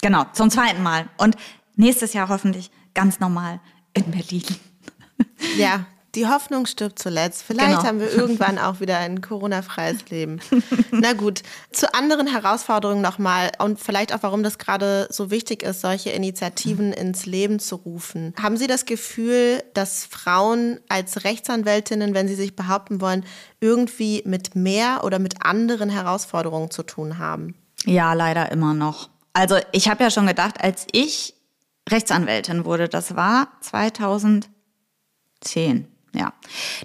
genau, 0.00 0.24
zum 0.32 0.48
zweiten 0.48 0.82
Mal. 0.82 1.08
Und 1.16 1.36
nächstes 1.74 2.12
Jahr 2.12 2.28
hoffentlich 2.28 2.70
ganz 2.94 3.18
normal 3.18 3.58
in 3.94 4.10
Berlin. 4.12 4.44
Ja, 5.56 5.86
die 6.14 6.26
Hoffnung 6.26 6.66
stirbt 6.66 6.98
zuletzt. 6.98 7.42
Vielleicht 7.42 7.70
genau. 7.70 7.84
haben 7.84 8.00
wir 8.00 8.12
irgendwann 8.12 8.58
auch 8.58 8.80
wieder 8.80 8.98
ein 8.98 9.20
Corona-freies 9.20 10.08
Leben. 10.10 10.40
Na 10.90 11.12
gut, 11.12 11.42
zu 11.72 11.92
anderen 11.94 12.26
Herausforderungen 12.26 13.00
nochmal 13.00 13.50
und 13.58 13.78
vielleicht 13.78 14.14
auch, 14.14 14.22
warum 14.22 14.42
das 14.42 14.58
gerade 14.58 15.08
so 15.10 15.30
wichtig 15.30 15.62
ist, 15.62 15.80
solche 15.80 16.10
Initiativen 16.10 16.92
ins 16.92 17.26
Leben 17.26 17.58
zu 17.58 17.76
rufen. 17.76 18.34
Haben 18.40 18.56
Sie 18.56 18.66
das 18.66 18.84
Gefühl, 18.84 19.62
dass 19.74 20.04
Frauen 20.04 20.80
als 20.88 21.24
Rechtsanwältinnen, 21.24 22.14
wenn 22.14 22.28
sie 22.28 22.34
sich 22.34 22.56
behaupten 22.56 23.00
wollen, 23.00 23.24
irgendwie 23.60 24.22
mit 24.24 24.56
mehr 24.56 25.04
oder 25.04 25.18
mit 25.18 25.44
anderen 25.44 25.90
Herausforderungen 25.90 26.70
zu 26.70 26.82
tun 26.82 27.18
haben? 27.18 27.54
Ja, 27.84 28.12
leider 28.14 28.50
immer 28.52 28.74
noch. 28.74 29.10
Also 29.32 29.56
ich 29.72 29.88
habe 29.88 30.02
ja 30.02 30.10
schon 30.10 30.26
gedacht, 30.26 30.62
als 30.62 30.86
ich 30.92 31.34
Rechtsanwältin 31.88 32.64
wurde. 32.64 32.88
Das 32.88 33.16
war 33.16 33.48
2010. 33.60 35.86
Ja, 36.12 36.32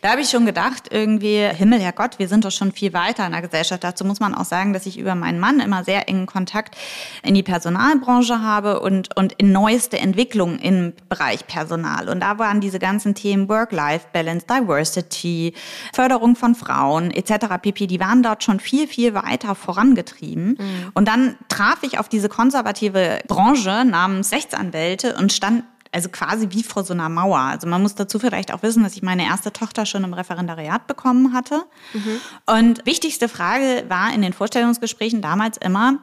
da 0.03 0.11
habe 0.11 0.21
ich 0.21 0.29
schon 0.29 0.45
gedacht, 0.45 0.89
irgendwie, 0.91 1.39
Himmel, 1.39 1.79
Herrgott, 1.79 2.19
wir 2.19 2.27
sind 2.27 2.45
doch 2.45 2.51
schon 2.51 2.71
viel 2.71 2.93
weiter 2.93 3.25
in 3.25 3.31
der 3.31 3.41
Gesellschaft. 3.41 3.83
Dazu 3.83 4.05
muss 4.05 4.19
man 4.19 4.35
auch 4.35 4.45
sagen, 4.45 4.71
dass 4.71 4.85
ich 4.85 4.99
über 4.99 5.15
meinen 5.15 5.39
Mann 5.39 5.59
immer 5.59 5.83
sehr 5.83 6.07
engen 6.07 6.27
Kontakt 6.27 6.77
in 7.23 7.33
die 7.33 7.41
Personalbranche 7.41 8.41
habe 8.43 8.81
und, 8.81 9.17
und 9.17 9.33
in 9.33 9.51
neueste 9.51 9.97
Entwicklungen 9.97 10.59
im 10.59 10.93
Bereich 11.09 11.47
Personal. 11.47 12.07
Und 12.07 12.19
da 12.19 12.37
waren 12.37 12.61
diese 12.61 12.77
ganzen 12.77 13.15
Themen 13.15 13.49
Work-Life-Balance, 13.49 14.45
Diversity, 14.45 15.55
Förderung 15.93 16.35
von 16.35 16.53
Frauen 16.53 17.09
etc. 17.09 17.47
pp. 17.59 17.87
Die 17.87 17.99
waren 17.99 18.21
dort 18.21 18.43
schon 18.43 18.59
viel, 18.59 18.87
viel 18.87 19.15
weiter 19.15 19.55
vorangetrieben. 19.55 20.49
Mhm. 20.49 20.91
Und 20.93 21.07
dann 21.07 21.35
traf 21.49 21.79
ich 21.81 21.97
auf 21.97 22.09
diese 22.09 22.29
konservative 22.29 23.21
Branche 23.27 23.85
namens 23.85 24.31
Rechtsanwälte 24.31 25.15
und 25.15 25.33
stand 25.33 25.63
also 25.95 26.09
quasi 26.09 26.49
wie 26.51 26.61
vor 26.61 26.83
so 26.83 26.93
einer 26.93 27.07
Mauer. 27.07 27.39
Also 27.39 27.67
man 27.67 27.81
muss 27.81 27.95
dazu 27.95 28.19
vielleicht 28.19 28.53
auch 28.53 28.61
wissen, 28.63 28.83
dass 28.83 28.95
ich 28.95 29.01
meine 29.01 29.23
erste 29.23 29.53
Tochter 29.53 29.85
schon 29.85 30.03
im 30.03 30.13
Referendariat 30.13 30.87
bekommen 30.87 31.33
hatte. 31.33 31.63
Mhm. 31.93 32.19
Und 32.45 32.85
wichtigste 32.85 33.29
Frage 33.29 33.85
war 33.87 34.13
in 34.13 34.21
den 34.21 34.33
Vorstellungsgesprächen 34.33 35.21
damals 35.21 35.57
immer, 35.57 35.99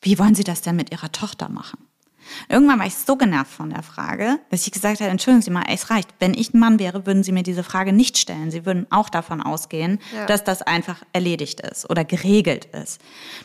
wie 0.00 0.20
wollen 0.20 0.36
Sie 0.36 0.44
das 0.44 0.62
denn 0.62 0.76
mit 0.76 0.92
Ihrer 0.92 1.10
Tochter 1.10 1.48
machen? 1.48 1.87
Irgendwann 2.48 2.78
war 2.78 2.86
ich 2.86 2.96
so 2.96 3.16
genervt 3.16 3.50
von 3.50 3.70
der 3.70 3.82
Frage, 3.82 4.38
dass 4.50 4.66
ich 4.66 4.72
gesagt 4.72 5.00
habe, 5.00 5.10
entschuldigen 5.10 5.42
Sie 5.42 5.50
mal, 5.50 5.64
es 5.68 5.90
reicht. 5.90 6.08
Wenn 6.18 6.34
ich 6.34 6.54
ein 6.54 6.60
Mann 6.60 6.78
wäre, 6.78 7.06
würden 7.06 7.22
Sie 7.22 7.32
mir 7.32 7.42
diese 7.42 7.64
Frage 7.64 7.92
nicht 7.92 8.18
stellen. 8.18 8.50
Sie 8.50 8.66
würden 8.66 8.86
auch 8.90 9.08
davon 9.08 9.42
ausgehen, 9.42 9.98
ja. 10.14 10.26
dass 10.26 10.44
das 10.44 10.62
einfach 10.62 11.02
erledigt 11.12 11.60
ist 11.60 11.88
oder 11.88 12.04
geregelt 12.04 12.66
ist. 12.66 13.00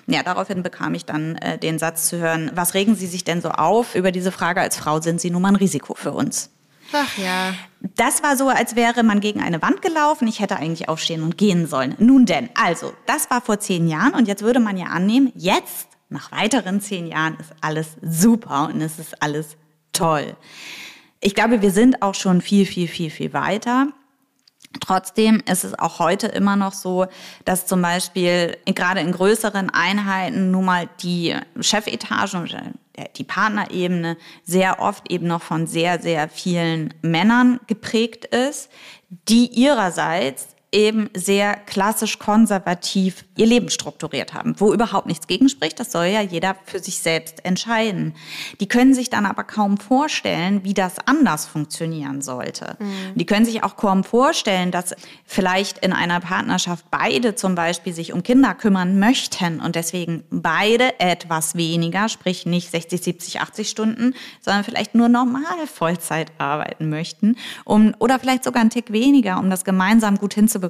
Ja, 0.07 0.23
daraufhin 0.23 0.63
bekam 0.63 0.93
ich 0.93 1.05
dann 1.05 1.35
äh, 1.35 1.57
den 1.57 1.79
Satz 1.79 2.07
zu 2.09 2.17
hören, 2.19 2.51
was 2.53 2.73
regen 2.73 2.95
Sie 2.95 3.07
sich 3.07 3.23
denn 3.23 3.41
so 3.41 3.49
auf 3.49 3.95
über 3.95 4.11
diese 4.11 4.31
Frage? 4.31 4.61
Als 4.61 4.77
Frau 4.77 5.01
sind 5.01 5.21
Sie 5.21 5.29
nun 5.29 5.41
mal 5.41 5.49
ein 5.49 5.55
Risiko 5.55 5.93
für 5.95 6.11
uns. 6.11 6.49
Ach 6.93 7.17
ja. 7.17 7.53
Das 7.95 8.23
war 8.23 8.37
so, 8.37 8.49
als 8.49 8.75
wäre 8.75 9.03
man 9.03 9.19
gegen 9.19 9.41
eine 9.41 9.61
Wand 9.61 9.81
gelaufen. 9.81 10.27
Ich 10.27 10.39
hätte 10.39 10.57
eigentlich 10.57 10.89
aufstehen 10.89 11.23
und 11.23 11.37
gehen 11.37 11.67
sollen. 11.67 11.95
Nun 11.97 12.25
denn, 12.25 12.49
also, 12.55 12.93
das 13.05 13.29
war 13.29 13.41
vor 13.41 13.59
zehn 13.59 13.87
Jahren 13.87 14.13
und 14.13 14.27
jetzt 14.27 14.43
würde 14.43 14.59
man 14.59 14.77
ja 14.77 14.87
annehmen, 14.87 15.31
jetzt 15.35 15.87
nach 16.13 16.31
weiteren 16.31 16.79
zehn 16.79 17.07
Jahren 17.07 17.35
ist 17.39 17.53
alles 17.59 17.97
super 18.01 18.69
und 18.71 18.81
es 18.81 18.99
ist 18.99 19.21
alles 19.21 19.57
toll. 19.91 20.35
Ich 21.19 21.35
glaube, 21.35 21.61
wir 21.61 21.71
sind 21.71 22.01
auch 22.01 22.15
schon 22.15 22.41
viel, 22.41 22.65
viel, 22.65 22.87
viel, 22.87 23.09
viel 23.09 23.33
weiter. 23.33 23.87
Trotzdem 24.79 25.41
ist 25.49 25.63
es 25.63 25.77
auch 25.77 25.99
heute 25.99 26.27
immer 26.27 26.55
noch 26.55 26.73
so, 26.73 27.07
dass 27.45 27.65
zum 27.65 27.81
Beispiel 27.81 28.57
gerade 28.65 29.01
in 29.01 29.11
größeren 29.11 29.69
Einheiten 29.69 30.51
nun 30.51 30.65
mal 30.65 30.89
die 31.01 31.35
Chefetage 31.59 32.35
und 32.35 32.55
die 33.17 33.23
Partnerebene 33.23 34.17
sehr 34.43 34.79
oft 34.79 35.11
eben 35.11 35.27
noch 35.27 35.41
von 35.41 35.67
sehr, 35.67 35.99
sehr 35.99 36.29
vielen 36.29 36.93
Männern 37.01 37.59
geprägt 37.67 38.25
ist, 38.25 38.69
die 39.09 39.47
ihrerseits 39.47 40.52
eben 40.73 41.09
sehr 41.13 41.55
klassisch 41.55 42.19
konservativ 42.19 43.23
ihr 43.37 43.45
Leben 43.45 43.69
strukturiert 43.69 44.33
haben, 44.33 44.55
wo 44.57 44.73
überhaupt 44.73 45.07
nichts 45.07 45.27
gegenspricht. 45.27 45.79
Das 45.79 45.91
soll 45.91 46.05
ja 46.05 46.21
jeder 46.21 46.55
für 46.65 46.79
sich 46.79 46.99
selbst 46.99 47.45
entscheiden. 47.45 48.15
Die 48.59 48.67
können 48.67 48.93
sich 48.93 49.09
dann 49.09 49.25
aber 49.25 49.43
kaum 49.43 49.77
vorstellen, 49.77 50.63
wie 50.63 50.73
das 50.73 50.95
anders 51.05 51.45
funktionieren 51.45 52.21
sollte. 52.21 52.75
Mhm. 52.79 53.15
Die 53.15 53.25
können 53.25 53.45
sich 53.45 53.63
auch 53.63 53.75
kaum 53.75 54.03
vorstellen, 54.03 54.71
dass 54.71 54.95
vielleicht 55.25 55.77
in 55.79 55.93
einer 55.93 56.19
Partnerschaft 56.19 56.85
beide 56.89 57.35
zum 57.35 57.53
Beispiel 57.55 57.93
sich 57.93 58.11
um 58.11 58.23
Kinder 58.23 58.55
kümmern 58.55 58.97
möchten 58.97 59.59
und 59.59 59.75
deswegen 59.75 60.23
beide 60.31 60.99
etwas 60.99 61.55
weniger, 61.55 62.09
sprich 62.09 62.45
nicht 62.45 62.71
60, 62.71 63.01
70, 63.01 63.41
80 63.41 63.69
Stunden, 63.69 64.15
sondern 64.41 64.63
vielleicht 64.63 64.95
nur 64.95 65.07
normal 65.07 65.67
Vollzeit 65.71 66.31
arbeiten 66.39 66.89
möchten, 66.89 67.35
um, 67.63 67.93
oder 67.99 68.17
vielleicht 68.17 68.43
sogar 68.43 68.61
einen 68.61 68.69
Tick 68.71 68.91
weniger, 68.91 69.39
um 69.39 69.51
das 69.51 69.63
gemeinsam 69.63 70.17
gut 70.17 70.33
hinzubekommen. 70.33 70.62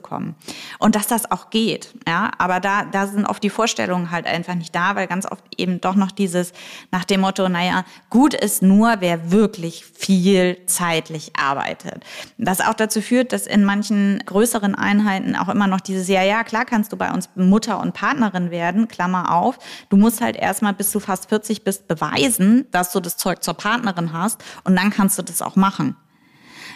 Und 0.79 0.95
dass 0.95 1.07
das 1.07 1.29
auch 1.31 1.49
geht, 1.49 1.93
ja, 2.07 2.31
aber 2.37 2.59
da, 2.59 2.85
da 2.85 3.07
sind 3.07 3.25
oft 3.25 3.43
die 3.43 3.49
Vorstellungen 3.49 4.11
halt 4.11 4.25
einfach 4.25 4.55
nicht 4.55 4.73
da, 4.73 4.95
weil 4.95 5.07
ganz 5.07 5.25
oft 5.25 5.43
eben 5.57 5.81
doch 5.81 5.95
noch 5.95 6.11
dieses 6.11 6.53
nach 6.91 7.05
dem 7.05 7.21
Motto, 7.21 7.49
naja, 7.49 7.85
gut 8.09 8.33
ist 8.33 8.61
nur, 8.61 8.95
wer 8.99 9.31
wirklich 9.31 9.85
viel 9.85 10.57
zeitlich 10.65 11.31
arbeitet. 11.37 12.03
Das 12.37 12.61
auch 12.61 12.73
dazu 12.73 13.01
führt, 13.01 13.33
dass 13.33 13.47
in 13.47 13.63
manchen 13.63 14.23
größeren 14.25 14.75
Einheiten 14.75 15.35
auch 15.35 15.49
immer 15.49 15.67
noch 15.67 15.81
dieses, 15.81 16.07
ja, 16.07 16.23
ja, 16.23 16.43
klar 16.43 16.65
kannst 16.65 16.91
du 16.91 16.97
bei 16.97 17.11
uns 17.11 17.29
Mutter 17.35 17.79
und 17.79 17.93
Partnerin 17.93 18.51
werden, 18.51 18.87
Klammer 18.87 19.33
auf. 19.35 19.59
Du 19.89 19.97
musst 19.97 20.21
halt 20.21 20.35
erstmal, 20.35 20.73
bis 20.73 20.91
du 20.91 20.99
fast 20.99 21.29
40 21.29 21.63
bist, 21.63 21.87
beweisen, 21.87 22.65
dass 22.71 22.91
du 22.91 22.99
das 22.99 23.17
Zeug 23.17 23.43
zur 23.43 23.53
Partnerin 23.53 24.13
hast 24.13 24.43
und 24.63 24.75
dann 24.75 24.89
kannst 24.89 25.17
du 25.17 25.21
das 25.21 25.41
auch 25.41 25.55
machen. 25.55 25.95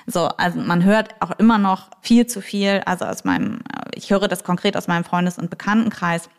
So, 0.10 0.26
also 0.26 0.60
man 0.60 0.86
hört 0.86 1.16
auch 1.20 1.32
immer 1.38 1.58
noch 1.58 1.90
viel 2.02 2.28
zu 2.28 2.42
viel, 2.42 2.82
also 2.86 3.06
aus 3.06 3.26
meinem, 3.26 3.60
ich 3.94 4.10
höre 4.10 4.30
das 4.30 4.46
konkret 4.46 4.78
aus 4.78 4.88
meinem 4.88 5.04
Freundes- 5.04 5.38
und 5.38 5.50
Bekanntenkreis, 5.50 6.30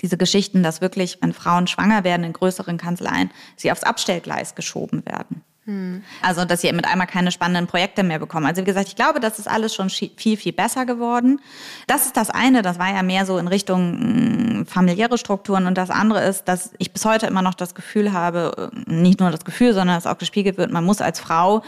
diese 0.00 0.16
Geschichten, 0.16 0.62
dass 0.62 0.80
wirklich, 0.80 1.18
wenn 1.20 1.34
Frauen 1.34 1.66
schwanger 1.66 2.04
werden 2.04 2.24
in 2.24 2.32
größeren 2.32 2.78
Kanzleien, 2.78 3.30
sie 3.56 3.70
aufs 3.70 3.84
Abstellgleis 3.84 4.54
geschoben 4.54 5.04
werden. 5.04 5.42
Hm. 5.66 6.02
Also, 6.22 6.46
dass 6.46 6.62
sie 6.62 6.72
mit 6.72 6.86
einmal 6.86 7.06
keine 7.06 7.30
spannenden 7.30 7.66
Projekte 7.66 8.02
mehr 8.02 8.18
bekommen. 8.18 8.46
Also, 8.46 8.62
wie 8.62 8.64
gesagt, 8.64 8.88
ich 8.88 8.96
glaube, 8.96 9.20
das 9.20 9.38
ist 9.38 9.46
alles 9.46 9.74
schon 9.74 9.90
viel, 9.90 10.38
viel 10.38 10.52
besser 10.52 10.86
geworden. 10.86 11.40
Das 11.86 12.06
ist 12.06 12.16
das 12.16 12.30
eine, 12.30 12.62
das 12.62 12.78
war 12.78 12.90
ja 12.90 13.02
mehr 13.02 13.26
so 13.26 13.36
in 13.36 13.46
Richtung 13.46 14.62
mm, 14.62 14.66
familiäre 14.66 15.18
Strukturen. 15.18 15.66
Und 15.66 15.76
das 15.76 15.90
andere 15.90 16.24
ist, 16.24 16.44
dass 16.48 16.70
ich 16.78 16.94
bis 16.94 17.04
heute 17.04 17.26
immer 17.26 17.42
noch 17.42 17.54
das 17.54 17.74
Gefühl 17.74 18.14
habe, 18.14 18.70
nicht 18.86 19.20
nur 19.20 19.30
das 19.30 19.44
Gefühl, 19.44 19.74
sondern 19.74 19.98
es 19.98 20.06
auch 20.06 20.16
gespiegelt 20.16 20.56
wird, 20.56 20.72
man 20.72 20.84
muss 20.84 21.02
als 21.02 21.20
Frau 21.20 21.62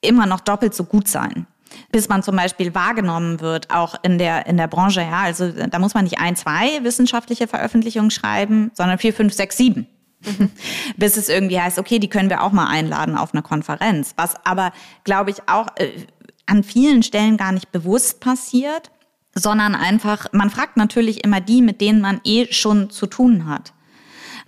immer 0.00 0.26
noch 0.26 0.40
doppelt 0.40 0.74
so 0.74 0.84
gut 0.84 1.08
sein 1.08 1.46
bis 1.90 2.08
man 2.08 2.22
zum 2.22 2.36
Beispiel 2.36 2.74
wahrgenommen 2.74 3.40
wird, 3.40 3.70
auch 3.70 3.94
in 4.02 4.18
der, 4.18 4.46
in 4.46 4.56
der 4.56 4.68
Branche. 4.68 5.00
Ja, 5.02 5.20
also 5.20 5.50
da 5.50 5.78
muss 5.78 5.94
man 5.94 6.04
nicht 6.04 6.18
ein, 6.18 6.36
zwei 6.36 6.82
wissenschaftliche 6.82 7.46
Veröffentlichungen 7.46 8.10
schreiben, 8.10 8.70
sondern 8.74 8.98
vier, 8.98 9.12
fünf, 9.12 9.34
sechs, 9.34 9.56
sieben. 9.56 9.86
Mhm. 10.24 10.50
bis 10.96 11.16
es 11.16 11.28
irgendwie 11.28 11.60
heißt, 11.60 11.78
okay, 11.78 11.98
die 11.98 12.08
können 12.08 12.30
wir 12.30 12.42
auch 12.42 12.52
mal 12.52 12.66
einladen 12.66 13.16
auf 13.16 13.32
eine 13.32 13.42
Konferenz. 13.42 14.14
Was 14.16 14.34
aber, 14.44 14.72
glaube 15.04 15.30
ich, 15.30 15.48
auch 15.48 15.68
äh, 15.76 15.90
an 16.46 16.64
vielen 16.64 17.02
Stellen 17.02 17.36
gar 17.36 17.52
nicht 17.52 17.70
bewusst 17.70 18.20
passiert, 18.20 18.90
sondern 19.34 19.74
einfach, 19.74 20.26
man 20.32 20.50
fragt 20.50 20.76
natürlich 20.76 21.22
immer 21.24 21.40
die, 21.40 21.62
mit 21.62 21.80
denen 21.80 22.00
man 22.00 22.20
eh 22.24 22.52
schon 22.52 22.90
zu 22.90 23.06
tun 23.06 23.46
hat. 23.46 23.72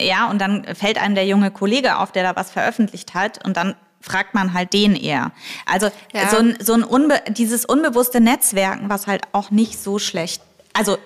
Ja, 0.00 0.30
und 0.30 0.40
dann 0.40 0.64
fällt 0.74 1.00
einem 1.00 1.14
der 1.14 1.26
junge 1.26 1.50
Kollege 1.50 1.98
auf, 1.98 2.10
der 2.10 2.22
da 2.22 2.34
was 2.34 2.50
veröffentlicht 2.50 3.14
hat, 3.14 3.44
und 3.44 3.56
dann 3.56 3.76
fragt 4.00 4.34
man 4.34 4.54
halt 4.54 4.72
den 4.72 4.96
eher. 4.96 5.32
Also 5.66 5.90
ja. 6.12 6.28
so 6.30 6.38
ein, 6.38 6.58
so 6.60 6.72
ein 6.72 6.84
unbe 6.84 7.20
dieses 7.28 7.64
unbewusste 7.64 8.20
Netzwerken, 8.20 8.88
was 8.88 9.06
halt 9.06 9.22
auch 9.32 9.50
nicht 9.50 9.82
so 9.82 9.98
schlecht 9.98 10.42
also 10.72 10.98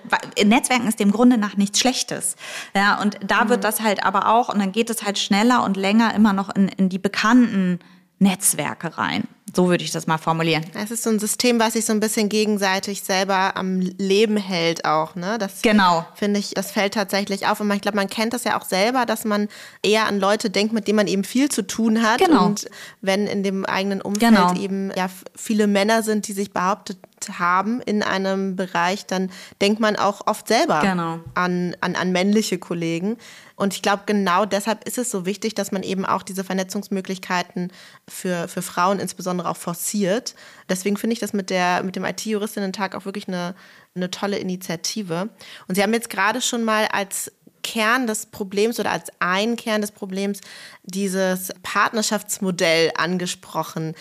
Netzwerken 0.44 0.86
ist 0.86 1.00
dem 1.00 1.10
Grunde 1.10 1.38
nach 1.38 1.56
nichts 1.56 1.80
Schlechtes. 1.80 2.36
Ja, 2.74 3.00
und 3.00 3.18
da 3.24 3.44
mhm. 3.44 3.48
wird 3.50 3.64
das 3.64 3.80
halt 3.80 4.04
aber 4.04 4.28
auch, 4.28 4.48
und 4.48 4.58
dann 4.58 4.72
geht 4.72 4.90
es 4.90 5.02
halt 5.02 5.18
schneller 5.18 5.64
und 5.64 5.76
länger 5.76 6.14
immer 6.14 6.32
noch 6.32 6.54
in, 6.54 6.68
in 6.68 6.88
die 6.88 6.98
bekannten 6.98 7.80
Netzwerke 8.18 8.98
rein. 8.98 9.24
So 9.54 9.68
würde 9.68 9.84
ich 9.84 9.90
das 9.90 10.06
mal 10.06 10.18
formulieren. 10.18 10.64
Es 10.74 10.90
ist 10.90 11.02
so 11.02 11.10
ein 11.10 11.18
System, 11.18 11.60
was 11.60 11.74
sich 11.74 11.84
so 11.84 11.92
ein 11.92 12.00
bisschen 12.00 12.28
gegenseitig 12.28 13.02
selber 13.02 13.56
am 13.56 13.80
Leben 13.80 14.36
hält 14.36 14.84
auch, 14.84 15.14
ne? 15.14 15.38
Das 15.38 15.62
genau. 15.62 16.06
finde 16.14 16.40
ich, 16.40 16.50
das 16.50 16.70
fällt 16.70 16.94
tatsächlich 16.94 17.46
auf. 17.46 17.60
Und 17.60 17.70
ich 17.72 17.80
glaube, 17.80 17.96
man 17.96 18.08
kennt 18.08 18.32
das 18.32 18.44
ja 18.44 18.58
auch 18.58 18.64
selber, 18.64 19.06
dass 19.06 19.24
man 19.24 19.48
eher 19.82 20.06
an 20.06 20.18
Leute 20.18 20.50
denkt, 20.50 20.72
mit 20.72 20.88
denen 20.88 20.96
man 20.96 21.06
eben 21.06 21.24
viel 21.24 21.48
zu 21.48 21.62
tun 21.62 22.02
hat. 22.02 22.18
Genau. 22.18 22.46
Und 22.46 22.68
wenn 23.00 23.26
in 23.26 23.42
dem 23.42 23.64
eigenen 23.64 24.00
Umfeld 24.00 24.34
genau. 24.34 24.54
eben 24.54 24.90
ja 24.96 25.08
viele 25.36 25.66
Männer 25.66 26.02
sind, 26.02 26.28
die 26.28 26.32
sich 26.32 26.52
behauptet 26.52 26.98
haben 27.38 27.80
in 27.80 28.02
einem 28.02 28.56
Bereich, 28.56 29.06
dann 29.06 29.30
denkt 29.60 29.80
man 29.80 29.96
auch 29.96 30.26
oft 30.26 30.48
selber 30.48 30.80
genau. 30.80 31.20
an, 31.34 31.76
an, 31.80 31.96
an 31.96 32.12
männliche 32.12 32.58
Kollegen. 32.58 33.16
Und 33.56 33.74
ich 33.74 33.82
glaube, 33.82 34.02
genau 34.06 34.44
deshalb 34.44 34.84
ist 34.84 34.98
es 34.98 35.10
so 35.10 35.26
wichtig, 35.26 35.54
dass 35.54 35.70
man 35.70 35.82
eben 35.82 36.04
auch 36.04 36.22
diese 36.22 36.44
Vernetzungsmöglichkeiten 36.44 37.72
für, 38.08 38.48
für 38.48 38.62
Frauen 38.62 38.98
insbesondere 38.98 39.48
auch 39.48 39.56
forciert. 39.56 40.34
Deswegen 40.68 40.96
finde 40.96 41.14
ich 41.14 41.20
das 41.20 41.32
mit, 41.32 41.50
der, 41.50 41.82
mit 41.82 41.96
dem 41.96 42.04
IT-Juristinnen-Tag 42.04 42.94
auch 42.94 43.04
wirklich 43.04 43.28
eine, 43.28 43.54
eine 43.94 44.10
tolle 44.10 44.38
Initiative. 44.38 45.28
Und 45.68 45.76
Sie 45.76 45.82
haben 45.82 45.92
jetzt 45.92 46.10
gerade 46.10 46.40
schon 46.40 46.64
mal 46.64 46.86
als 46.86 47.30
Kern 47.64 48.06
des 48.06 48.26
Problems 48.26 48.78
oder 48.78 48.92
als 48.92 49.10
ein 49.18 49.56
Kern 49.56 49.80
des 49.80 49.90
Problems 49.90 50.40
dieses 50.84 51.52
Partnerschaftsmodell 51.62 52.92
angesprochen. 52.96 53.94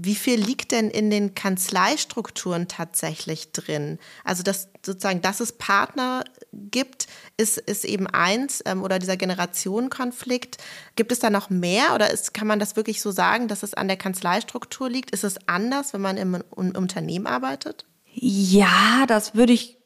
Wie 0.00 0.14
viel 0.14 0.40
liegt 0.40 0.70
denn 0.70 0.90
in 0.90 1.10
den 1.10 1.34
Kanzleistrukturen 1.34 2.68
tatsächlich 2.68 3.50
drin? 3.50 3.98
Also, 4.22 4.44
dass 4.44 4.68
sozusagen, 4.86 5.22
dass 5.22 5.40
es 5.40 5.50
Partner 5.50 6.22
gibt, 6.52 7.08
ist, 7.36 7.58
ist 7.58 7.84
eben 7.84 8.06
eins 8.06 8.62
ähm, 8.64 8.84
oder 8.84 9.00
dieser 9.00 9.16
Generationenkonflikt. 9.16 10.58
Gibt 10.94 11.10
es 11.10 11.18
da 11.18 11.30
noch 11.30 11.50
mehr 11.50 11.96
oder 11.96 12.12
ist, 12.12 12.32
kann 12.32 12.46
man 12.46 12.60
das 12.60 12.76
wirklich 12.76 13.02
so 13.02 13.10
sagen, 13.10 13.48
dass 13.48 13.64
es 13.64 13.74
an 13.74 13.88
der 13.88 13.96
Kanzleistruktur 13.96 14.88
liegt? 14.88 15.10
Ist 15.10 15.24
es 15.24 15.48
anders, 15.48 15.92
wenn 15.92 16.00
man 16.00 16.16
im, 16.16 16.44
im 16.56 16.76
Unternehmen 16.76 17.26
arbeitet? 17.26 17.84
Ja, 18.14 19.04
das 19.08 19.34
würde 19.34 19.52
ich 19.52 19.77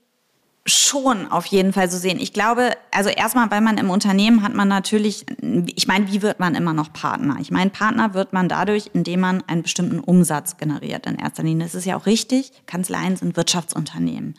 schon 0.65 1.31
auf 1.31 1.47
jeden 1.47 1.73
Fall 1.73 1.91
so 1.91 1.99
sehen. 1.99 2.21
Ich 2.21 2.33
glaube, 2.33 2.71
also 2.93 3.11
erstmal, 3.11 3.51
weil 3.51 3.61
man 3.61 3.79
im 3.79 3.91
Unternehmen 3.91 4.43
hat 4.43 4.55
man 4.55 4.69
natürlich, 4.69 5.27
ich 5.75 5.89
meine, 5.89 6.11
wie 6.13 6.23
wird 6.23 6.39
man 6.39 6.55
immer 6.55 6.73
noch 6.73 6.93
Partner? 6.93 7.37
Ich 7.41 7.51
meine, 7.51 7.71
Partner 7.71 8.15
wird 8.15 8.33
man 8.33 8.49
dadurch, 8.49 8.91
indem 8.93 9.21
man 9.21 9.43
einen 9.49 9.63
bestimmten 9.63 9.99
Umsatz 9.99 10.59
generiert 10.59 11.07
in 11.07 11.17
erster 11.17 11.43
Linie. 11.43 11.67
Das 11.67 11.75
ist 11.75 11.85
ja 11.85 11.97
auch 11.97 12.07
richtig. 12.07 12.53
Kanzleien 12.67 13.17
sind 13.17 13.37
Wirtschaftsunternehmen. 13.37 14.35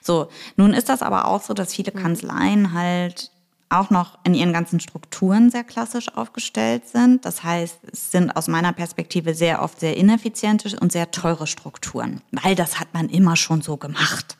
So, 0.00 0.28
nun 0.56 0.72
ist 0.72 0.88
das 0.88 1.02
aber 1.02 1.26
auch 1.26 1.42
so, 1.42 1.52
dass 1.52 1.74
viele 1.74 1.92
mhm. 1.94 1.98
Kanzleien 1.98 2.72
halt 2.72 3.30
auch 3.68 3.90
noch 3.90 4.18
in 4.24 4.32
ihren 4.32 4.52
ganzen 4.52 4.80
Strukturen 4.80 5.50
sehr 5.50 5.64
klassisch 5.64 6.08
aufgestellt 6.14 6.88
sind. 6.88 7.24
Das 7.24 7.42
heißt, 7.42 7.78
es 7.92 8.12
sind 8.12 8.34
aus 8.34 8.48
meiner 8.48 8.72
Perspektive 8.72 9.34
sehr 9.34 9.60
oft 9.60 9.80
sehr 9.80 9.96
ineffiziente 9.96 10.78
und 10.80 10.92
sehr 10.92 11.10
teure 11.10 11.46
Strukturen, 11.46 12.22
weil 12.30 12.54
das 12.54 12.80
hat 12.80 12.94
man 12.94 13.08
immer 13.08 13.36
schon 13.36 13.60
so 13.60 13.76
gemacht. 13.76 14.38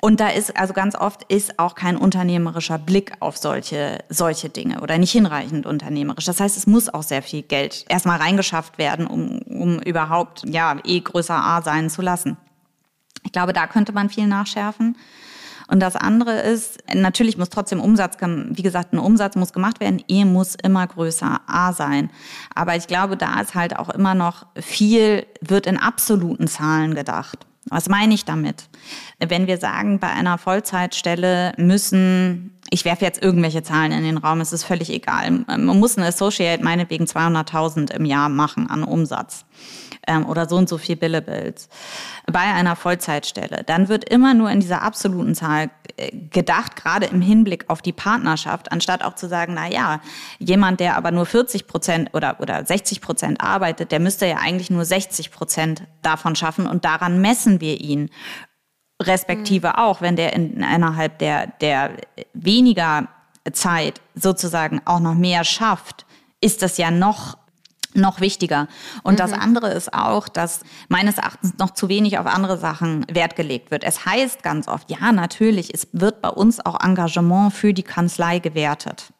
Und 0.00 0.20
da 0.20 0.28
ist, 0.28 0.56
also 0.56 0.74
ganz 0.74 0.94
oft 0.94 1.22
ist 1.24 1.58
auch 1.58 1.74
kein 1.74 1.96
unternehmerischer 1.96 2.78
Blick 2.78 3.12
auf 3.20 3.36
solche, 3.36 4.04
solche 4.08 4.48
Dinge 4.48 4.80
oder 4.80 4.98
nicht 4.98 5.12
hinreichend 5.12 5.66
unternehmerisch. 5.66 6.24
Das 6.26 6.40
heißt, 6.40 6.56
es 6.56 6.66
muss 6.66 6.92
auch 6.92 7.02
sehr 7.02 7.22
viel 7.22 7.42
Geld 7.42 7.84
erstmal 7.88 8.18
reingeschafft 8.18 8.78
werden, 8.78 9.06
um, 9.06 9.38
um 9.42 9.80
überhaupt, 9.80 10.42
ja, 10.46 10.76
eh 10.84 11.00
größer 11.00 11.34
A 11.34 11.62
sein 11.62 11.90
zu 11.90 12.02
lassen. 12.02 12.36
Ich 13.24 13.32
glaube, 13.32 13.52
da 13.52 13.66
könnte 13.66 13.92
man 13.92 14.10
viel 14.10 14.26
nachschärfen. 14.26 14.96
Und 15.68 15.80
das 15.80 15.96
andere 15.96 16.40
ist, 16.40 16.78
natürlich 16.94 17.38
muss 17.38 17.48
trotzdem 17.48 17.80
Umsatz, 17.80 18.16
wie 18.20 18.62
gesagt, 18.62 18.92
ein 18.92 18.98
Umsatz 18.98 19.34
muss 19.34 19.52
gemacht 19.52 19.80
werden. 19.80 20.02
E 20.06 20.24
muss 20.24 20.54
immer 20.54 20.86
größer 20.86 21.40
A 21.46 21.72
sein. 21.72 22.10
Aber 22.54 22.76
ich 22.76 22.86
glaube, 22.86 23.16
da 23.16 23.40
ist 23.40 23.54
halt 23.54 23.76
auch 23.76 23.88
immer 23.88 24.14
noch 24.14 24.46
viel, 24.54 25.26
wird 25.40 25.66
in 25.66 25.76
absoluten 25.76 26.46
Zahlen 26.46 26.94
gedacht. 26.94 27.46
Was 27.68 27.88
meine 27.88 28.14
ich 28.14 28.24
damit? 28.24 28.68
Wenn 29.18 29.46
wir 29.46 29.58
sagen, 29.58 29.98
bei 29.98 30.08
einer 30.08 30.38
Vollzeitstelle 30.38 31.52
müssen, 31.56 32.56
ich 32.70 32.84
werfe 32.84 33.04
jetzt 33.04 33.22
irgendwelche 33.22 33.62
Zahlen 33.62 33.92
in 33.92 34.04
den 34.04 34.18
Raum, 34.18 34.40
es 34.40 34.52
ist 34.52 34.64
völlig 34.64 34.90
egal, 34.90 35.44
man 35.46 35.78
muss 35.78 35.96
ein 35.96 36.04
Associate 36.04 36.62
meinetwegen 36.62 37.06
200.000 37.06 37.92
im 37.92 38.04
Jahr 38.04 38.28
machen 38.28 38.70
an 38.70 38.84
Umsatz 38.84 39.44
ähm, 40.06 40.26
oder 40.26 40.48
so 40.48 40.56
und 40.56 40.68
so 40.68 40.78
viel 40.78 40.96
Billables 40.96 41.68
bei 42.26 42.40
einer 42.40 42.76
Vollzeitstelle, 42.76 43.62
dann 43.64 43.88
wird 43.88 44.08
immer 44.08 44.34
nur 44.34 44.50
in 44.50 44.60
dieser 44.60 44.82
absoluten 44.82 45.34
Zahl 45.34 45.70
äh, 45.96 46.10
gedacht, 46.30 46.76
gerade 46.76 47.06
im 47.06 47.20
Hinblick 47.20 47.64
auf 47.68 47.82
die 47.82 47.92
Partnerschaft, 47.92 48.72
anstatt 48.72 49.02
auch 49.02 49.14
zu 49.14 49.28
sagen, 49.28 49.54
na 49.54 49.68
ja, 49.68 50.00
jemand, 50.38 50.80
der 50.80 50.96
aber 50.96 51.10
nur 51.10 51.26
40 51.26 51.66
Prozent 51.66 52.10
oder, 52.14 52.40
oder 52.40 52.64
60 52.64 53.00
Prozent 53.00 53.40
arbeitet, 53.40 53.92
der 53.92 54.00
müsste 54.00 54.26
ja 54.26 54.36
eigentlich 54.36 54.70
nur 54.70 54.84
60 54.84 55.30
Prozent 55.30 55.84
davon 56.02 56.36
schaffen 56.36 56.66
und 56.66 56.84
daran 56.84 57.20
messen 57.20 57.60
wir 57.60 57.80
ihn. 57.80 58.10
Respektive 59.02 59.68
mhm. 59.68 59.74
auch, 59.74 60.00
wenn 60.00 60.16
der 60.16 60.32
in, 60.32 60.62
innerhalb 60.62 61.18
der, 61.18 61.48
der 61.60 61.90
weniger 62.32 63.08
Zeit 63.52 64.00
sozusagen 64.14 64.80
auch 64.84 65.00
noch 65.00 65.14
mehr 65.14 65.44
schafft, 65.44 66.06
ist 66.40 66.62
das 66.62 66.78
ja 66.78 66.90
noch 66.90 67.38
noch 67.96 68.20
wichtiger. 68.20 68.68
Und 69.02 69.14
mhm. 69.14 69.18
das 69.18 69.32
andere 69.32 69.72
ist 69.72 69.92
auch, 69.92 70.28
dass 70.28 70.60
meines 70.88 71.18
Erachtens 71.18 71.58
noch 71.58 71.70
zu 71.70 71.88
wenig 71.88 72.18
auf 72.18 72.26
andere 72.26 72.58
Sachen 72.58 73.06
Wert 73.10 73.36
gelegt 73.36 73.70
wird. 73.70 73.84
Es 73.84 74.04
heißt 74.04 74.42
ganz 74.42 74.68
oft, 74.68 74.90
ja, 74.90 75.12
natürlich, 75.12 75.72
es 75.74 75.88
wird 75.92 76.22
bei 76.22 76.28
uns 76.28 76.64
auch 76.64 76.82
Engagement 76.82 77.52
für 77.52 77.72
die 77.72 77.82
Kanzlei 77.82 78.38
gewertet. 78.38 79.12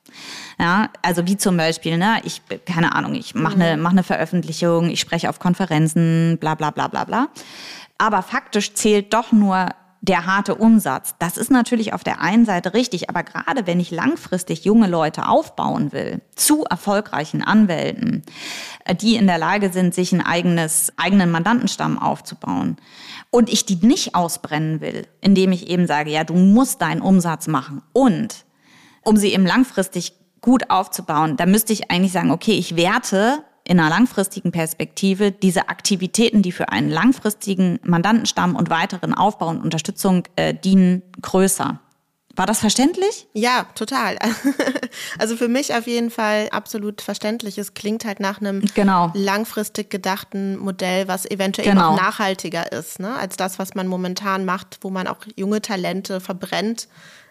Ja, 0.58 0.88
also 1.02 1.26
wie 1.26 1.36
zum 1.36 1.56
Beispiel, 1.56 1.98
ne, 1.98 2.20
ich, 2.24 2.42
keine 2.64 2.94
Ahnung, 2.94 3.14
ich 3.14 3.34
mache 3.34 3.54
eine, 3.54 3.76
mhm. 3.76 3.82
mach 3.82 3.90
eine 3.90 4.02
Veröffentlichung, 4.02 4.88
ich 4.90 5.00
spreche 5.00 5.28
auf 5.28 5.38
Konferenzen, 5.38 6.38
bla 6.40 6.54
bla 6.54 6.70
bla 6.70 6.88
bla 6.88 7.04
bla. 7.04 7.28
Aber 7.98 8.22
faktisch 8.22 8.74
zählt 8.74 9.12
doch 9.12 9.32
nur 9.32 9.68
der 10.08 10.26
harte 10.26 10.54
Umsatz. 10.54 11.14
Das 11.18 11.36
ist 11.36 11.50
natürlich 11.50 11.92
auf 11.92 12.04
der 12.04 12.20
einen 12.20 12.44
Seite 12.44 12.74
richtig, 12.74 13.10
aber 13.10 13.22
gerade 13.22 13.66
wenn 13.66 13.80
ich 13.80 13.90
langfristig 13.90 14.64
junge 14.64 14.86
Leute 14.86 15.28
aufbauen 15.28 15.92
will, 15.92 16.20
zu 16.34 16.64
erfolgreichen 16.64 17.42
Anwälten, 17.42 18.22
äh, 18.84 18.94
die 18.94 19.16
in 19.16 19.26
der 19.26 19.38
Lage 19.38 19.72
sind, 19.72 19.94
sich 19.94 20.12
ein 20.12 20.24
eigenes, 20.24 20.92
eigenen 20.96 21.30
Mandantenstamm 21.30 21.98
aufzubauen, 21.98 22.76
und 23.30 23.52
ich 23.52 23.66
die 23.66 23.76
nicht 23.76 24.14
ausbrennen 24.14 24.80
will, 24.80 25.06
indem 25.20 25.52
ich 25.52 25.68
eben 25.68 25.86
sage, 25.86 26.10
ja, 26.10 26.24
du 26.24 26.34
musst 26.34 26.80
deinen 26.80 27.02
Umsatz 27.02 27.48
machen 27.48 27.82
und 27.92 28.46
um 29.02 29.16
sie 29.16 29.32
eben 29.32 29.44
langfristig 29.44 30.14
gut 30.40 30.70
aufzubauen, 30.70 31.36
da 31.36 31.44
müsste 31.44 31.72
ich 31.72 31.90
eigentlich 31.90 32.12
sagen, 32.12 32.30
okay, 32.30 32.52
ich 32.52 32.76
werte 32.76 33.44
in 33.66 33.80
einer 33.80 33.90
langfristigen 33.90 34.52
Perspektive 34.52 35.32
diese 35.32 35.68
Aktivitäten, 35.68 36.42
die 36.42 36.52
für 36.52 36.68
einen 36.68 36.90
langfristigen 36.90 37.80
Mandantenstamm 37.82 38.54
und 38.54 38.70
weiteren 38.70 39.12
Aufbau 39.12 39.48
und 39.48 39.60
Unterstützung 39.60 40.22
äh, 40.36 40.54
dienen, 40.54 41.02
größer. 41.20 41.80
War 42.36 42.44
das 42.46 42.60
verständlich? 42.60 43.26
Ja, 43.32 43.66
total. 43.74 44.18
Also 45.18 45.36
für 45.36 45.48
mich 45.48 45.74
auf 45.74 45.86
jeden 45.86 46.10
Fall 46.10 46.48
absolut 46.50 47.02
verständlich. 47.02 47.58
Es 47.58 47.74
klingt 47.74 48.04
halt 48.04 48.20
nach 48.20 48.40
einem 48.40 48.62
genau. 48.74 49.10
langfristig 49.14 49.90
gedachten 49.90 50.56
Modell, 50.56 51.06
was 51.08 51.30
eventuell 51.30 51.68
genau. 51.68 51.90
auch 51.90 51.96
nachhaltiger 51.96 52.72
ist, 52.72 52.98
ne? 52.98 53.14
als 53.14 53.36
das, 53.36 53.58
was 53.58 53.74
man 53.74 53.86
momentan 53.86 54.44
macht, 54.44 54.78
wo 54.80 54.90
man 54.90 55.06
auch 55.06 55.18
junge 55.36 55.60
Talente 55.60 56.20
verbrennt 56.20 56.88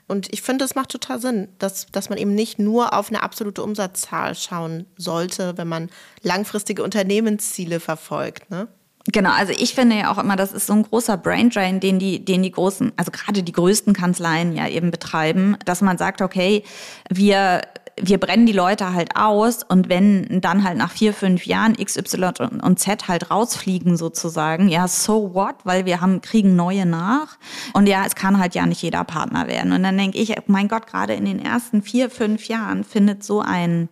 und 0.07 0.31
ich 0.31 0.41
finde, 0.41 0.65
es 0.65 0.75
macht 0.75 0.89
total 0.89 1.19
Sinn, 1.19 1.47
dass, 1.57 1.87
dass 1.87 2.09
man 2.09 2.17
eben 2.17 2.35
nicht 2.35 2.59
nur 2.59 2.93
auf 2.93 3.09
eine 3.09 3.23
absolute 3.23 3.63
Umsatzzahl 3.63 4.35
schauen 4.35 4.85
sollte, 4.97 5.57
wenn 5.57 5.67
man 5.67 5.89
langfristige 6.21 6.83
Unternehmensziele 6.83 7.79
verfolgt. 7.79 8.51
Ne? 8.51 8.67
Genau, 9.11 9.31
also 9.31 9.53
ich 9.55 9.73
finde 9.73 9.97
ja 9.97 10.11
auch 10.11 10.17
immer, 10.17 10.35
das 10.35 10.51
ist 10.51 10.67
so 10.67 10.73
ein 10.73 10.83
großer 10.83 11.17
Braindrain, 11.17 11.79
den 11.79 11.99
die, 11.99 12.23
den 12.23 12.43
die 12.43 12.51
großen, 12.51 12.91
also 12.97 13.11
gerade 13.11 13.43
die 13.43 13.51
größten 13.51 13.93
Kanzleien 13.93 14.55
ja 14.55 14.67
eben 14.67 14.91
betreiben, 14.91 15.57
dass 15.65 15.81
man 15.81 15.97
sagt, 15.97 16.21
okay, 16.21 16.63
wir 17.09 17.61
wir 18.01 18.17
brennen 18.17 18.45
die 18.45 18.51
Leute 18.51 18.93
halt 18.93 19.15
aus 19.15 19.63
und 19.63 19.87
wenn 19.87 20.41
dann 20.41 20.63
halt 20.63 20.77
nach 20.77 20.91
vier, 20.91 21.13
fünf 21.13 21.45
Jahren 21.45 21.75
X, 21.77 21.95
Y 21.95 22.59
und 22.61 22.79
Z 22.79 23.07
halt 23.07 23.31
rausfliegen 23.31 23.95
sozusagen, 23.95 24.67
ja, 24.67 24.87
so 24.87 25.33
what, 25.33 25.55
weil 25.63 25.85
wir 25.85 26.01
haben, 26.01 26.21
kriegen 26.21 26.55
neue 26.55 26.85
nach 26.85 27.37
und 27.73 27.87
ja, 27.87 28.03
es 28.05 28.15
kann 28.15 28.37
halt 28.37 28.53
ja 28.53 28.65
nicht 28.65 28.81
jeder 28.81 29.05
Partner 29.05 29.47
werden. 29.47 29.71
Und 29.71 29.83
dann 29.83 29.97
denke 29.97 30.17
ich, 30.17 30.35
mein 30.47 30.67
Gott, 30.67 30.87
gerade 30.87 31.13
in 31.13 31.25
den 31.25 31.43
ersten 31.43 31.81
vier, 31.81 32.09
fünf 32.09 32.47
Jahren 32.47 32.83
findet 32.83 33.23
so 33.23 33.39
ein 33.39 33.87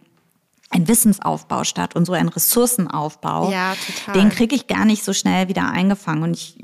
ein 0.74 0.88
Wissensaufbau 0.88 1.64
statt 1.64 1.96
und 1.96 2.06
so 2.06 2.14
ein 2.14 2.28
Ressourcenaufbau. 2.28 3.52
Ja, 3.52 3.76
total. 3.76 4.20
Den 4.20 4.30
kriege 4.30 4.56
ich 4.56 4.68
gar 4.68 4.86
nicht 4.86 5.04
so 5.04 5.14
schnell 5.14 5.48
wieder 5.48 5.70
eingefangen. 5.70 6.24
Und 6.24 6.34
ich, 6.34 6.58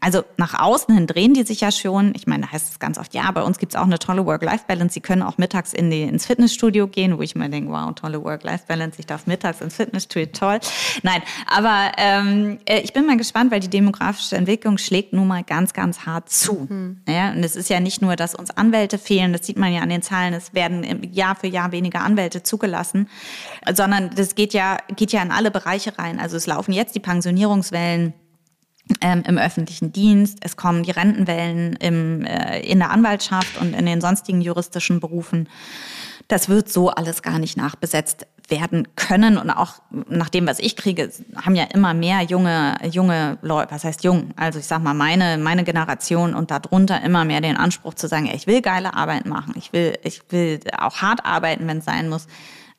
also 0.00 0.22
nach 0.36 0.58
außen 0.60 0.92
hin 0.94 1.06
drehen 1.06 1.34
die 1.34 1.44
sich 1.44 1.60
ja 1.60 1.70
schon. 1.70 2.12
Ich 2.16 2.26
meine, 2.26 2.46
da 2.46 2.52
heißt 2.52 2.70
es 2.70 2.78
ganz 2.78 2.98
oft, 2.98 3.14
ja, 3.14 3.30
bei 3.30 3.42
uns 3.42 3.58
gibt 3.58 3.72
es 3.72 3.78
auch 3.78 3.84
eine 3.84 3.98
tolle 3.98 4.26
Work-Life-Balance. 4.26 4.94
Sie 4.94 5.00
können 5.00 5.22
auch 5.22 5.38
mittags 5.38 5.72
in 5.72 5.90
die, 5.90 6.02
ins 6.02 6.26
Fitnessstudio 6.26 6.88
gehen, 6.88 7.16
wo 7.18 7.22
ich 7.22 7.36
mir 7.36 7.48
denke, 7.48 7.70
wow, 7.70 7.94
tolle 7.94 8.22
Work-Life-Balance. 8.24 8.98
Ich 8.98 9.06
darf 9.06 9.26
mittags 9.26 9.60
ins 9.60 9.76
Fitnessstudio, 9.76 10.26
toll. 10.32 10.58
Nein, 11.02 11.22
aber 11.46 11.92
ähm, 11.98 12.58
äh, 12.64 12.80
ich 12.80 12.92
bin 12.92 13.06
mal 13.06 13.16
gespannt, 13.16 13.52
weil 13.52 13.60
die 13.60 13.70
demografische 13.70 14.36
Entwicklung 14.36 14.78
schlägt 14.78 15.12
nun 15.12 15.28
mal 15.28 15.44
ganz, 15.44 15.72
ganz 15.72 16.00
hart 16.00 16.30
zu. 16.30 16.66
Mhm. 16.68 17.00
Ja, 17.08 17.30
und 17.30 17.44
es 17.44 17.54
ist 17.54 17.70
ja 17.70 17.78
nicht 17.78 18.02
nur, 18.02 18.16
dass 18.16 18.34
uns 18.34 18.50
Anwälte 18.50 18.98
fehlen, 18.98 19.32
das 19.32 19.46
sieht 19.46 19.58
man 19.58 19.72
ja 19.72 19.82
an 19.82 19.88
den 19.88 20.02
Zahlen, 20.02 20.34
es 20.34 20.52
werden 20.52 21.12
Jahr 21.12 21.36
für 21.36 21.46
Jahr 21.46 21.70
weniger 21.70 22.02
Anwälte 22.02 22.42
zugelassen 22.42 23.08
sondern 23.74 24.10
das 24.14 24.34
geht 24.34 24.54
ja, 24.54 24.78
geht 24.96 25.12
ja 25.12 25.22
in 25.22 25.30
alle 25.30 25.50
Bereiche 25.50 25.98
rein. 25.98 26.20
Also 26.20 26.36
es 26.36 26.46
laufen 26.46 26.72
jetzt 26.72 26.94
die 26.94 27.00
Pensionierungswellen 27.00 28.14
ähm, 29.00 29.22
im 29.26 29.38
öffentlichen 29.38 29.92
Dienst, 29.92 30.38
es 30.42 30.56
kommen 30.56 30.82
die 30.82 30.90
Rentenwellen 30.90 31.74
im, 31.76 32.24
äh, 32.24 32.60
in 32.60 32.78
der 32.78 32.90
Anwaltschaft 32.90 33.58
und 33.60 33.74
in 33.74 33.86
den 33.86 34.00
sonstigen 34.00 34.40
juristischen 34.40 35.00
Berufen. 35.00 35.48
Das 36.28 36.48
wird 36.48 36.68
so 36.68 36.90
alles 36.90 37.22
gar 37.22 37.38
nicht 37.38 37.56
nachbesetzt 37.56 38.26
werden 38.48 38.88
können. 38.94 39.36
Und 39.36 39.50
auch 39.50 39.74
nach 40.08 40.28
dem, 40.28 40.46
was 40.46 40.60
ich 40.60 40.76
kriege, 40.76 41.10
haben 41.36 41.54
ja 41.56 41.64
immer 41.64 41.92
mehr 41.92 42.22
junge, 42.22 42.76
junge 42.88 43.38
Leute, 43.42 43.72
was 43.72 43.84
heißt 43.84 44.04
jung? 44.04 44.30
Also 44.36 44.58
ich 44.58 44.66
sag 44.66 44.82
mal, 44.82 44.94
meine, 44.94 45.38
meine 45.38 45.64
Generation 45.64 46.34
und 46.34 46.50
darunter 46.50 47.02
immer 47.02 47.24
mehr 47.24 47.40
den 47.40 47.56
Anspruch 47.56 47.94
zu 47.94 48.06
sagen, 48.06 48.30
ich 48.32 48.46
will 48.46 48.60
geile 48.60 48.94
Arbeit 48.94 49.26
machen. 49.26 49.54
Ich 49.56 49.72
will, 49.72 49.98
ich 50.04 50.22
will 50.30 50.60
auch 50.78 50.98
hart 50.98 51.24
arbeiten, 51.24 51.66
wenn 51.66 51.78
es 51.78 51.84
sein 51.84 52.08
muss 52.08 52.26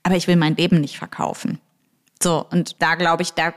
aber 0.03 0.15
ich 0.15 0.27
will 0.27 0.35
mein 0.35 0.55
Leben 0.55 0.81
nicht 0.81 0.97
verkaufen. 0.97 1.59
So, 2.21 2.45
und 2.51 2.81
da 2.81 2.95
glaube 2.95 3.23
ich, 3.23 3.33
da 3.33 3.53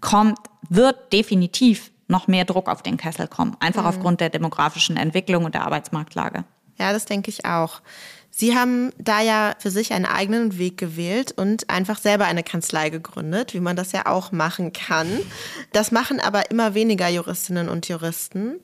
kommt, 0.00 0.38
wird 0.68 1.12
definitiv 1.12 1.90
noch 2.06 2.26
mehr 2.26 2.44
Druck 2.44 2.68
auf 2.68 2.82
den 2.82 2.96
Kessel 2.96 3.28
kommen, 3.28 3.56
einfach 3.60 3.82
mhm. 3.82 3.88
aufgrund 3.88 4.20
der 4.20 4.30
demografischen 4.30 4.96
Entwicklung 4.96 5.44
und 5.44 5.54
der 5.54 5.64
Arbeitsmarktlage. 5.64 6.44
Ja, 6.78 6.92
das 6.92 7.04
denke 7.06 7.30
ich 7.30 7.44
auch. 7.44 7.80
Sie 8.30 8.56
haben 8.56 8.90
da 8.98 9.20
ja 9.20 9.54
für 9.60 9.70
sich 9.70 9.92
einen 9.92 10.06
eigenen 10.06 10.58
Weg 10.58 10.76
gewählt 10.76 11.30
und 11.30 11.70
einfach 11.70 11.98
selber 11.98 12.24
eine 12.24 12.42
Kanzlei 12.42 12.90
gegründet, 12.90 13.54
wie 13.54 13.60
man 13.60 13.76
das 13.76 13.92
ja 13.92 14.06
auch 14.06 14.32
machen 14.32 14.72
kann. 14.72 15.06
Das 15.72 15.92
machen 15.92 16.18
aber 16.18 16.50
immer 16.50 16.74
weniger 16.74 17.08
Juristinnen 17.08 17.68
und 17.68 17.88
Juristen. 17.88 18.56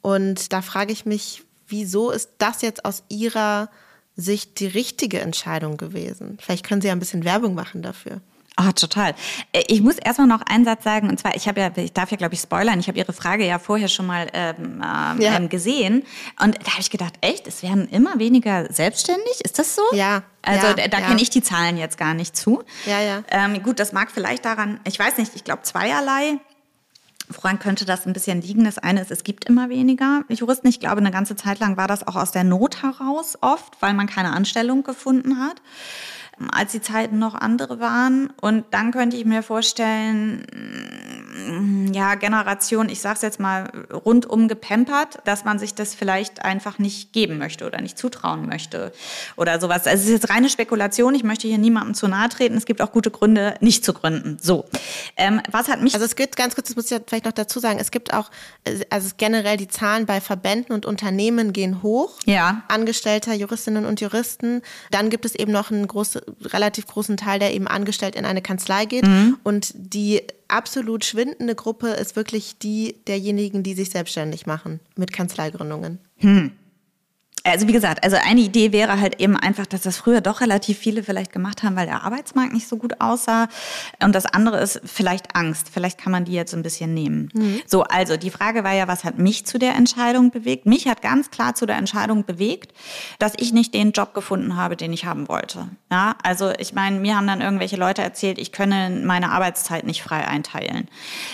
Und 0.00 0.54
da 0.54 0.62
frage 0.62 0.92
ich 0.92 1.04
mich, 1.04 1.44
wieso 1.68 2.10
ist 2.10 2.30
das 2.38 2.62
jetzt 2.62 2.86
aus 2.86 3.04
Ihrer 3.10 3.68
Sicht 4.20 4.60
die 4.60 4.66
richtige 4.66 5.20
Entscheidung 5.20 5.76
gewesen? 5.76 6.38
Vielleicht 6.40 6.66
können 6.66 6.80
Sie 6.80 6.88
ja 6.88 6.92
ein 6.92 6.98
bisschen 6.98 7.24
Werbung 7.24 7.54
machen 7.54 7.82
dafür. 7.82 8.20
Oh, 8.58 8.72
total. 8.72 9.14
Äh, 9.52 9.62
ich 9.68 9.80
muss 9.80 9.96
erstmal 9.96 10.26
noch 10.26 10.42
einen 10.42 10.64
Satz 10.64 10.84
sagen, 10.84 11.08
und 11.08 11.18
zwar, 11.18 11.34
ich 11.34 11.48
habe 11.48 11.60
ja, 11.60 11.70
ich 11.76 11.92
darf 11.92 12.10
ja, 12.10 12.16
glaube 12.16 12.34
ich, 12.34 12.40
spoilern, 12.40 12.78
ich 12.78 12.88
habe 12.88 12.98
Ihre 12.98 13.12
Frage 13.12 13.46
ja 13.46 13.58
vorher 13.58 13.88
schon 13.88 14.06
mal 14.06 14.28
ähm, 14.32 14.82
ähm, 14.84 15.20
ja. 15.20 15.38
gesehen. 15.46 16.04
Und 16.42 16.56
da 16.56 16.72
habe 16.72 16.80
ich 16.80 16.90
gedacht, 16.90 17.14
echt, 17.20 17.46
es 17.46 17.62
werden 17.62 17.88
immer 17.88 18.18
weniger 18.18 18.70
selbstständig? 18.70 19.40
Ist 19.42 19.58
das 19.58 19.74
so? 19.74 19.82
Ja. 19.92 20.22
Also 20.42 20.66
ja, 20.66 20.74
da, 20.74 20.88
da 20.88 20.98
ja. 20.98 21.06
kenne 21.06 21.22
ich 21.22 21.30
die 21.30 21.42
Zahlen 21.42 21.76
jetzt 21.76 21.96
gar 21.96 22.14
nicht 22.14 22.36
zu. 22.36 22.62
Ja, 22.86 23.00
ja. 23.00 23.22
Ähm, 23.30 23.62
gut, 23.62 23.78
das 23.78 23.92
mag 23.92 24.10
vielleicht 24.10 24.44
daran, 24.44 24.80
ich 24.84 24.98
weiß 24.98 25.18
nicht, 25.18 25.32
ich 25.34 25.44
glaube 25.44 25.62
zweierlei. 25.62 26.38
Woran 27.32 27.58
könnte 27.58 27.84
das 27.84 28.06
ein 28.06 28.12
bisschen 28.12 28.42
liegen? 28.42 28.64
Das 28.64 28.78
eine 28.78 29.00
ist, 29.00 29.10
es 29.10 29.24
gibt 29.24 29.44
immer 29.44 29.68
weniger 29.68 30.24
Juristen. 30.28 30.68
Ich 30.68 30.80
glaube, 30.80 30.98
eine 30.98 31.10
ganze 31.10 31.36
Zeit 31.36 31.60
lang 31.60 31.76
war 31.76 31.86
das 31.86 32.06
auch 32.06 32.16
aus 32.16 32.32
der 32.32 32.44
Not 32.44 32.82
heraus 32.82 33.38
oft, 33.40 33.80
weil 33.80 33.94
man 33.94 34.06
keine 34.06 34.32
Anstellung 34.32 34.82
gefunden 34.82 35.38
hat 35.38 35.62
als 36.52 36.72
die 36.72 36.80
Zeiten 36.80 37.18
noch 37.18 37.34
andere 37.34 37.80
waren. 37.80 38.32
Und 38.40 38.64
dann 38.70 38.92
könnte 38.92 39.16
ich 39.16 39.24
mir 39.24 39.42
vorstellen, 39.42 40.46
ja, 41.92 42.14
Generation, 42.16 42.88
ich 42.88 43.00
sag's 43.00 43.22
jetzt 43.22 43.38
mal, 43.38 43.70
rundum 43.92 44.48
gepempert, 44.48 45.18
dass 45.24 45.44
man 45.44 45.58
sich 45.58 45.74
das 45.74 45.94
vielleicht 45.94 46.44
einfach 46.44 46.78
nicht 46.78 47.12
geben 47.12 47.38
möchte 47.38 47.66
oder 47.66 47.80
nicht 47.80 47.98
zutrauen 47.98 48.48
möchte 48.48 48.92
oder 49.36 49.60
sowas. 49.60 49.86
Also 49.86 50.02
es 50.02 50.08
ist 50.08 50.22
jetzt 50.22 50.30
reine 50.30 50.48
Spekulation. 50.48 51.14
Ich 51.14 51.22
möchte 51.22 51.46
hier 51.46 51.58
niemandem 51.58 51.94
zu 51.94 52.08
nahe 52.08 52.28
treten. 52.28 52.56
Es 52.56 52.64
gibt 52.64 52.82
auch 52.82 52.92
gute 52.92 53.10
Gründe, 53.10 53.54
nicht 53.60 53.84
zu 53.84 53.92
gründen. 53.92 54.38
So. 54.40 54.64
Ähm, 55.16 55.40
was 55.50 55.68
hat 55.68 55.80
mich. 55.82 55.94
Also 55.94 56.06
es 56.06 56.16
gibt 56.16 56.36
ganz 56.36 56.54
kurz, 56.54 56.68
das 56.68 56.76
muss 56.76 56.86
ich 56.86 56.90
ja 56.92 56.98
vielleicht 57.06 57.26
noch 57.26 57.32
dazu 57.32 57.60
sagen, 57.60 57.78
es 57.78 57.90
gibt 57.90 58.12
auch, 58.12 58.30
also 58.90 59.10
generell 59.16 59.56
die 59.56 59.68
Zahlen 59.68 60.06
bei 60.06 60.20
Verbänden 60.20 60.74
und 60.74 60.86
Unternehmen 60.86 61.52
gehen 61.52 61.82
hoch. 61.82 62.18
Ja. 62.24 62.62
Angestellter 62.68 63.34
Juristinnen 63.34 63.84
und 63.84 64.00
Juristen. 64.00 64.62
Dann 64.90 65.10
gibt 65.10 65.24
es 65.24 65.34
eben 65.34 65.52
noch 65.52 65.70
einen 65.70 65.86
großen 65.86 66.20
relativ 66.44 66.86
großen 66.86 67.16
Teil, 67.16 67.38
der 67.38 67.54
eben 67.54 67.68
angestellt 67.68 68.16
in 68.16 68.24
eine 68.24 68.42
Kanzlei 68.42 68.84
geht. 68.84 69.06
Mhm. 69.06 69.38
Und 69.42 69.72
die 69.74 70.22
absolut 70.50 71.04
schwindende 71.30 71.54
Gruppe 71.54 71.88
ist 71.88 72.16
wirklich 72.16 72.58
die 72.58 72.96
derjenigen, 73.06 73.62
die 73.62 73.74
sich 73.74 73.90
selbstständig 73.90 74.46
machen 74.46 74.80
mit 74.96 75.12
Kanzleigründungen. 75.12 75.98
Hm. 76.16 76.52
Also 77.44 77.66
wie 77.68 77.72
gesagt, 77.72 78.04
also 78.04 78.16
eine 78.22 78.40
Idee 78.40 78.72
wäre 78.72 79.00
halt 79.00 79.20
eben 79.20 79.36
einfach, 79.36 79.66
dass 79.66 79.82
das 79.82 79.96
früher 79.96 80.20
doch 80.20 80.40
relativ 80.40 80.78
viele 80.78 81.02
vielleicht 81.02 81.32
gemacht 81.32 81.62
haben, 81.62 81.76
weil 81.76 81.86
der 81.86 82.04
Arbeitsmarkt 82.04 82.52
nicht 82.52 82.68
so 82.68 82.76
gut 82.76 83.00
aussah. 83.00 83.48
Und 84.02 84.14
das 84.14 84.26
andere 84.26 84.60
ist 84.60 84.80
vielleicht 84.84 85.34
Angst. 85.34 85.68
Vielleicht 85.72 85.98
kann 85.98 86.12
man 86.12 86.24
die 86.24 86.32
jetzt 86.32 86.54
ein 86.54 86.62
bisschen 86.62 86.92
nehmen. 86.92 87.30
Mhm. 87.32 87.62
So, 87.66 87.84
also 87.84 88.16
die 88.16 88.30
Frage 88.30 88.62
war 88.64 88.74
ja, 88.74 88.88
was 88.88 89.04
hat 89.04 89.18
mich 89.18 89.46
zu 89.46 89.58
der 89.58 89.74
Entscheidung 89.74 90.30
bewegt? 90.30 90.66
Mich 90.66 90.86
hat 90.86 91.00
ganz 91.02 91.30
klar 91.30 91.54
zu 91.54 91.66
der 91.66 91.76
Entscheidung 91.76 92.24
bewegt, 92.24 92.72
dass 93.18 93.32
ich 93.38 93.52
nicht 93.52 93.72
den 93.72 93.92
Job 93.92 94.12
gefunden 94.12 94.56
habe, 94.56 94.76
den 94.76 94.92
ich 94.92 95.06
haben 95.06 95.28
wollte. 95.28 95.68
Ja, 95.90 96.16
also 96.22 96.52
ich 96.58 96.74
meine, 96.74 97.00
mir 97.00 97.16
haben 97.16 97.26
dann 97.26 97.40
irgendwelche 97.40 97.76
Leute 97.76 98.02
erzählt, 98.02 98.38
ich 98.38 98.52
könne 98.52 99.02
meine 99.04 99.30
Arbeitszeit 99.30 99.86
nicht 99.86 100.02
frei 100.02 100.26
einteilen 100.26 100.88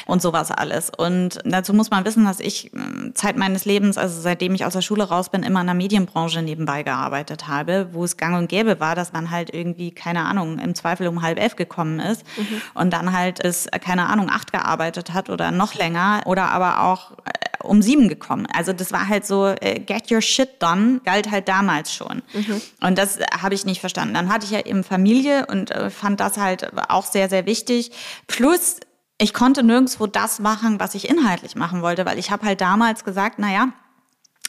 und 0.06 0.22
sowas 0.22 0.50
alles. 0.50 0.90
Und 0.96 1.40
dazu 1.44 1.74
muss 1.74 1.90
man 1.90 2.04
wissen, 2.04 2.24
dass 2.24 2.40
ich 2.40 2.72
äh, 2.74 3.12
Zeit 3.14 3.36
meines 3.36 3.64
Lebens, 3.64 3.98
also 3.98 4.20
seitdem 4.20 4.54
ich 4.54 4.64
aus 4.64 4.72
der 4.72 4.82
Schule 4.82 5.04
raus 5.04 5.30
bin, 5.30 5.42
immer 5.42 5.60
in 5.60 5.66
der 5.66 5.74
Medien 5.74 5.95
Medienbranche 5.96 6.42
nebenbei 6.42 6.82
gearbeitet 6.82 7.48
habe, 7.48 7.88
wo 7.92 8.04
es 8.04 8.16
gang 8.16 8.36
und 8.36 8.48
gäbe 8.48 8.80
war, 8.80 8.94
dass 8.94 9.12
man 9.12 9.30
halt 9.30 9.52
irgendwie, 9.54 9.90
keine 9.90 10.24
Ahnung, 10.24 10.58
im 10.58 10.74
Zweifel 10.74 11.08
um 11.08 11.22
halb 11.22 11.38
elf 11.38 11.56
gekommen 11.56 12.00
ist 12.00 12.24
mhm. 12.36 12.62
und 12.74 12.92
dann 12.92 13.16
halt 13.16 13.42
bis, 13.42 13.66
keine 13.80 14.06
Ahnung, 14.06 14.28
acht 14.30 14.52
gearbeitet 14.52 15.14
hat 15.14 15.30
oder 15.30 15.50
noch 15.50 15.74
länger 15.74 16.22
oder 16.26 16.50
aber 16.50 16.82
auch 16.82 17.12
äh, 17.12 17.64
um 17.64 17.82
sieben 17.82 18.08
gekommen. 18.08 18.46
Also 18.52 18.72
das 18.72 18.92
war 18.92 19.08
halt 19.08 19.26
so, 19.26 19.46
äh, 19.46 19.80
get 19.80 20.10
your 20.10 20.20
shit 20.20 20.62
done, 20.62 21.00
galt 21.04 21.30
halt 21.30 21.48
damals 21.48 21.92
schon. 21.92 22.22
Mhm. 22.32 22.60
Und 22.82 22.98
das 22.98 23.18
habe 23.40 23.54
ich 23.54 23.64
nicht 23.64 23.80
verstanden. 23.80 24.14
Dann 24.14 24.28
hatte 24.28 24.44
ich 24.44 24.52
ja 24.52 24.60
eben 24.60 24.84
Familie 24.84 25.46
und 25.46 25.70
äh, 25.70 25.90
fand 25.90 26.20
das 26.20 26.36
halt 26.36 26.70
auch 26.90 27.06
sehr, 27.06 27.28
sehr 27.28 27.46
wichtig. 27.46 27.90
Plus, 28.26 28.76
ich 29.18 29.32
konnte 29.32 29.62
nirgendwo 29.62 30.06
das 30.06 30.40
machen, 30.40 30.78
was 30.78 30.94
ich 30.94 31.08
inhaltlich 31.08 31.56
machen 31.56 31.80
wollte, 31.80 32.04
weil 32.04 32.18
ich 32.18 32.30
habe 32.30 32.44
halt 32.44 32.60
damals 32.60 33.02
gesagt, 33.02 33.36
na 33.38 33.50
ja, 33.50 33.68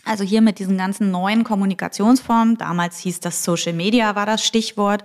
also 0.08 0.24
hier 0.24 0.42
mit 0.42 0.60
diesen 0.60 0.78
ganzen 0.78 1.12
neuen 1.12 1.44
Kommunikationsformen, 1.44 2.58
damals 2.58 3.00
hieß 3.00 3.20
das 3.20 3.44
Social 3.44 3.74
Media, 3.74 4.16
war 4.16 4.26
das 4.26 4.44
Stichwort. 4.44 5.04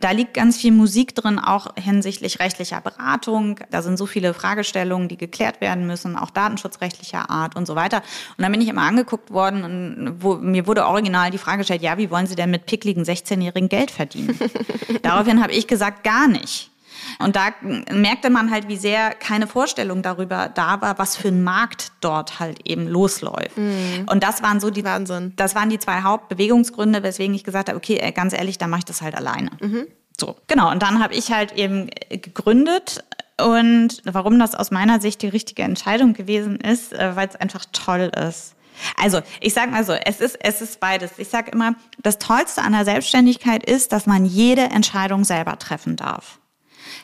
Da 0.00 0.12
liegt 0.12 0.34
ganz 0.34 0.56
viel 0.56 0.72
Musik 0.72 1.14
drin, 1.14 1.38
auch 1.38 1.68
hinsichtlich 1.76 2.40
rechtlicher 2.40 2.80
Beratung. 2.80 3.60
Da 3.70 3.82
sind 3.82 3.98
so 3.98 4.06
viele 4.06 4.32
Fragestellungen, 4.32 5.08
die 5.08 5.18
geklärt 5.18 5.60
werden 5.60 5.86
müssen, 5.86 6.16
auch 6.16 6.30
datenschutzrechtlicher 6.30 7.28
Art 7.28 7.54
und 7.56 7.66
so 7.66 7.74
weiter. 7.74 7.98
Und 8.36 8.42
dann 8.42 8.52
bin 8.52 8.60
ich 8.60 8.68
immer 8.68 8.82
angeguckt 8.82 9.30
worden 9.30 9.64
und 9.64 10.22
wo, 10.22 10.36
mir 10.36 10.66
wurde 10.66 10.86
original 10.86 11.30
die 11.30 11.38
Frage 11.38 11.58
gestellt, 11.58 11.82
ja, 11.82 11.98
wie 11.98 12.10
wollen 12.10 12.26
Sie 12.26 12.36
denn 12.36 12.50
mit 12.50 12.66
pickligen 12.66 13.04
16-Jährigen 13.04 13.68
Geld 13.68 13.90
verdienen? 13.90 14.38
Daraufhin 15.02 15.42
habe 15.42 15.52
ich 15.52 15.66
gesagt, 15.66 16.02
gar 16.02 16.28
nicht. 16.28 16.69
Und 17.18 17.36
da 17.36 17.50
merkte 17.92 18.30
man 18.30 18.50
halt, 18.50 18.68
wie 18.68 18.76
sehr 18.76 19.10
keine 19.10 19.46
Vorstellung 19.46 20.02
darüber 20.02 20.50
da 20.54 20.80
war, 20.80 20.98
was 20.98 21.16
für 21.16 21.28
ein 21.28 21.42
Markt 21.42 21.92
dort 22.00 22.40
halt 22.40 22.66
eben 22.68 22.86
losläuft. 22.88 23.56
Mhm. 23.56 24.06
Und 24.10 24.22
das 24.22 24.42
waren 24.42 24.60
so 24.60 24.70
die, 24.70 24.84
Wahnsinn. 24.84 25.32
das 25.36 25.54
waren 25.54 25.70
die 25.70 25.78
zwei 25.78 26.02
Hauptbewegungsgründe, 26.02 27.02
weswegen 27.02 27.34
ich 27.34 27.44
gesagt 27.44 27.68
habe, 27.68 27.76
okay, 27.76 28.10
ganz 28.12 28.32
ehrlich, 28.32 28.58
da 28.58 28.66
mache 28.66 28.80
ich 28.80 28.84
das 28.84 29.02
halt 29.02 29.14
alleine. 29.14 29.50
Mhm. 29.60 29.86
So, 30.18 30.36
genau. 30.46 30.70
Und 30.70 30.82
dann 30.82 31.02
habe 31.02 31.14
ich 31.14 31.32
halt 31.32 31.52
eben 31.52 31.88
gegründet 32.10 33.04
und 33.40 34.02
warum 34.04 34.38
das 34.38 34.54
aus 34.54 34.70
meiner 34.70 35.00
Sicht 35.00 35.22
die 35.22 35.28
richtige 35.28 35.62
Entscheidung 35.62 36.12
gewesen 36.12 36.56
ist, 36.56 36.92
äh, 36.92 37.16
weil 37.16 37.28
es 37.28 37.36
einfach 37.36 37.64
toll 37.72 38.10
ist. 38.28 38.54
Also, 38.96 39.20
ich 39.40 39.52
sage 39.52 39.70
mal 39.70 39.84
so, 39.84 39.92
es 39.92 40.20
ist, 40.20 40.38
es 40.40 40.62
ist 40.62 40.80
beides. 40.80 41.18
Ich 41.18 41.28
sage 41.28 41.50
immer, 41.50 41.74
das 41.98 42.18
Tollste 42.18 42.62
an 42.62 42.72
der 42.72 42.84
Selbstständigkeit 42.84 43.64
ist, 43.64 43.92
dass 43.92 44.06
man 44.06 44.24
jede 44.24 44.62
Entscheidung 44.62 45.24
selber 45.24 45.58
treffen 45.58 45.96
darf. 45.96 46.39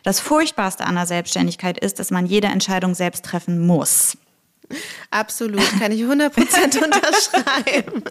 Das 0.03 0.21
Furchtbarste 0.21 0.85
an 0.85 0.95
der 0.95 1.07
Selbstständigkeit 1.07 1.79
ist, 1.79 1.99
dass 1.99 2.11
man 2.11 2.27
jede 2.27 2.49
Entscheidung 2.49 2.95
selbst 2.95 3.25
treffen 3.25 3.67
muss. 3.67 4.17
Absolut, 5.11 5.63
kann 5.79 5.93
ich 5.93 6.03
100% 6.03 6.85
unterschreiben. 6.85 8.03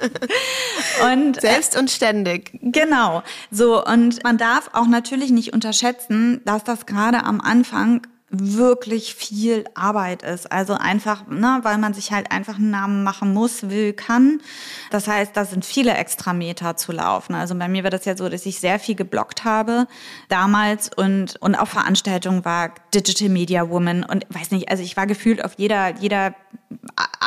und 1.12 1.42
selbst 1.42 1.78
und 1.78 1.92
ständig. 1.92 2.58
Genau. 2.62 3.24
So 3.52 3.84
und 3.84 4.24
man 4.24 4.38
darf 4.38 4.70
auch 4.74 4.88
natürlich 4.88 5.32
nicht 5.32 5.54
unterschätzen, 5.54 6.42
dass 6.46 6.64
das 6.64 6.86
gerade 6.86 7.24
am 7.24 7.42
Anfang 7.42 8.08
wirklich 8.40 9.16
viel 9.16 9.66
Arbeit 9.74 10.24
ist. 10.24 10.52
Also 10.52 10.74
einfach, 10.74 11.28
ne, 11.28 11.60
weil 11.64 11.78
man 11.78 11.94
sich 11.94 12.12
halt 12.12 12.32
einfach 12.32 12.56
einen 12.56 12.72
Namen 12.72 13.04
machen 13.04 13.34
muss, 13.34 13.70
will, 13.70 13.94
kann. 13.94 14.42
Das 14.92 15.08
heißt, 15.08 15.36
da 15.36 15.46
sind 15.46 15.66
viele 15.66 15.94
Extrameter 15.94 16.76
zu 16.76 16.92
laufen. 16.92 17.36
Also 17.36 17.56
bei 17.56 17.68
mir 17.68 17.84
war 17.84 17.92
das 17.92 18.06
ja 18.06 18.16
so, 18.16 18.30
dass 18.30 18.46
ich 18.46 18.60
sehr 18.60 18.80
viel 18.80 18.96
geblockt 18.96 19.44
habe 19.44 19.88
damals 20.30 20.90
und, 20.96 21.36
und 21.42 21.56
auf 21.56 21.70
Veranstaltungen 21.70 22.46
war 22.46 22.74
Digital 22.94 23.30
Media 23.30 23.70
Woman 23.70 24.04
und 24.04 24.26
weiß 24.30 24.52
nicht, 24.52 24.70
also 24.70 24.84
ich 24.84 24.98
war 24.98 25.08
gefühlt 25.08 25.44
auf 25.44 25.54
jeder, 25.58 25.96
jeder 25.98 26.36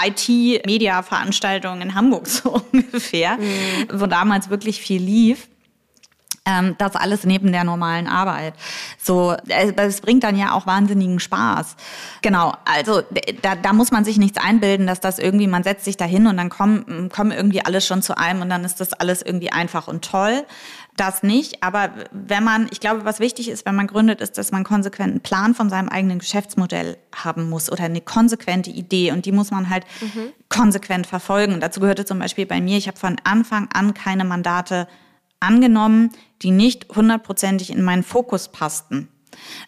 IT-Media-Veranstaltung 0.04 1.80
in 1.80 1.94
Hamburg 1.94 2.26
so 2.28 2.62
ungefähr, 2.72 3.36
mhm. 3.36 4.00
wo 4.00 4.06
damals 4.06 4.50
wirklich 4.50 4.80
viel 4.80 5.02
lief 5.02 5.48
ähm, 6.48 6.74
das 6.78 6.96
alles 6.96 7.24
neben 7.24 7.52
der 7.52 7.64
normalen 7.64 8.06
Arbeit. 8.06 8.54
So, 8.98 9.34
äh, 9.48 9.72
es 9.76 10.00
bringt 10.00 10.24
dann 10.24 10.36
ja 10.36 10.52
auch 10.52 10.66
wahnsinnigen 10.66 11.20
Spaß. 11.20 11.76
Genau, 12.22 12.54
also 12.64 13.02
da, 13.42 13.54
da 13.54 13.72
muss 13.72 13.90
man 13.90 14.04
sich 14.04 14.16
nichts 14.16 14.38
einbilden, 14.38 14.86
dass 14.86 15.00
das 15.00 15.18
irgendwie, 15.18 15.46
man 15.46 15.62
setzt 15.62 15.84
sich 15.84 15.96
da 15.96 16.06
hin 16.06 16.26
und 16.26 16.38
dann 16.38 16.48
kommen, 16.48 17.10
kommen 17.14 17.32
irgendwie 17.32 17.64
alles 17.64 17.86
schon 17.86 18.02
zu 18.02 18.16
einem 18.16 18.40
und 18.40 18.48
dann 18.48 18.64
ist 18.64 18.80
das 18.80 18.94
alles 18.94 19.22
irgendwie 19.22 19.52
einfach 19.52 19.88
und 19.88 20.04
toll. 20.04 20.44
Das 20.96 21.22
nicht, 21.22 21.62
aber 21.62 21.90
wenn 22.10 22.42
man, 22.42 22.66
ich 22.72 22.80
glaube, 22.80 23.04
was 23.04 23.20
wichtig 23.20 23.48
ist, 23.48 23.64
wenn 23.66 23.76
man 23.76 23.86
gründet, 23.86 24.20
ist, 24.20 24.36
dass 24.36 24.50
man 24.50 24.64
konsequenten 24.64 25.20
Plan 25.20 25.54
von 25.54 25.70
seinem 25.70 25.88
eigenen 25.88 26.18
Geschäftsmodell 26.18 26.96
haben 27.14 27.48
muss 27.48 27.70
oder 27.70 27.84
eine 27.84 28.00
konsequente 28.00 28.70
Idee 28.70 29.12
und 29.12 29.24
die 29.24 29.30
muss 29.30 29.52
man 29.52 29.70
halt 29.70 29.84
mhm. 30.00 30.32
konsequent 30.48 31.06
verfolgen. 31.06 31.54
Und 31.54 31.60
dazu 31.60 31.78
gehörte 31.78 32.04
zum 32.04 32.18
Beispiel 32.18 32.46
bei 32.46 32.60
mir, 32.60 32.76
ich 32.78 32.88
habe 32.88 32.98
von 32.98 33.14
Anfang 33.22 33.68
an 33.72 33.94
keine 33.94 34.24
Mandate 34.24 34.88
angenommen, 35.40 36.10
die 36.42 36.50
nicht 36.50 36.88
hundertprozentig 36.94 37.70
in 37.70 37.82
meinen 37.82 38.02
Fokus 38.02 38.48
passten. 38.48 39.08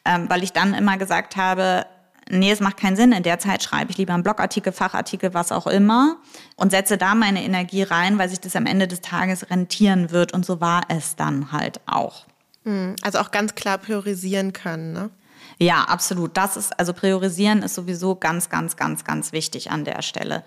Ähm, 0.04 0.28
weil 0.28 0.42
ich 0.42 0.52
dann 0.52 0.74
immer 0.74 0.98
gesagt 0.98 1.36
habe, 1.36 1.86
nee, 2.28 2.50
es 2.50 2.60
macht 2.60 2.76
keinen 2.76 2.96
Sinn, 2.96 3.12
in 3.12 3.22
der 3.22 3.38
Zeit 3.38 3.62
schreibe 3.62 3.90
ich 3.90 3.98
lieber 3.98 4.14
einen 4.14 4.22
Blogartikel, 4.22 4.72
Fachartikel, 4.72 5.34
was 5.34 5.52
auch 5.52 5.66
immer 5.66 6.16
und 6.56 6.70
setze 6.70 6.96
da 6.96 7.14
meine 7.14 7.44
Energie 7.44 7.82
rein, 7.82 8.18
weil 8.18 8.28
sich 8.28 8.40
das 8.40 8.56
am 8.56 8.66
Ende 8.66 8.88
des 8.88 9.00
Tages 9.00 9.50
rentieren 9.50 10.10
wird 10.10 10.32
und 10.32 10.44
so 10.44 10.60
war 10.60 10.82
es 10.88 11.16
dann 11.16 11.52
halt 11.52 11.80
auch. 11.86 12.26
Hm, 12.64 12.96
also 13.02 13.18
auch 13.18 13.30
ganz 13.30 13.54
klar 13.54 13.78
priorisieren 13.78 14.52
können, 14.52 14.92
ne? 14.92 15.10
Ja, 15.58 15.84
absolut. 15.84 16.36
Das 16.36 16.56
ist, 16.56 16.78
also 16.78 16.94
priorisieren 16.94 17.62
ist 17.62 17.74
sowieso 17.74 18.14
ganz, 18.14 18.48
ganz, 18.48 18.76
ganz, 18.76 19.04
ganz 19.04 19.32
wichtig 19.32 19.70
an 19.70 19.84
der 19.84 20.00
Stelle. 20.00 20.42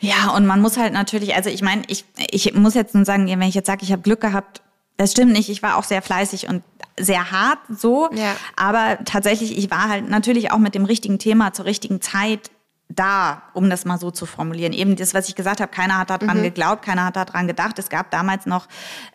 Ja, 0.00 0.30
und 0.30 0.46
man 0.46 0.60
muss 0.60 0.76
halt 0.78 0.92
natürlich, 0.92 1.34
also 1.34 1.50
ich 1.50 1.62
meine, 1.62 1.82
ich, 1.86 2.04
ich 2.30 2.54
muss 2.54 2.74
jetzt 2.74 2.94
nur 2.94 3.04
sagen, 3.04 3.26
wenn 3.26 3.42
ich 3.42 3.54
jetzt 3.54 3.66
sage, 3.66 3.84
ich 3.84 3.92
habe 3.92 4.02
Glück 4.02 4.20
gehabt, 4.20 4.62
das 4.96 5.12
stimmt 5.12 5.32
nicht. 5.32 5.48
Ich 5.48 5.62
war 5.62 5.76
auch 5.76 5.84
sehr 5.84 6.02
fleißig 6.02 6.48
und 6.48 6.62
sehr 6.98 7.30
hart 7.30 7.58
so. 7.68 8.10
Ja. 8.12 8.36
Aber 8.56 8.98
tatsächlich, 9.04 9.56
ich 9.56 9.70
war 9.70 9.88
halt 9.88 10.08
natürlich 10.08 10.52
auch 10.52 10.58
mit 10.58 10.74
dem 10.74 10.84
richtigen 10.84 11.18
Thema 11.18 11.52
zur 11.52 11.64
richtigen 11.64 12.00
Zeit 12.00 12.50
da, 12.88 13.42
um 13.54 13.70
das 13.70 13.84
mal 13.84 13.98
so 13.98 14.10
zu 14.10 14.26
formulieren. 14.26 14.72
Eben 14.72 14.96
das, 14.96 15.14
was 15.14 15.28
ich 15.28 15.36
gesagt 15.36 15.60
habe, 15.60 15.70
keiner 15.70 15.98
hat 15.98 16.10
daran 16.10 16.38
mhm. 16.38 16.42
geglaubt, 16.42 16.84
keiner 16.84 17.04
hat 17.06 17.16
daran 17.16 17.46
gedacht. 17.46 17.78
Es 17.78 17.88
gab 17.88 18.10
damals 18.10 18.46
noch 18.46 18.66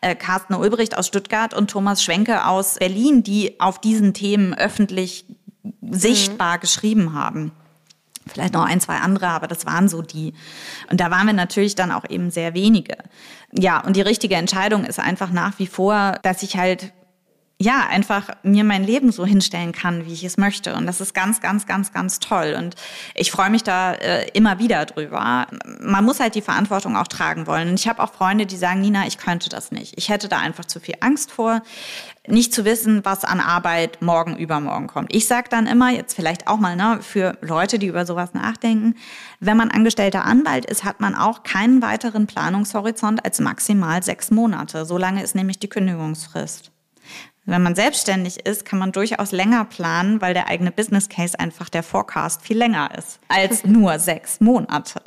äh, 0.02 0.15
Carsten 0.15 0.54
Ulbricht 0.54 0.98
aus 0.98 1.08
Stuttgart 1.08 1.54
und 1.54 1.69
Thomas 1.69 2.02
Schwenke 2.02 2.45
aus 2.45 2.76
Berlin, 2.76 3.21
die 3.24 3.60
auf 3.60 3.80
diesen 3.80 4.13
Themen 4.13 4.54
öffentlich 4.54 5.26
mhm. 5.63 5.93
sichtbar 5.93 6.58
geschrieben 6.58 7.13
haben. 7.13 7.52
Vielleicht 8.27 8.53
noch 8.53 8.65
ein, 8.65 8.81
zwei 8.81 8.97
andere, 8.97 9.27
aber 9.27 9.47
das 9.47 9.65
waren 9.65 9.88
so 9.88 10.01
die. 10.01 10.33
Und 10.89 10.99
da 10.99 11.11
waren 11.11 11.27
wir 11.27 11.33
natürlich 11.33 11.75
dann 11.75 11.91
auch 11.91 12.09
eben 12.09 12.31
sehr 12.31 12.53
wenige. 12.53 12.97
Ja, 13.51 13.81
und 13.81 13.95
die 13.95 14.01
richtige 14.01 14.35
Entscheidung 14.35 14.83
ist 14.85 14.99
einfach 14.99 15.31
nach 15.31 15.59
wie 15.59 15.67
vor, 15.67 16.17
dass 16.23 16.41
ich 16.41 16.57
halt 16.57 16.91
ja, 17.57 17.88
einfach 17.89 18.31
mir 18.43 18.65
mein 18.65 18.83
Leben 18.83 19.13
so 19.13 19.26
hinstellen 19.26 19.71
kann, 19.71 20.05
wie 20.05 20.11
ich 20.11 20.26
es 20.26 20.36
möchte. 20.36 20.76
Und 20.76 20.86
das 20.88 20.99
ist 20.99 21.13
ganz, 21.13 21.39
ganz, 21.39 21.65
ganz, 21.65 21.93
ganz 21.93 22.19
toll. 22.19 22.53
Und 22.57 22.76
ich 23.13 23.32
freue 23.32 23.49
mich 23.49 23.63
da 23.63 23.93
äh, 23.93 24.28
immer 24.34 24.59
wieder 24.59 24.86
drüber. 24.86 25.47
Man 25.80 26.03
muss 26.03 26.19
halt 26.19 26.36
die 26.36 26.41
Verantwortung 26.41 26.97
auch 26.97 27.07
tragen 27.07 27.47
wollen. 27.47 27.69
Und 27.69 27.80
ich 27.80 27.88
habe 27.88 28.03
auch 28.03 28.11
Freunde, 28.11 28.45
die 28.45 28.57
sagen, 28.57 28.82
Nina, 28.82 29.07
ich 29.07 29.17
könnte 29.17 29.47
das 29.47 29.71
nicht. 29.71 29.93
Ich 29.97 30.09
hätte 30.09 30.28
da 30.28 30.39
einfach 30.39 30.65
zu 30.65 30.82
viel 30.82 30.95
Angst 30.99 31.32
vor, 31.32 31.61
nicht 32.28 32.53
zu 32.53 32.65
wissen, 32.65 33.03
was 33.05 33.23
an 33.23 33.39
Arbeit 33.39 34.01
morgen, 34.01 34.38
übermorgen 34.38 34.88
kommt. 34.88 35.13
Ich 35.13 35.28
sage 35.28 35.49
dann 35.49 35.67
immer, 35.67 35.91
jetzt 35.91 36.13
vielleicht 36.13 36.47
auch 36.47 36.57
mal 36.57 36.76
ne, 36.76 36.99
für 37.01 37.38
Leute, 37.41 37.80
die 37.80 37.88
über 37.88 38.05
sowas 38.05 38.34
nachdenken, 38.34 38.95
wenn 39.39 39.57
man 39.57 39.71
angestellter 39.71 40.26
Anwalt 40.26 40.65
ist, 40.65 40.84
hat 40.84 40.99
man 40.99 41.15
auch 41.15 41.43
keinen 41.43 41.82
weiteren 41.82 42.28
Planungshorizont 42.28 43.23
als 43.26 43.39
maximal 43.39 44.03
sechs 44.03 44.32
Monate. 44.32 44.86
So 44.86 44.97
lange 44.97 45.23
ist 45.23 45.36
nämlich 45.36 45.59
die 45.59 45.69
Kündigungsfrist. 45.69 46.71
Wenn 47.45 47.61
man 47.61 47.76
selbstständig 47.76 48.45
ist, 48.45 48.65
kann 48.65 48.80
man 48.80 48.91
durchaus 48.91 49.32
länger 49.32 49.65
planen, 49.65 50.19
weil 50.19 50.34
der 50.34 50.47
eigene 50.47 50.71
Business 50.71 51.09
Case 51.09 51.39
einfach 51.39 51.69
der 51.69 51.84
Forecast 51.84 52.41
viel 52.41 52.57
länger 52.57 52.89
ist 52.97 53.19
als 53.28 53.63
nur 53.65 53.99
sechs 53.99 54.39
Monate. 54.41 55.01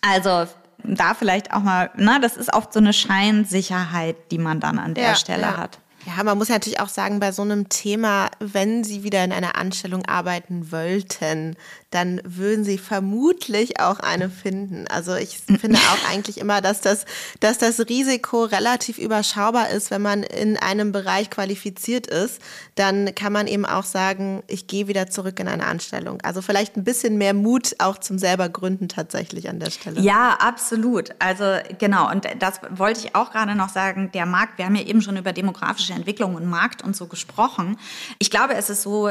Also 0.00 0.46
da 0.84 1.14
vielleicht 1.14 1.52
auch 1.52 1.60
mal, 1.60 1.90
na, 1.96 2.18
das 2.18 2.36
ist 2.36 2.52
oft 2.52 2.72
so 2.72 2.80
eine 2.80 2.92
Scheinsicherheit, 2.92 4.30
die 4.30 4.38
man 4.38 4.60
dann 4.60 4.78
an 4.78 4.94
der 4.94 5.04
ja, 5.04 5.14
Stelle 5.14 5.42
ja. 5.42 5.56
hat. 5.56 5.78
Ja, 6.06 6.22
man 6.22 6.36
muss 6.36 6.48
ja 6.48 6.56
natürlich 6.56 6.80
auch 6.80 6.88
sagen, 6.88 7.18
bei 7.18 7.32
so 7.32 7.42
einem 7.42 7.68
Thema, 7.70 8.30
wenn 8.38 8.84
Sie 8.84 9.04
wieder 9.04 9.24
in 9.24 9.32
einer 9.32 9.56
Anstellung 9.56 10.04
arbeiten 10.04 10.70
wollten, 10.70 11.56
dann 11.94 12.20
würden 12.24 12.64
Sie 12.64 12.76
vermutlich 12.76 13.78
auch 13.78 14.00
eine 14.00 14.28
finden. 14.28 14.86
Also 14.88 15.14
ich 15.14 15.38
finde 15.60 15.78
auch 15.78 16.10
eigentlich 16.10 16.38
immer, 16.38 16.60
dass 16.60 16.80
das, 16.80 17.04
dass 17.38 17.58
das 17.58 17.78
Risiko 17.88 18.44
relativ 18.44 18.98
überschaubar 18.98 19.70
ist, 19.70 19.92
wenn 19.92 20.02
man 20.02 20.24
in 20.24 20.56
einem 20.56 20.90
Bereich 20.90 21.30
qualifiziert 21.30 22.08
ist. 22.08 22.42
Dann 22.74 23.14
kann 23.14 23.32
man 23.32 23.46
eben 23.46 23.64
auch 23.64 23.84
sagen, 23.84 24.42
ich 24.48 24.66
gehe 24.66 24.88
wieder 24.88 25.08
zurück 25.08 25.38
in 25.38 25.46
eine 25.46 25.64
Anstellung. 25.66 26.20
Also 26.22 26.42
vielleicht 26.42 26.76
ein 26.76 26.82
bisschen 26.82 27.16
mehr 27.16 27.32
Mut 27.32 27.76
auch 27.78 27.98
zum 27.98 28.18
selber 28.18 28.48
Gründen 28.48 28.88
tatsächlich 28.88 29.48
an 29.48 29.60
der 29.60 29.70
Stelle. 29.70 30.00
Ja, 30.00 30.36
absolut. 30.40 31.10
Also 31.20 31.44
genau. 31.78 32.10
Und 32.10 32.26
das 32.40 32.60
wollte 32.70 33.00
ich 33.00 33.14
auch 33.14 33.30
gerade 33.30 33.54
noch 33.54 33.68
sagen. 33.68 34.10
Der 34.12 34.26
Markt, 34.26 34.58
wir 34.58 34.64
haben 34.64 34.74
ja 34.74 34.82
eben 34.82 35.00
schon 35.00 35.16
über 35.16 35.32
demografische 35.32 35.92
Entwicklung 35.92 36.34
und 36.34 36.46
Markt 36.46 36.82
und 36.82 36.96
so 36.96 37.06
gesprochen. 37.06 37.78
Ich 38.18 38.30
glaube, 38.30 38.54
es 38.54 38.68
ist 38.68 38.82
so, 38.82 39.10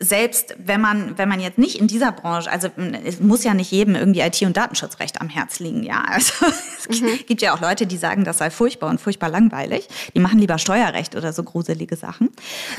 selbst 0.00 0.54
wenn 0.64 0.80
man, 0.80 1.18
wenn 1.18 1.28
man 1.28 1.40
jetzt 1.40 1.58
nicht 1.58 1.80
in 1.80 1.88
dieser 1.88 2.12
Branche, 2.12 2.48
also 2.48 2.68
es 3.04 3.18
muss 3.18 3.42
ja 3.42 3.52
nicht 3.52 3.72
jedem 3.72 3.96
irgendwie 3.96 4.20
IT- 4.20 4.42
und 4.42 4.56
Datenschutzrecht 4.56 5.20
am 5.20 5.28
Herz 5.28 5.58
liegen, 5.58 5.82
ja. 5.82 6.04
Also 6.18 6.46
es 6.88 7.00
mhm. 7.00 7.18
gibt 7.26 7.42
ja 7.42 7.52
auch 7.52 7.60
Leute, 7.60 7.86
die 7.86 7.96
sagen, 7.96 8.24
das 8.24 8.38
sei 8.38 8.50
furchtbar 8.50 8.90
und 8.90 9.00
furchtbar 9.00 9.28
langweilig. 9.28 9.88
Die 10.14 10.20
machen 10.20 10.38
lieber 10.38 10.58
Steuerrecht 10.58 11.16
oder 11.16 11.32
so 11.32 11.42
gruselige 11.42 11.96
Sachen. 11.96 12.30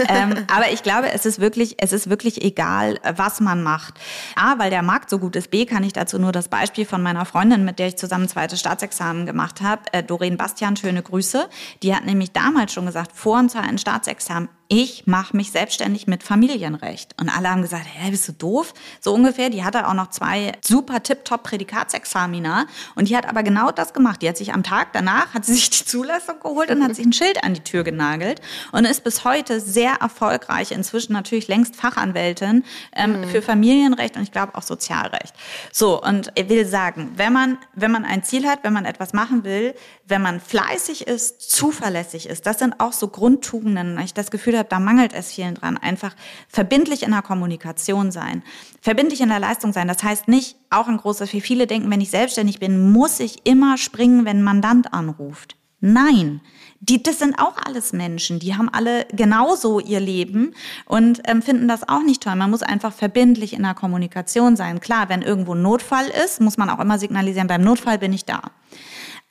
ähm, 0.07 0.45
aber 0.53 0.71
ich 0.71 0.81
glaube, 0.81 1.11
es 1.11 1.25
ist 1.25 1.39
wirklich, 1.39 1.75
es 1.77 1.91
ist 1.91 2.09
wirklich 2.09 2.43
egal, 2.43 2.99
was 3.15 3.41
man 3.41 3.63
macht. 3.63 3.95
A, 4.35 4.57
weil 4.57 4.69
der 4.69 4.81
Markt 4.81 5.09
so 5.09 5.19
gut 5.19 5.35
ist. 5.35 5.51
B, 5.51 5.65
kann 5.65 5.83
ich 5.83 5.93
dazu 5.93 6.19
nur 6.19 6.31
das 6.31 6.47
Beispiel 6.47 6.85
von 6.85 7.01
meiner 7.01 7.25
Freundin, 7.25 7.65
mit 7.65 7.79
der 7.79 7.87
ich 7.87 7.97
zusammen 7.97 8.29
zweites 8.29 8.59
Staatsexamen 8.61 9.25
gemacht 9.25 9.61
habe, 9.61 9.81
äh, 9.91 10.03
Doreen 10.03 10.37
Bastian, 10.37 10.77
schöne 10.77 11.03
Grüße. 11.03 11.49
Die 11.83 11.93
hat 11.93 12.05
nämlich 12.05 12.31
damals 12.31 12.73
schon 12.73 12.85
gesagt, 12.85 13.11
vor 13.13 13.39
und 13.39 13.51
zwar 13.51 13.63
ein 13.63 13.77
Staatsexamen, 13.77 14.49
ich 14.71 15.07
mache 15.07 15.35
mich 15.35 15.51
selbstständig 15.51 16.05
mit 16.05 16.21
Familienrecht. 16.21 17.19
Und 17.19 17.27
alle 17.27 17.49
haben 17.49 17.63
gesagt, 17.63 17.85
hä, 17.91 18.11
bist 18.11 18.27
du 18.27 18.33
doof? 18.33 18.75
So 19.01 19.15
ungefähr. 19.15 19.49
Die 19.49 19.63
hatte 19.63 19.87
auch 19.87 19.95
noch 19.95 20.11
zwei 20.11 20.51
super 20.61 21.01
tipptopp 21.01 21.41
Prädikatsexamina. 21.41 22.67
Und 22.93 23.09
die 23.09 23.17
hat 23.17 23.27
aber 23.27 23.41
genau 23.41 23.71
das 23.71 23.93
gemacht. 23.93 24.21
Die 24.21 24.29
hat 24.29 24.37
sich 24.37 24.53
am 24.53 24.61
Tag 24.61 24.93
danach, 24.93 25.33
hat 25.33 25.43
sie 25.43 25.55
sich 25.55 25.71
die 25.71 25.85
Zulassung 25.85 26.39
geholt 26.39 26.69
und 26.69 26.83
hat 26.83 26.95
sich 26.95 27.03
ein 27.03 27.13
Schild 27.13 27.43
an 27.43 27.55
die 27.55 27.63
Tür 27.63 27.83
genagelt 27.83 28.41
und 28.71 28.85
ist 28.85 29.03
bis 29.03 29.25
heute 29.25 29.59
sehr 29.59 29.95
erfolgreich. 30.01 30.71
Inzwischen 30.71 31.13
natürlich 31.13 31.47
längst 31.47 31.75
Fachanwältin 31.75 32.63
ähm, 32.95 33.21
mhm. 33.21 33.27
für 33.27 33.41
Familienrecht 33.41 34.17
und 34.17 34.21
ich 34.21 34.31
glaube 34.31 34.53
auch 34.53 34.61
Sozialrecht. 34.61 35.33
So, 35.71 35.99
und 35.99 36.31
ich 36.35 36.47
will 36.47 36.67
sagen, 36.67 37.13
wenn 37.15 37.33
man, 37.33 37.57
wenn 37.73 37.89
man 37.89 38.05
ein 38.05 38.23
Ziel 38.23 38.47
hat, 38.47 38.59
wenn 38.63 38.73
man 38.73 38.85
etwas 38.85 39.13
machen 39.13 39.43
will, 39.43 39.73
wenn 40.05 40.21
man 40.21 40.39
fleißig 40.39 41.07
ist, 41.07 41.49
zuverlässig 41.49 42.29
ist, 42.29 42.45
das 42.45 42.59
sind 42.59 42.79
auch 42.79 42.93
so 42.93 43.07
Grundtugenden. 43.07 43.97
Ich 43.99 44.13
das 44.13 44.29
Gefühl 44.29 44.58
habe, 44.59 44.69
da 44.69 44.79
mangelt 44.79 45.13
es 45.13 45.31
vielen 45.31 45.55
dran. 45.55 45.77
Einfach 45.77 46.15
verbindlich 46.47 47.03
in 47.03 47.11
der 47.11 47.21
Kommunikation 47.21 48.11
sein, 48.11 48.43
verbindlich 48.81 49.21
in 49.21 49.29
der 49.29 49.39
Leistung 49.39 49.73
sein. 49.73 49.87
Das 49.87 50.03
heißt 50.03 50.27
nicht, 50.27 50.57
auch 50.69 50.87
ein 50.87 50.97
großes, 50.97 51.33
wie 51.33 51.41
viele 51.41 51.65
denken, 51.65 51.89
wenn 51.89 52.01
ich 52.01 52.11
selbstständig 52.11 52.59
bin, 52.59 52.91
muss 52.91 53.19
ich 53.19 53.45
immer 53.47 53.77
springen, 53.77 54.25
wenn 54.25 54.39
ein 54.39 54.43
Mandant 54.43 54.93
anruft. 54.93 55.55
Nein, 55.81 56.41
die, 56.81 57.01
das 57.01 57.19
sind 57.19 57.39
auch 57.39 57.55
alles 57.65 57.93
Menschen, 57.93 58.39
die 58.39 58.55
haben 58.55 58.67
alle 58.69 59.05
genauso 59.13 59.79
ihr 59.79 60.01
Leben 60.01 60.53
und 60.85 61.21
ähm, 61.25 61.41
finden 61.41 61.69
das 61.69 61.87
auch 61.87 62.03
nicht 62.03 62.23
toll. 62.23 62.35
Man 62.35 62.51
muss 62.51 62.63
einfach 62.63 62.91
verbindlich 62.91 63.53
in 63.53 63.63
der 63.63 63.75
Kommunikation 63.75 64.57
sein. 64.57 64.81
Klar, 64.81 65.07
wenn 65.07 65.21
irgendwo 65.21 65.55
ein 65.55 65.61
Notfall 65.61 66.07
ist, 66.07 66.41
muss 66.41 66.57
man 66.57 66.69
auch 66.69 66.79
immer 66.79 66.99
signalisieren, 66.99 67.47
beim 67.47 67.61
Notfall 67.61 67.97
bin 67.97 68.11
ich 68.11 68.25
da. 68.25 68.41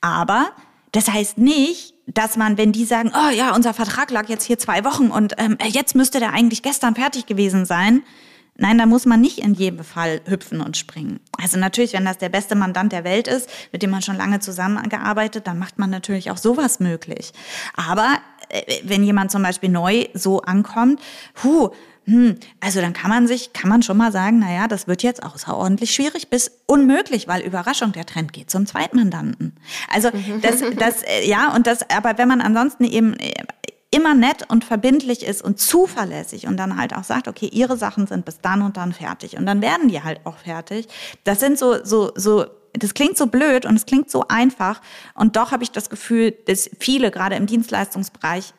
Aber 0.00 0.52
das 0.92 1.10
heißt 1.10 1.36
nicht, 1.36 1.94
dass 2.14 2.36
man, 2.36 2.56
wenn 2.56 2.72
die 2.72 2.84
sagen, 2.84 3.12
oh 3.14 3.30
ja, 3.30 3.54
unser 3.54 3.74
Vertrag 3.74 4.10
lag 4.10 4.28
jetzt 4.28 4.44
hier 4.44 4.58
zwei 4.58 4.84
Wochen 4.84 5.10
und 5.10 5.34
ähm, 5.38 5.58
jetzt 5.66 5.94
müsste 5.94 6.18
der 6.18 6.32
eigentlich 6.32 6.62
gestern 6.62 6.94
fertig 6.94 7.26
gewesen 7.26 7.64
sein. 7.64 8.02
Nein, 8.60 8.78
da 8.78 8.86
muss 8.86 9.06
man 9.06 9.20
nicht 9.20 9.38
in 9.38 9.54
jedem 9.54 9.84
Fall 9.84 10.20
hüpfen 10.24 10.60
und 10.60 10.76
springen. 10.76 11.20
Also 11.40 11.58
natürlich, 11.58 11.92
wenn 11.92 12.04
das 12.04 12.18
der 12.18 12.28
beste 12.28 12.56
Mandant 12.56 12.92
der 12.92 13.04
Welt 13.04 13.28
ist, 13.28 13.48
mit 13.70 13.82
dem 13.82 13.90
man 13.90 14.02
schon 14.02 14.16
lange 14.16 14.40
zusammengearbeitet, 14.40 15.46
dann 15.46 15.60
macht 15.60 15.78
man 15.78 15.90
natürlich 15.90 16.32
auch 16.32 16.38
sowas 16.38 16.80
möglich. 16.80 17.32
Aber 17.76 18.18
äh, 18.48 18.62
wenn 18.82 19.04
jemand 19.04 19.30
zum 19.30 19.42
Beispiel 19.42 19.68
neu 19.68 20.06
so 20.12 20.40
ankommt, 20.40 21.00
hu, 21.44 21.70
hm, 22.08 22.38
also 22.60 22.80
dann 22.80 22.94
kann 22.94 23.10
man 23.10 23.26
sich, 23.26 23.52
kann 23.52 23.68
man 23.68 23.82
schon 23.82 23.98
mal 23.98 24.10
sagen, 24.12 24.38
naja, 24.38 24.66
das 24.66 24.86
wird 24.86 25.02
jetzt 25.02 25.22
außerordentlich 25.22 25.94
schwierig 25.94 26.30
bis 26.30 26.50
unmöglich, 26.64 27.28
weil 27.28 27.42
Überraschung, 27.42 27.92
der 27.92 28.06
Trend 28.06 28.32
geht 28.32 28.50
zum 28.50 28.64
Zweitmandanten. 28.64 29.54
Also 29.92 30.10
das, 30.40 30.62
das, 30.78 31.02
äh, 31.02 31.28
ja, 31.28 31.54
und 31.54 31.66
das, 31.66 31.88
aber 31.90 32.16
wenn 32.16 32.26
man 32.26 32.40
ansonsten 32.40 32.84
eben 32.84 33.12
äh, 33.18 33.34
immer 33.90 34.14
nett 34.14 34.46
und 34.48 34.64
verbindlich 34.64 35.22
ist 35.22 35.42
und 35.42 35.60
zuverlässig 35.60 36.46
und 36.46 36.56
dann 36.56 36.78
halt 36.78 36.94
auch 36.96 37.04
sagt, 37.04 37.28
okay, 37.28 37.50
ihre 37.52 37.76
Sachen 37.76 38.06
sind 38.06 38.24
bis 38.24 38.40
dann 38.40 38.62
und 38.62 38.78
dann 38.78 38.94
fertig 38.94 39.36
und 39.36 39.44
dann 39.44 39.60
werden 39.60 39.88
die 39.88 40.02
halt 40.02 40.20
auch 40.24 40.38
fertig. 40.38 40.88
Das 41.24 41.40
sind 41.40 41.58
so, 41.58 41.84
so, 41.84 42.12
so 42.14 42.46
das 42.72 42.94
klingt 42.94 43.18
so 43.18 43.26
blöd 43.26 43.66
und 43.66 43.76
es 43.76 43.84
klingt 43.84 44.10
so 44.10 44.24
einfach. 44.28 44.80
Und 45.12 45.36
doch 45.36 45.52
habe 45.52 45.62
ich 45.62 45.72
das 45.72 45.90
Gefühl, 45.90 46.32
dass 46.46 46.70
viele, 46.80 47.10
gerade 47.10 47.36
im 47.36 47.44
Dienstleistungsbereich, 47.44 48.54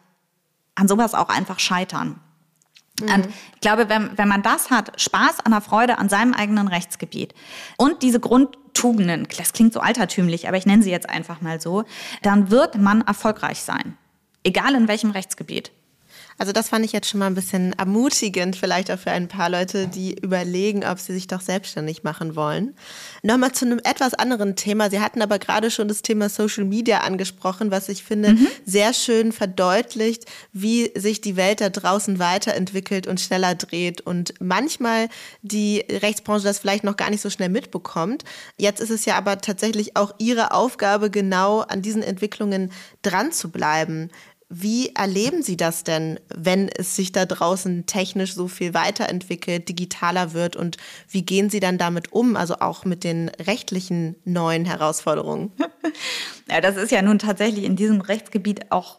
an 0.76 0.88
sowas 0.88 1.16
auch 1.16 1.30
einfach 1.30 1.60
scheitern. 1.60 2.20
Mhm. 3.02 3.14
Und 3.14 3.28
ich 3.56 3.62
glaube, 3.62 3.89
wenn, 3.89 4.18
wenn 4.18 4.28
man 4.28 4.41
das 4.41 4.70
hat, 4.70 5.00
Spaß 5.00 5.41
an 5.41 5.52
der 5.52 5.62
Freude 5.62 5.97
an 5.97 6.10
seinem 6.10 6.34
eigenen 6.34 6.68
Rechtsgebiet 6.68 7.34
und 7.78 8.02
diese 8.04 8.20
Grundtugenden, 8.20 9.28
das 9.38 9.54
klingt 9.54 9.74
so 9.74 9.80
altertümlich, 9.80 10.47
aber 10.47 10.58
ich 10.58 10.66
nenne 10.66 10.84
sie 10.84 10.91
jetzt 10.91 11.10
einfach 11.10 11.41
mal 11.41 11.60
so, 11.60 11.84
dann 12.22 12.52
wird 12.52 12.76
man 12.76 13.02
erfolgreich 13.02 13.62
sein. 13.62 13.97
Egal 14.43 14.76
in 14.76 14.88
welchem 14.88 15.12
Rechtsgebiet. 15.12 15.72
Also 16.39 16.53
das 16.53 16.69
fand 16.69 16.85
ich 16.85 16.93
jetzt 16.93 17.09
schon 17.09 17.19
mal 17.19 17.27
ein 17.27 17.35
bisschen 17.35 17.73
ermutigend, 17.73 18.55
vielleicht 18.55 18.89
auch 18.89 18.97
für 18.97 19.11
ein 19.11 19.27
paar 19.27 19.49
Leute, 19.49 19.87
die 19.87 20.17
überlegen, 20.17 20.85
ob 20.85 20.97
sie 20.97 21.13
sich 21.13 21.27
doch 21.27 21.41
selbstständig 21.41 22.03
machen 22.03 22.37
wollen. 22.37 22.75
Nochmal 23.23 23.51
zu 23.51 23.65
einem 23.65 23.79
etwas 23.83 24.13
anderen 24.13 24.55
Thema. 24.55 24.89
Sie 24.89 25.01
hatten 25.01 25.21
aber 25.21 25.37
gerade 25.37 25.69
schon 25.69 25.89
das 25.89 26.01
Thema 26.01 26.29
Social 26.29 26.63
Media 26.63 26.99
angesprochen, 27.01 27.71
was 27.71 27.89
ich 27.89 28.05
finde 28.05 28.33
mhm. 28.33 28.47
sehr 28.65 28.93
schön 28.93 29.33
verdeutlicht, 29.33 30.25
wie 30.53 30.91
sich 30.95 31.19
die 31.19 31.35
Welt 31.35 31.59
da 31.59 31.67
draußen 31.69 32.19
weiterentwickelt 32.19 33.05
und 33.05 33.19
schneller 33.19 33.53
dreht 33.55 33.99
und 33.99 34.33
manchmal 34.39 35.09
die 35.41 35.83
Rechtsbranche 35.89 36.45
das 36.45 36.59
vielleicht 36.59 36.85
noch 36.85 36.95
gar 36.95 37.09
nicht 37.09 37.21
so 37.21 37.29
schnell 37.29 37.49
mitbekommt. 37.49 38.23
Jetzt 38.57 38.79
ist 38.79 38.91
es 38.91 39.03
ja 39.03 39.17
aber 39.17 39.39
tatsächlich 39.41 39.97
auch 39.97 40.15
Ihre 40.19 40.53
Aufgabe, 40.53 41.09
genau 41.09 41.59
an 41.59 41.81
diesen 41.81 42.01
Entwicklungen 42.01 42.71
dran 43.01 43.33
zu 43.33 43.49
bleiben. 43.49 44.09
Wie 44.52 44.95
erleben 44.95 45.43
Sie 45.43 45.58
das 45.58 45.84
denn, 45.84 46.20
wenn 46.34 46.70
es 46.70 46.95
sich 46.95 47.12
da 47.12 47.28
draußen 47.28 47.86
technisch 47.86 48.34
so 48.34 48.47
viel 48.47 48.74
weiterentwickelt, 48.74 49.70
digitaler 49.70 50.34
wird 50.34 50.56
und 50.56 50.78
wie 51.08 51.24
gehen 51.24 51.52
Sie 51.52 51.60
dann 51.60 51.78
damit 51.78 52.12
um, 52.14 52.36
also 52.36 52.56
auch 52.56 52.84
mit 52.84 53.04
den 53.04 53.30
rechtlichen 53.30 54.16
neuen 54.26 54.66
Herausforderungen? 54.66 55.52
Ja, 56.52 56.62
das 56.62 56.78
ist 56.78 56.91
ja 56.91 57.04
nun 57.04 57.20
tatsächlich 57.20 57.64
in 57.64 57.76
diesem 57.76 58.02
Rechtsgebiet 58.02 58.72
auch 58.72 58.97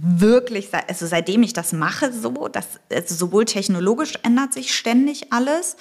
wirklich, 0.00 0.68
also 0.88 1.06
seitdem 1.06 1.42
ich 1.42 1.52
das 1.52 1.72
mache, 1.72 2.12
so, 2.12 2.48
dass 2.48 2.66
also 2.92 3.14
sowohl 3.14 3.44
technologisch 3.44 4.14
ändert 4.22 4.52
sich 4.52 4.74
ständig 4.74 5.32
alles, 5.32 5.76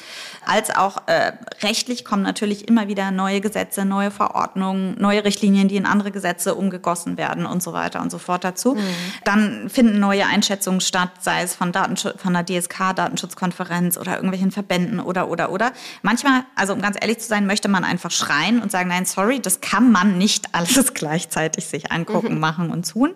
als 0.45 0.76
auch 0.76 1.07
äh, 1.07 1.34
rechtlich 1.61 2.05
kommen 2.05 2.24
natürlich 2.24 2.68
immer 2.68 2.88
wieder 2.88 3.11
neue 3.11 3.41
Gesetze, 3.41 3.86
neue 3.86 4.11
Verordnungen, 4.11 4.95
neue 4.99 5.24
Richtlinien, 5.24 5.68
die 5.68 5.76
in 5.76 5.86
andere 5.86 6.11
Gesetze 6.11 6.55
umgegossen 6.55 7.18
werden 7.18 7.45
und 7.45 7.61
so 7.63 7.74
weiter 7.74 8.01
und 8.01 8.11
so 8.11 8.18
fort 8.18 8.43
dazu. 8.43 8.76
Mhm. 8.76 8.82
Dann 9.24 9.70
finden 9.70 9.99
neue 9.99 10.26
Einschätzungen 10.26 10.82
statt, 10.82 11.11
sei 11.22 11.41
es 11.41 11.55
von, 11.55 11.72
Datenschutz, 11.72 12.22
von 12.22 12.34
der 12.34 12.45
DSK, 12.45 12.95
Datenschutzkonferenz 12.95 13.97
oder 13.97 14.16
irgendwelchen 14.16 14.51
Verbänden 14.51 14.99
oder, 14.99 15.30
oder, 15.30 15.51
oder. 15.51 15.72
Manchmal, 16.01 16.43
also 16.55 16.74
um 16.74 16.82
ganz 16.82 16.97
ehrlich 16.99 17.20
zu 17.20 17.28
sein, 17.28 17.47
möchte 17.47 17.68
man 17.68 17.84
einfach 17.84 18.11
schreien 18.11 18.61
und 18.61 18.72
sagen, 18.72 18.89
nein, 18.89 19.05
sorry, 19.05 19.39
das 19.39 19.61
kann 19.61 19.91
man 19.91 20.18
nicht 20.18 20.53
alles 20.53 20.93
gleichzeitig 20.93 21.66
sich 21.66 21.91
angucken, 21.91 22.36
mhm. 22.36 22.39
machen 22.39 22.70
und 22.70 22.89
tun. 22.89 23.16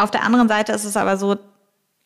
Auf 0.00 0.10
der 0.10 0.24
anderen 0.24 0.48
Seite 0.48 0.72
ist 0.72 0.84
es 0.84 0.96
aber 0.96 1.16
so, 1.16 1.36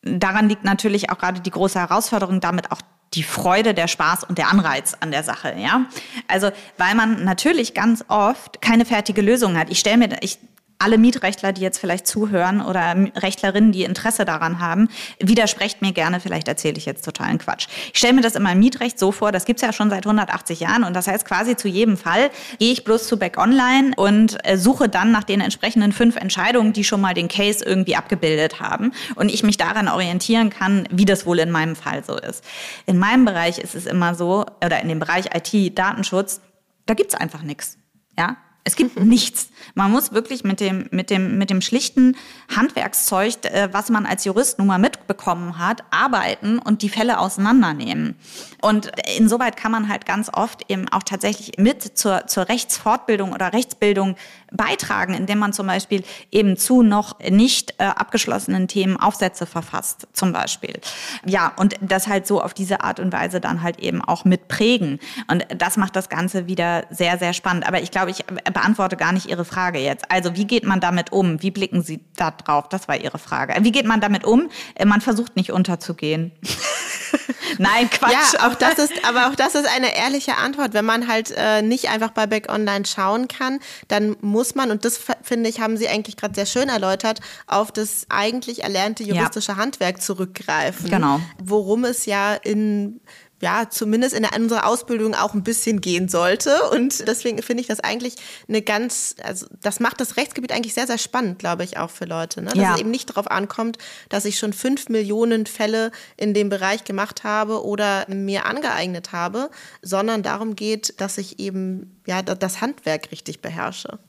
daran 0.01 0.49
liegt 0.49 0.65
natürlich 0.65 1.09
auch 1.09 1.17
gerade 1.17 1.39
die 1.39 1.51
große 1.51 1.79
Herausforderung, 1.79 2.41
damit 2.41 2.71
auch 2.71 2.81
die 3.13 3.23
Freude, 3.23 3.73
der 3.73 3.87
Spaß 3.87 4.25
und 4.25 4.37
der 4.37 4.49
Anreiz 4.49 4.97
an 4.99 5.11
der 5.11 5.23
Sache, 5.23 5.55
ja. 5.57 5.85
Also, 6.27 6.51
weil 6.77 6.95
man 6.95 7.23
natürlich 7.23 7.73
ganz 7.73 8.03
oft 8.09 8.61
keine 8.61 8.83
fertige 8.83 9.21
Lösung 9.21 9.57
hat. 9.57 9.69
Ich 9.69 9.79
stelle 9.79 9.97
mir, 9.97 10.17
ich 10.21 10.39
alle 10.77 10.97
Mietrechtler, 10.97 11.53
die 11.53 11.61
jetzt 11.61 11.77
vielleicht 11.77 12.05
zuhören 12.05 12.61
oder 12.61 12.95
Rechtlerinnen, 13.15 13.71
die 13.71 13.83
Interesse 13.83 14.25
daran 14.25 14.59
haben, 14.59 14.89
widersprecht 15.19 15.81
mir 15.81 15.93
gerne, 15.93 16.19
vielleicht 16.19 16.47
erzähle 16.47 16.77
ich 16.77 16.85
jetzt 16.85 17.05
totalen 17.05 17.37
Quatsch. 17.37 17.67
Ich 17.93 17.99
stelle 17.99 18.13
mir 18.13 18.21
das 18.21 18.35
immer 18.35 18.51
im 18.51 18.59
Mietrecht 18.59 18.99
so 18.99 19.11
vor, 19.11 19.31
das 19.31 19.45
gibt's 19.45 19.61
ja 19.61 19.71
schon 19.71 19.89
seit 19.89 20.05
180 20.05 20.59
Jahren 20.59 20.83
und 20.83 20.93
das 20.93 21.07
heißt 21.07 21.25
quasi 21.25 21.55
zu 21.55 21.67
jedem 21.67 21.97
Fall 21.97 22.29
gehe 22.59 22.71
ich 22.71 22.83
bloß 22.83 23.07
zu 23.07 23.17
Back 23.17 23.37
Online 23.37 23.91
und 23.95 24.37
äh, 24.43 24.57
suche 24.57 24.89
dann 24.89 25.11
nach 25.11 25.23
den 25.23 25.41
entsprechenden 25.41 25.91
fünf 25.91 26.17
Entscheidungen, 26.17 26.73
die 26.73 26.83
schon 26.83 27.01
mal 27.01 27.13
den 27.13 27.27
Case 27.27 27.63
irgendwie 27.63 27.95
abgebildet 27.95 28.59
haben 28.59 28.91
und 29.15 29.31
ich 29.31 29.43
mich 29.43 29.57
daran 29.57 29.87
orientieren 29.87 30.49
kann, 30.49 30.87
wie 30.91 31.05
das 31.05 31.25
wohl 31.25 31.39
in 31.39 31.51
meinem 31.51 31.75
Fall 31.75 32.03
so 32.03 32.17
ist. 32.17 32.43
In 32.85 32.97
meinem 32.97 33.25
Bereich 33.25 33.59
ist 33.59 33.75
es 33.75 33.85
immer 33.85 34.15
so, 34.15 34.45
oder 34.63 34.81
in 34.81 34.89
dem 34.89 34.99
Bereich 34.99 35.27
IT, 35.33 35.77
Datenschutz, 35.77 36.41
da 36.85 36.93
gibt's 36.93 37.15
einfach 37.15 37.41
nichts. 37.41 37.77
Ja, 38.17 38.37
es 38.65 38.75
gibt 38.75 38.99
nichts. 38.99 39.49
Man 39.75 39.91
muss 39.91 40.11
wirklich 40.11 40.43
mit 40.43 40.59
dem, 40.59 40.87
mit 40.91 41.09
dem, 41.09 41.37
mit 41.37 41.49
dem 41.49 41.61
schlichten 41.61 42.17
Handwerkszeug, 42.53 43.45
äh, 43.45 43.69
was 43.71 43.89
man 43.89 44.05
als 44.05 44.25
Jurist 44.25 44.57
nun 44.57 44.67
mal 44.67 44.79
mitbekommen 44.79 45.57
hat, 45.57 45.83
arbeiten 45.91 46.59
und 46.59 46.81
die 46.81 46.89
Fälle 46.89 47.19
auseinandernehmen. 47.19 48.15
Und 48.61 48.91
insoweit 49.17 49.55
kann 49.55 49.71
man 49.71 49.87
halt 49.87 50.05
ganz 50.05 50.29
oft 50.33 50.69
eben 50.69 50.89
auch 50.89 51.03
tatsächlich 51.03 51.57
mit 51.57 51.97
zur, 51.97 52.27
zur 52.27 52.49
Rechtsfortbildung 52.49 53.31
oder 53.31 53.53
Rechtsbildung 53.53 54.15
beitragen, 54.51 55.13
indem 55.13 55.39
man 55.39 55.53
zum 55.53 55.67
Beispiel 55.67 56.03
eben 56.31 56.57
zu 56.57 56.81
noch 56.81 57.19
nicht 57.19 57.75
äh, 57.77 57.83
abgeschlossenen 57.83 58.67
Themen 58.67 58.97
Aufsätze 58.97 59.45
verfasst, 59.45 60.07
zum 60.13 60.33
Beispiel. 60.33 60.79
Ja, 61.25 61.53
und 61.57 61.75
das 61.81 62.07
halt 62.07 62.27
so 62.27 62.41
auf 62.41 62.53
diese 62.53 62.81
Art 62.81 62.99
und 62.99 63.11
Weise 63.11 63.41
dann 63.41 63.61
halt 63.61 63.79
eben 63.79 64.01
auch 64.01 64.25
mit 64.25 64.47
prägen. 64.47 64.99
Und 65.27 65.45
das 65.55 65.77
macht 65.77 65.95
das 65.95 66.09
Ganze 66.09 66.47
wieder 66.47 66.85
sehr, 66.89 67.17
sehr 67.17 67.33
spannend. 67.33 67.67
Aber 67.67 67.81
ich 67.81 67.91
glaube, 67.91 68.11
ich 68.11 68.25
beantworte 68.25 68.97
gar 68.97 69.11
nicht 69.11 69.27
Ihre 69.27 69.45
Frage 69.45 69.79
jetzt. 69.79 70.11
Also 70.11 70.35
wie 70.35 70.45
geht 70.45 70.65
man 70.65 70.79
damit 70.79 71.11
um? 71.11 71.41
Wie 71.41 71.51
blicken 71.51 71.81
Sie 71.81 72.01
da 72.15 72.31
drauf? 72.31 72.69
Das 72.69 72.87
war 72.87 72.97
Ihre 72.97 73.19
Frage. 73.19 73.55
Wie 73.61 73.71
geht 73.71 73.85
man 73.85 74.01
damit 74.01 74.23
um? 74.23 74.49
Äh, 74.75 74.85
man 74.85 75.01
versucht 75.01 75.35
nicht 75.35 75.51
unterzugehen. 75.51 76.31
Nein, 77.57 77.89
Quatsch. 77.89 78.33
Ja, 78.33 78.47
auch 78.47 78.55
das 78.55 78.79
ist, 78.79 78.93
aber 79.05 79.27
auch 79.27 79.35
das 79.35 79.55
ist 79.55 79.67
eine 79.67 79.95
ehrliche 79.95 80.37
Antwort. 80.37 80.73
Wenn 80.73 80.85
man 80.85 81.07
halt 81.07 81.31
äh, 81.35 81.61
nicht 81.61 81.89
einfach 81.89 82.11
bei 82.11 82.27
Back 82.27 82.51
Online 82.51 82.85
schauen 82.85 83.27
kann, 83.27 83.59
dann 83.87 84.15
muss 84.21 84.55
man, 84.55 84.71
und 84.71 84.85
das 84.85 84.99
finde 85.21 85.49
ich, 85.49 85.59
haben 85.59 85.77
Sie 85.77 85.87
eigentlich 85.87 86.17
gerade 86.17 86.35
sehr 86.35 86.45
schön 86.45 86.69
erläutert, 86.69 87.19
auf 87.47 87.71
das 87.71 88.05
eigentlich 88.09 88.63
erlernte 88.63 89.03
juristische 89.03 89.53
ja. 89.53 89.57
Handwerk 89.57 90.01
zurückgreifen. 90.01 90.89
Genau. 90.89 91.19
Worum 91.41 91.85
es 91.85 92.05
ja 92.05 92.33
in 92.33 92.99
ja, 93.45 93.69
zumindest 93.69 94.15
in 94.15 94.25
unserer 94.25 94.65
Ausbildung 94.65 95.13
auch 95.13 95.35
ein 95.35 95.43
bisschen 95.43 95.79
gehen 95.79 96.09
sollte. 96.09 96.67
Und 96.71 97.07
deswegen 97.07 97.43
finde 97.43 97.61
ich 97.61 97.67
das 97.67 97.79
eigentlich 97.79 98.15
eine 98.49 98.63
ganz, 98.63 99.15
also 99.21 99.45
das 99.61 99.79
macht 99.79 100.01
das 100.01 100.17
Rechtsgebiet 100.17 100.51
eigentlich 100.51 100.73
sehr, 100.73 100.87
sehr 100.87 100.97
spannend, 100.97 101.37
glaube 101.37 101.63
ich, 101.63 101.77
auch 101.77 101.91
für 101.91 102.05
Leute. 102.05 102.41
Ne? 102.41 102.49
Dass 102.49 102.57
ja. 102.57 102.73
es 102.73 102.79
eben 102.79 102.89
nicht 102.89 103.07
darauf 103.07 103.29
ankommt, 103.29 103.77
dass 104.09 104.25
ich 104.25 104.39
schon 104.39 104.51
fünf 104.51 104.89
Millionen 104.89 105.45
Fälle 105.45 105.91
in 106.17 106.33
dem 106.33 106.49
Bereich 106.49 106.85
gemacht 106.85 107.23
habe 107.23 107.63
oder 107.63 108.09
mir 108.09 108.47
angeeignet 108.47 109.11
habe, 109.11 109.51
sondern 109.83 110.23
darum 110.23 110.55
geht, 110.55 110.99
dass 110.99 111.19
ich 111.19 111.37
eben 111.37 112.01
ja 112.07 112.23
das 112.23 112.61
Handwerk 112.61 113.11
richtig 113.11 113.41
beherrsche. 113.41 113.99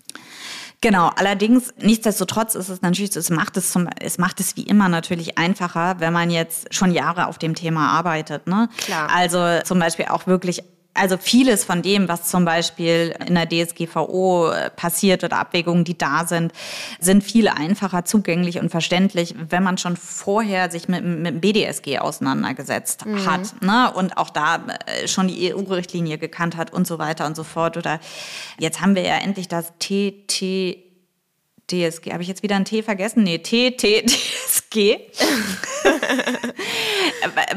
Genau, 0.80 1.10
allerdings, 1.16 1.72
nichtsdestotrotz 1.78 2.54
ist 2.54 2.68
es 2.68 2.82
natürlich, 2.82 3.12
so, 3.12 3.20
es 3.20 3.30
macht 3.30 3.56
es, 3.56 3.72
zum, 3.72 3.88
es 4.00 4.18
macht 4.18 4.40
es 4.40 4.56
wie 4.56 4.62
immer 4.62 4.88
natürlich 4.88 5.38
einfacher, 5.38 6.00
wenn 6.00 6.12
man 6.12 6.30
jetzt 6.30 6.72
schon 6.74 6.92
Jahre 6.92 7.26
auf 7.26 7.38
dem 7.38 7.54
Thema 7.54 7.88
arbeitet. 7.90 8.46
Ne? 8.46 8.68
Klar. 8.78 9.08
Also 9.10 9.62
zum 9.64 9.78
Beispiel 9.78 10.06
auch 10.06 10.26
wirklich 10.26 10.62
also 10.96 11.16
vieles 11.16 11.64
von 11.64 11.82
dem, 11.82 12.08
was 12.08 12.24
zum 12.24 12.44
Beispiel 12.44 13.14
in 13.26 13.34
der 13.34 13.48
DSGVO 13.48 14.50
äh, 14.50 14.70
passiert 14.70 15.24
oder 15.24 15.38
Abwägungen, 15.38 15.84
die 15.84 15.96
da 15.96 16.26
sind, 16.26 16.52
sind 17.00 17.22
viel 17.22 17.48
einfacher 17.48 18.04
zugänglich 18.04 18.58
und 18.58 18.70
verständlich, 18.70 19.34
wenn 19.48 19.62
man 19.62 19.78
schon 19.78 19.96
vorher 19.96 20.70
sich 20.70 20.88
mit, 20.88 21.04
mit 21.04 21.26
dem 21.26 21.40
BDSG 21.40 21.98
auseinandergesetzt 21.98 23.06
mhm. 23.06 23.26
hat 23.26 23.62
ne? 23.62 23.92
und 23.94 24.16
auch 24.16 24.30
da 24.30 24.64
äh, 24.86 25.08
schon 25.08 25.28
die 25.28 25.54
EU-Richtlinie 25.54 26.18
gekannt 26.18 26.56
hat 26.56 26.72
und 26.72 26.86
so 26.86 26.98
weiter 26.98 27.26
und 27.26 27.36
so 27.36 27.44
fort. 27.44 27.76
Oder 27.76 28.00
jetzt 28.58 28.80
haben 28.80 28.94
wir 28.94 29.02
ja 29.02 29.16
endlich 29.18 29.48
das 29.48 29.72
TT 29.78 30.86
DSG. 31.70 32.12
Habe 32.12 32.22
ich 32.22 32.28
jetzt 32.28 32.42
wieder 32.42 32.56
ein 32.56 32.64
T 32.64 32.82
vergessen? 32.82 33.24
Nee, 33.24 33.38
TTDSG. 33.38 34.98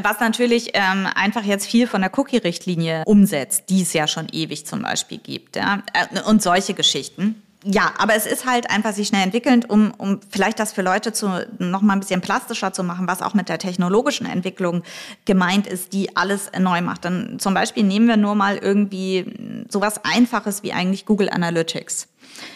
Was 0.02 0.20
natürlich 0.20 0.72
ähm, 0.74 1.08
einfach 1.14 1.44
jetzt 1.44 1.66
viel 1.66 1.88
von 1.88 2.02
der 2.02 2.18
Cookie-Richtlinie 2.18 3.04
umsetzt, 3.06 3.66
die 3.70 3.82
es 3.82 3.94
ja 3.94 4.08
schon 4.08 4.28
ewig 4.32 4.66
zum 4.66 4.82
Beispiel 4.82 5.18
gibt. 5.18 5.56
Ja? 5.56 5.84
Äh, 5.94 6.22
und 6.22 6.42
solche 6.42 6.74
Geschichten. 6.74 7.42
Ja, 7.66 7.92
aber 7.98 8.16
es 8.16 8.26
ist 8.26 8.46
halt 8.46 8.70
einfach 8.70 8.94
sich 8.94 9.10
schnell 9.10 9.24
entwickelnd, 9.24 9.70
um, 9.70 9.92
um 9.98 10.22
vielleicht 10.30 10.60
das 10.60 10.72
für 10.72 10.82
Leute 10.82 11.12
zu, 11.12 11.46
noch 11.58 11.82
mal 11.82 11.94
ein 11.94 12.00
bisschen 12.00 12.22
plastischer 12.22 12.72
zu 12.72 12.86
machen, 12.86 13.06
was 13.06 13.22
auch 13.22 13.34
mit 13.34 13.50
der 13.50 13.58
technologischen 13.58 14.26
Entwicklung 14.26 14.84
gemeint 15.26 15.68
ist, 15.68 15.92
die 15.92 16.16
alles 16.16 16.50
neu 16.58 16.80
macht. 16.82 17.04
Dann 17.04 17.38
zum 17.38 17.54
Beispiel 17.54 17.84
nehmen 17.84 18.08
wir 18.08 18.16
nur 18.16 18.34
mal 18.34 18.56
irgendwie 18.58 19.66
sowas 19.68 20.00
Einfaches 20.06 20.64
wie 20.64 20.72
eigentlich 20.72 21.06
Google 21.06 21.30
Analytics. 21.30 22.08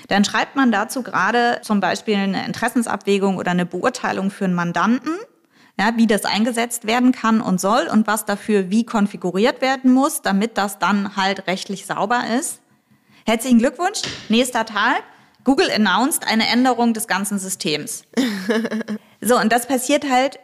Dann 0.08 0.24
schreibt 0.24 0.56
man 0.56 0.72
dazu 0.72 1.04
gerade 1.04 1.60
zum 1.64 1.82
Beispiel 1.82 2.16
eine 2.16 2.46
Interessensabwägung 2.46 3.36
oder 3.36 3.52
eine 3.52 3.66
Beurteilung 3.66 4.32
für 4.32 4.46
einen 4.46 4.54
Mandanten, 4.54 5.12
ja, 5.80 5.94
wie 5.96 6.08
das 6.08 6.26
eingesetzt 6.26 6.86
werden 6.86 7.12
kann 7.12 7.42
und 7.42 7.60
soll 7.60 7.88
und 7.92 8.06
was 8.08 8.26
dafür 8.26 8.70
wie 8.70 8.86
konfiguriert 8.86 9.62
werden 9.62 9.92
muss, 9.92 10.22
damit 10.22 10.58
das 10.58 10.80
dann 10.80 11.16
halt 11.16 11.48
rechtlich 11.48 11.86
sauber 11.86 12.24
ist. 12.40 12.60
Herzlichen 13.26 13.60
Glückwunsch. 13.60 14.02
Nächster 14.30 14.66
Tag. 14.66 15.04
Google 15.44 15.70
announced 15.72 16.26
eine 16.28 16.48
Änderung 16.48 16.94
des 16.94 17.08
ganzen 17.08 17.40
Systems. 17.40 18.06
so, 19.22 19.38
und 19.38 19.52
das 19.52 19.68
passiert 19.68 20.10
halt 20.10 20.40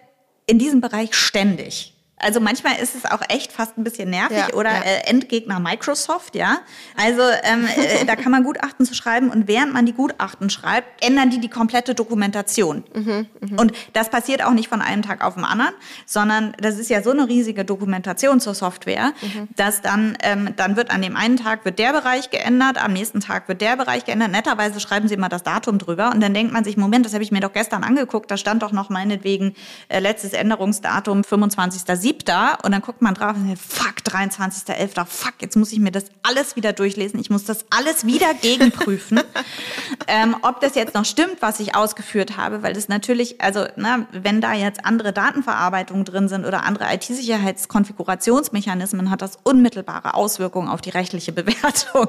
in 0.45 0.59
diesem 0.59 0.81
Bereich 0.81 1.13
ständig. 1.13 1.93
Also 2.19 2.41
manchmal 2.41 2.77
ist 2.81 2.95
es 2.95 3.05
auch 3.05 3.21
echt 3.29 3.51
fast 3.53 3.77
ein 3.77 3.83
bisschen 3.83 4.09
nervig 4.09 4.37
ja, 4.37 4.53
oder 4.53 4.71
ja. 4.71 4.81
Äh, 4.81 5.09
Endgegner 5.09 5.59
Microsoft, 5.59 6.35
ja. 6.35 6.59
Also 6.97 7.21
ähm, 7.43 7.65
äh, 7.65 8.05
da 8.07 8.15
kann 8.15 8.31
man 8.31 8.43
Gutachten 8.43 8.85
zu 8.85 8.93
schreiben 8.93 9.29
und 9.29 9.47
während 9.47 9.73
man 9.73 9.85
die 9.85 9.93
Gutachten 9.93 10.49
schreibt, 10.49 11.03
ändern 11.03 11.29
die 11.29 11.39
die 11.39 11.49
komplette 11.49 11.95
Dokumentation. 11.95 12.83
Mhm, 12.93 13.27
mh. 13.39 13.61
Und 13.61 13.71
das 13.93 14.09
passiert 14.09 14.43
auch 14.43 14.51
nicht 14.51 14.67
von 14.67 14.81
einem 14.81 15.01
Tag 15.01 15.23
auf 15.23 15.35
den 15.35 15.45
anderen, 15.45 15.73
sondern 16.05 16.53
das 16.59 16.77
ist 16.77 16.89
ja 16.89 17.01
so 17.01 17.11
eine 17.11 17.27
riesige 17.27 17.63
Dokumentation 17.63 18.41
zur 18.41 18.53
Software, 18.53 19.13
mhm. 19.21 19.47
dass 19.55 19.81
dann 19.81 20.17
ähm, 20.21 20.53
dann 20.57 20.75
wird 20.75 20.91
an 20.91 21.01
dem 21.01 21.15
einen 21.15 21.37
Tag 21.37 21.63
wird 21.63 21.79
der 21.79 21.93
Bereich 21.93 22.29
geändert, 22.31 22.83
am 22.83 22.91
nächsten 22.91 23.21
Tag 23.21 23.47
wird 23.47 23.61
der 23.61 23.77
Bereich 23.77 24.03
geändert. 24.03 24.31
Netterweise 24.31 24.81
schreiben 24.81 25.07
sie 25.07 25.13
immer 25.13 25.29
das 25.29 25.43
Datum 25.43 25.77
drüber 25.77 26.11
und 26.13 26.19
dann 26.19 26.33
denkt 26.33 26.51
man 26.51 26.65
sich, 26.65 26.75
Moment, 26.75 27.05
das 27.05 27.13
habe 27.13 27.23
ich 27.23 27.31
mir 27.31 27.39
doch 27.39 27.53
gestern 27.53 27.83
angeguckt, 27.83 28.29
da 28.29 28.35
stand 28.35 28.61
doch 28.61 28.73
noch 28.73 28.89
meinetwegen 28.89 29.55
äh, 29.87 29.99
letztes 29.99 30.33
Änderungsdatum 30.33 31.21
25.07 31.21 32.08
siebter 32.09 32.57
und 32.63 32.71
dann 32.71 32.81
guckt 32.81 33.03
man 33.03 33.13
drauf 33.13 33.35
und 33.35 33.47
sagt, 33.47 33.59
fuck, 33.59 33.97
23.11. 34.09 35.05
Fuck, 35.05 35.33
jetzt 35.41 35.55
muss 35.55 35.71
ich 35.71 35.77
mir 35.79 35.91
das 35.91 36.05
alles 36.23 36.55
wieder 36.55 36.73
durchlesen. 36.73 37.19
Ich 37.19 37.29
muss 37.29 37.43
das 37.43 37.65
alles 37.69 38.07
wieder 38.07 38.33
gegenprüfen, 38.33 39.19
ähm, 40.07 40.35
ob 40.41 40.59
das 40.61 40.73
jetzt 40.75 40.95
noch 40.95 41.05
stimmt, 41.05 41.41
was 41.41 41.59
ich 41.59 41.75
ausgeführt 41.75 42.37
habe, 42.37 42.63
weil 42.63 42.73
das 42.73 42.87
natürlich, 42.87 43.39
also 43.41 43.67
na, 43.75 44.07
wenn 44.11 44.41
da 44.41 44.53
jetzt 44.53 44.83
andere 44.85 45.13
Datenverarbeitungen 45.13 46.05
drin 46.05 46.27
sind 46.27 46.45
oder 46.45 46.63
andere 46.63 46.91
IT-Sicherheitskonfigurationsmechanismen, 46.93 49.11
hat 49.11 49.21
das 49.21 49.37
unmittelbare 49.43 50.15
Auswirkungen 50.15 50.69
auf 50.69 50.81
die 50.81 50.89
rechtliche 50.89 51.31
Bewertung. 51.39 52.07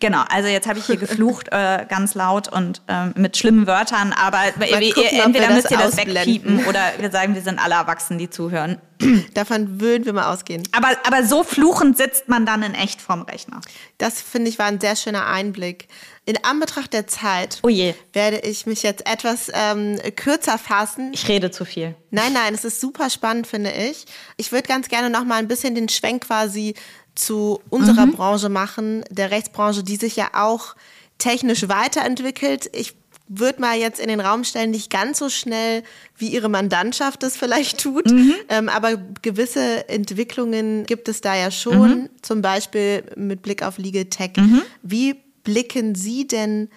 genau, 0.00 0.22
also 0.28 0.50
jetzt 0.50 0.68
habe 0.68 0.78
ich 0.78 0.84
hier 0.86 0.96
geflucht 0.96 1.48
äh, 1.50 1.86
ganz 1.88 2.14
laut 2.14 2.48
und 2.48 2.82
äh, 2.88 3.06
mit 3.18 3.38
schlimmen 3.38 3.66
Wörtern, 3.66 4.12
aber 4.12 4.52
gucken, 4.52 4.82
entweder 5.24 5.50
müsst 5.50 5.70
ihr 5.70 5.78
das 5.78 5.96
wegpiepen 5.96 6.66
oder 6.66 6.92
wir 6.98 7.10
sagen, 7.10 7.34
wir 7.34 7.40
sind 7.42 7.58
alle 7.58 7.74
Erwachsenen, 7.74 8.18
die 8.18 8.28
zuhören. 8.28 8.78
Davon 9.34 9.80
würden 9.80 10.04
wir 10.04 10.12
mal 10.12 10.32
ausgehen. 10.32 10.62
Aber, 10.72 10.88
aber 11.06 11.24
so 11.24 11.42
fluchend 11.42 11.96
sitzt 11.96 12.28
man 12.28 12.46
dann 12.46 12.62
in 12.62 12.74
echt 12.74 13.00
vorm 13.00 13.22
Rechner. 13.22 13.60
Das 13.98 14.20
finde 14.20 14.50
ich 14.50 14.58
war 14.58 14.66
ein 14.66 14.80
sehr 14.80 14.96
schöner 14.96 15.26
Einblick. 15.26 15.88
In 16.26 16.42
Anbetracht 16.42 16.92
der 16.92 17.06
Zeit 17.06 17.58
oh 17.62 17.68
je. 17.68 17.94
werde 18.12 18.38
ich 18.38 18.64
mich 18.64 18.82
jetzt 18.82 19.06
etwas 19.06 19.50
ähm, 19.52 19.98
kürzer 20.16 20.56
fassen. 20.56 21.12
Ich 21.12 21.28
rede 21.28 21.50
zu 21.50 21.64
viel. 21.64 21.94
Nein, 22.10 22.32
nein, 22.32 22.54
es 22.54 22.64
ist 22.64 22.80
super 22.80 23.10
spannend, 23.10 23.46
finde 23.46 23.72
ich. 23.72 24.06
Ich 24.36 24.50
würde 24.50 24.66
ganz 24.66 24.88
gerne 24.88 25.10
noch 25.10 25.24
mal 25.24 25.36
ein 25.36 25.48
bisschen 25.48 25.74
den 25.74 25.88
Schwenk 25.90 26.26
quasi 26.26 26.74
zu 27.14 27.60
unserer 27.68 28.06
mhm. 28.06 28.12
Branche 28.12 28.48
machen, 28.48 29.04
der 29.10 29.30
Rechtsbranche, 29.30 29.82
die 29.82 29.96
sich 29.96 30.16
ja 30.16 30.30
auch 30.32 30.74
technisch 31.18 31.68
weiterentwickelt. 31.68 32.70
Ich 32.72 32.94
würde 33.26 33.60
mal 33.60 33.78
jetzt 33.78 34.00
in 34.00 34.08
den 34.08 34.20
Raum 34.20 34.44
stellen, 34.44 34.70
nicht 34.70 34.90
ganz 34.90 35.18
so 35.18 35.30
schnell, 35.30 35.82
wie 36.16 36.28
ihre 36.28 36.48
Mandantschaft 36.48 37.22
es 37.22 37.36
vielleicht 37.36 37.80
tut. 37.80 38.10
Mhm. 38.10 38.34
Ähm, 38.48 38.68
aber 38.68 38.96
gewisse 39.22 39.88
Entwicklungen 39.88 40.84
gibt 40.84 41.08
es 41.08 41.20
da 41.20 41.34
ja 41.34 41.50
schon, 41.50 41.88
mhm. 41.88 42.10
zum 42.20 42.42
Beispiel 42.42 43.04
mit 43.16 43.42
Blick 43.42 43.62
auf 43.62 43.78
Legal 43.78 44.06
Tech. 44.06 44.32
Mhm. 44.36 44.62
Wie 44.82 45.14
blicken 45.42 45.94
Sie 45.94 46.26
denn 46.26 46.68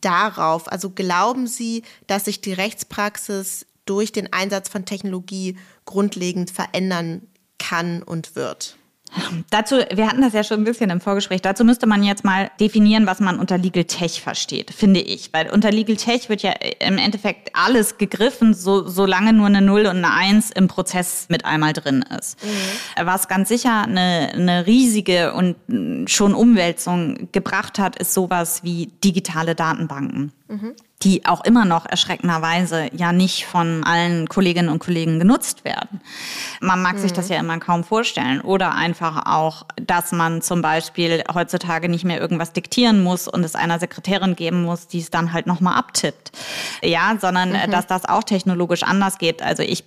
darauf? 0.00 0.70
Also 0.70 0.90
glauben 0.90 1.46
Sie, 1.46 1.82
dass 2.06 2.24
sich 2.24 2.40
die 2.40 2.52
Rechtspraxis 2.52 3.66
durch 3.84 4.12
den 4.12 4.32
Einsatz 4.32 4.68
von 4.68 4.84
Technologie 4.84 5.56
grundlegend 5.84 6.50
verändern 6.50 7.22
kann 7.58 8.02
und 8.02 8.36
wird? 8.36 8.77
Dazu, 9.50 9.76
wir 9.92 10.06
hatten 10.06 10.20
das 10.20 10.32
ja 10.32 10.44
schon 10.44 10.60
ein 10.60 10.64
bisschen 10.64 10.90
im 10.90 11.00
Vorgespräch, 11.00 11.40
dazu 11.42 11.64
müsste 11.64 11.86
man 11.86 12.02
jetzt 12.02 12.24
mal 12.24 12.50
definieren, 12.60 13.06
was 13.06 13.20
man 13.20 13.38
unter 13.38 13.58
Legal 13.58 13.84
Tech 13.84 14.20
versteht, 14.20 14.70
finde 14.72 15.00
ich. 15.00 15.32
Weil 15.32 15.50
unter 15.50 15.70
Legal 15.70 15.96
Tech 15.96 16.28
wird 16.28 16.42
ja 16.42 16.52
im 16.80 16.98
Endeffekt 16.98 17.50
alles 17.54 17.98
gegriffen, 17.98 18.54
so, 18.54 18.86
solange 18.86 19.32
nur 19.32 19.46
eine 19.46 19.62
Null 19.62 19.86
und 19.86 19.98
eine 19.98 20.12
Eins 20.12 20.50
im 20.50 20.68
Prozess 20.68 21.26
mit 21.28 21.44
einmal 21.44 21.72
drin 21.72 22.04
ist. 22.18 22.42
Mhm. 22.44 23.06
Was 23.06 23.28
ganz 23.28 23.48
sicher 23.48 23.82
eine, 23.82 24.30
eine 24.34 24.66
riesige 24.66 25.32
und 25.32 25.56
schon 26.10 26.34
Umwälzung 26.34 27.28
gebracht 27.32 27.78
hat, 27.78 27.96
ist 27.96 28.14
sowas 28.14 28.62
wie 28.62 28.90
digitale 29.02 29.54
Datenbanken. 29.54 30.32
Mhm 30.48 30.74
die 31.02 31.24
auch 31.26 31.44
immer 31.44 31.64
noch 31.64 31.86
erschreckenderweise 31.86 32.88
ja 32.92 33.12
nicht 33.12 33.46
von 33.46 33.84
allen 33.84 34.28
Kolleginnen 34.28 34.68
und 34.68 34.80
Kollegen 34.80 35.20
genutzt 35.20 35.64
werden. 35.64 36.00
Man 36.60 36.82
mag 36.82 36.96
mhm. 36.96 36.98
sich 36.98 37.12
das 37.12 37.28
ja 37.28 37.38
immer 37.38 37.58
kaum 37.60 37.84
vorstellen. 37.84 38.40
Oder 38.40 38.74
einfach 38.74 39.26
auch, 39.26 39.64
dass 39.76 40.10
man 40.10 40.42
zum 40.42 40.60
Beispiel 40.60 41.22
heutzutage 41.32 41.88
nicht 41.88 42.04
mehr 42.04 42.20
irgendwas 42.20 42.52
diktieren 42.52 43.02
muss 43.02 43.28
und 43.28 43.44
es 43.44 43.54
einer 43.54 43.78
Sekretärin 43.78 44.34
geben 44.34 44.62
muss, 44.62 44.88
die 44.88 44.98
es 44.98 45.10
dann 45.10 45.32
halt 45.32 45.46
nochmal 45.46 45.76
abtippt. 45.76 46.32
Ja, 46.82 47.16
sondern 47.20 47.50
mhm. 47.50 47.70
dass 47.70 47.86
das 47.86 48.04
auch 48.04 48.24
technologisch 48.24 48.82
anders 48.82 49.18
geht. 49.18 49.40
Also 49.40 49.62
ich 49.62 49.84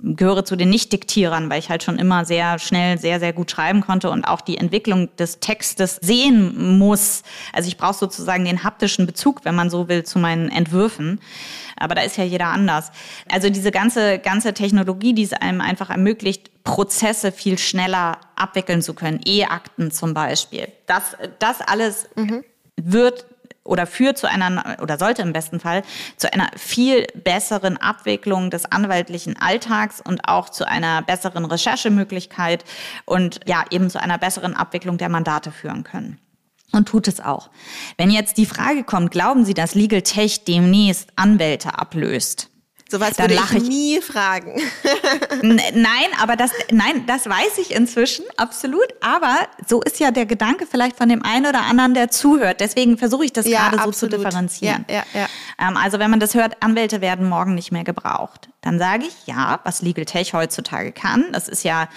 gehöre 0.00 0.46
zu 0.46 0.56
den 0.56 0.70
Nicht-Diktierern, 0.70 1.50
weil 1.50 1.58
ich 1.58 1.68
halt 1.68 1.82
schon 1.82 1.98
immer 1.98 2.24
sehr 2.24 2.58
schnell, 2.58 2.98
sehr, 2.98 3.20
sehr 3.20 3.34
gut 3.34 3.50
schreiben 3.50 3.82
konnte 3.82 4.10
und 4.10 4.24
auch 4.24 4.40
die 4.40 4.56
Entwicklung 4.56 5.14
des 5.16 5.40
Textes 5.40 5.96
sehen 5.96 6.78
muss. 6.78 7.22
Also 7.52 7.68
ich 7.68 7.76
brauche 7.76 7.94
sozusagen 7.94 8.46
den 8.46 8.64
haptischen 8.64 9.06
Bezug, 9.06 9.44
wenn 9.44 9.54
man 9.54 9.68
so 9.68 9.88
will, 9.88 10.04
zu 10.04 10.18
meinen 10.18 10.37
Entwürfen. 10.48 11.20
Aber 11.76 11.94
da 11.94 12.02
ist 12.02 12.16
ja 12.16 12.24
jeder 12.24 12.46
anders. 12.46 12.92
Also 13.30 13.50
diese 13.50 13.70
ganze, 13.70 14.18
ganze 14.18 14.54
Technologie, 14.54 15.14
die 15.14 15.24
es 15.24 15.32
einem 15.32 15.60
einfach 15.60 15.90
ermöglicht, 15.90 16.62
Prozesse 16.64 17.32
viel 17.32 17.58
schneller 17.58 18.18
abwickeln 18.36 18.82
zu 18.82 18.94
können. 18.94 19.20
E-Akten 19.24 19.90
zum 19.90 20.14
Beispiel. 20.14 20.68
Das, 20.86 21.16
das 21.38 21.60
alles 21.60 22.08
mhm. 22.14 22.44
wird 22.76 23.26
oder 23.68 23.86
führt 23.86 24.18
zu 24.18 24.28
einer 24.28 24.78
oder 24.80 24.98
sollte 24.98 25.22
im 25.22 25.32
besten 25.32 25.60
Fall 25.60 25.82
zu 26.16 26.32
einer 26.32 26.48
viel 26.56 27.06
besseren 27.14 27.76
Abwicklung 27.76 28.50
des 28.50 28.64
anwaltlichen 28.64 29.36
Alltags 29.38 30.00
und 30.00 30.26
auch 30.26 30.48
zu 30.48 30.66
einer 30.66 31.02
besseren 31.02 31.44
Recherchemöglichkeit 31.44 32.64
und 33.04 33.40
ja 33.46 33.64
eben 33.70 33.90
zu 33.90 34.00
einer 34.00 34.18
besseren 34.18 34.54
Abwicklung 34.54 34.98
der 34.98 35.10
Mandate 35.10 35.52
führen 35.52 35.84
können. 35.84 36.18
Und 36.72 36.86
tut 36.86 37.08
es 37.08 37.20
auch. 37.20 37.50
Wenn 37.96 38.10
jetzt 38.10 38.36
die 38.36 38.46
Frage 38.46 38.84
kommt, 38.84 39.10
glauben 39.10 39.44
Sie, 39.44 39.54
dass 39.54 39.74
Legal 39.74 40.02
Tech 40.02 40.44
demnächst 40.44 41.08
Anwälte 41.16 41.78
ablöst? 41.78 42.50
Sowas 42.90 43.18
würde 43.18 43.34
ich, 43.34 43.52
ich 43.52 43.68
nie 43.68 44.00
fragen. 44.00 44.62
nein, 45.42 46.06
aber 46.22 46.36
das, 46.36 46.52
nein, 46.70 47.04
das 47.06 47.26
weiß 47.26 47.58
ich 47.58 47.74
inzwischen, 47.74 48.24
absolut. 48.38 48.86
Aber 49.02 49.36
so 49.66 49.82
ist 49.82 50.00
ja 50.00 50.10
der 50.10 50.24
Gedanke 50.24 50.66
vielleicht 50.66 50.96
von 50.96 51.10
dem 51.10 51.22
einen 51.22 51.44
oder 51.44 51.60
anderen, 51.64 51.92
der 51.92 52.10
zuhört. 52.10 52.60
Deswegen 52.60 52.96
versuche 52.96 53.26
ich 53.26 53.32
das 53.34 53.46
ja, 53.46 53.68
gerade 53.68 53.76
so 53.76 53.88
absolut. 53.90 54.12
zu 54.12 54.18
differenzieren. 54.18 54.86
Ja, 54.88 55.04
ja. 55.12 55.26
Ähm, 55.58 55.76
also 55.76 55.98
wenn 55.98 56.10
man 56.10 56.18
das 56.18 56.34
hört, 56.34 56.62
Anwälte 56.62 57.02
werden 57.02 57.28
morgen 57.28 57.54
nicht 57.54 57.72
mehr 57.72 57.84
gebraucht. 57.84 58.48
Dann 58.62 58.78
sage 58.78 59.04
ich, 59.04 59.14
ja, 59.26 59.60
was 59.64 59.82
Legal 59.82 60.06
Tech 60.06 60.32
heutzutage 60.32 60.92
kann, 60.92 61.26
das 61.32 61.48
ist 61.48 61.64
ja 61.64 61.88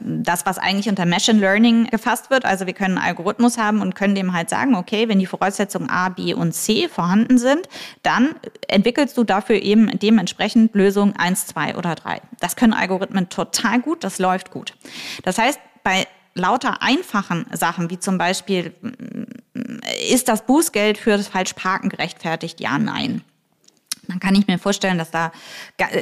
das, 0.00 0.46
was 0.46 0.58
eigentlich 0.58 0.88
unter 0.88 1.06
Machine 1.06 1.38
Learning 1.38 1.86
gefasst 1.86 2.30
wird. 2.30 2.44
Also 2.44 2.66
wir 2.66 2.72
können 2.72 2.98
einen 2.98 3.06
Algorithmus 3.06 3.58
haben 3.58 3.80
und 3.80 3.94
können 3.94 4.14
dem 4.14 4.32
halt 4.32 4.50
sagen, 4.50 4.74
okay, 4.74 5.08
wenn 5.08 5.18
die 5.18 5.26
Voraussetzungen 5.26 5.90
A, 5.90 6.08
B 6.08 6.34
und 6.34 6.52
C 6.52 6.88
vorhanden 6.88 7.38
sind, 7.38 7.68
dann 8.02 8.34
entwickelst 8.68 9.16
du 9.16 9.24
dafür 9.24 9.56
eben 9.56 9.98
dementsprechend 9.98 10.74
Lösungen 10.74 11.14
1, 11.16 11.46
2 11.46 11.76
oder 11.76 11.94
3. 11.94 12.20
Das 12.40 12.56
können 12.56 12.72
Algorithmen 12.72 13.28
total 13.28 13.80
gut, 13.80 14.04
das 14.04 14.18
läuft 14.18 14.50
gut. 14.50 14.74
Das 15.22 15.38
heißt, 15.38 15.60
bei 15.82 16.06
lauter 16.34 16.82
einfachen 16.82 17.46
Sachen, 17.52 17.90
wie 17.90 17.98
zum 17.98 18.18
Beispiel, 18.18 18.74
ist 20.10 20.28
das 20.28 20.46
Bußgeld 20.46 20.98
für 20.98 21.16
das 21.16 21.28
Falschparken 21.28 21.90
gerechtfertigt? 21.90 22.60
Ja, 22.60 22.78
nein 22.78 23.22
dann 24.08 24.20
kann 24.20 24.34
ich 24.34 24.46
mir 24.46 24.58
vorstellen, 24.58 24.98
dass 24.98 25.10
da, 25.10 25.32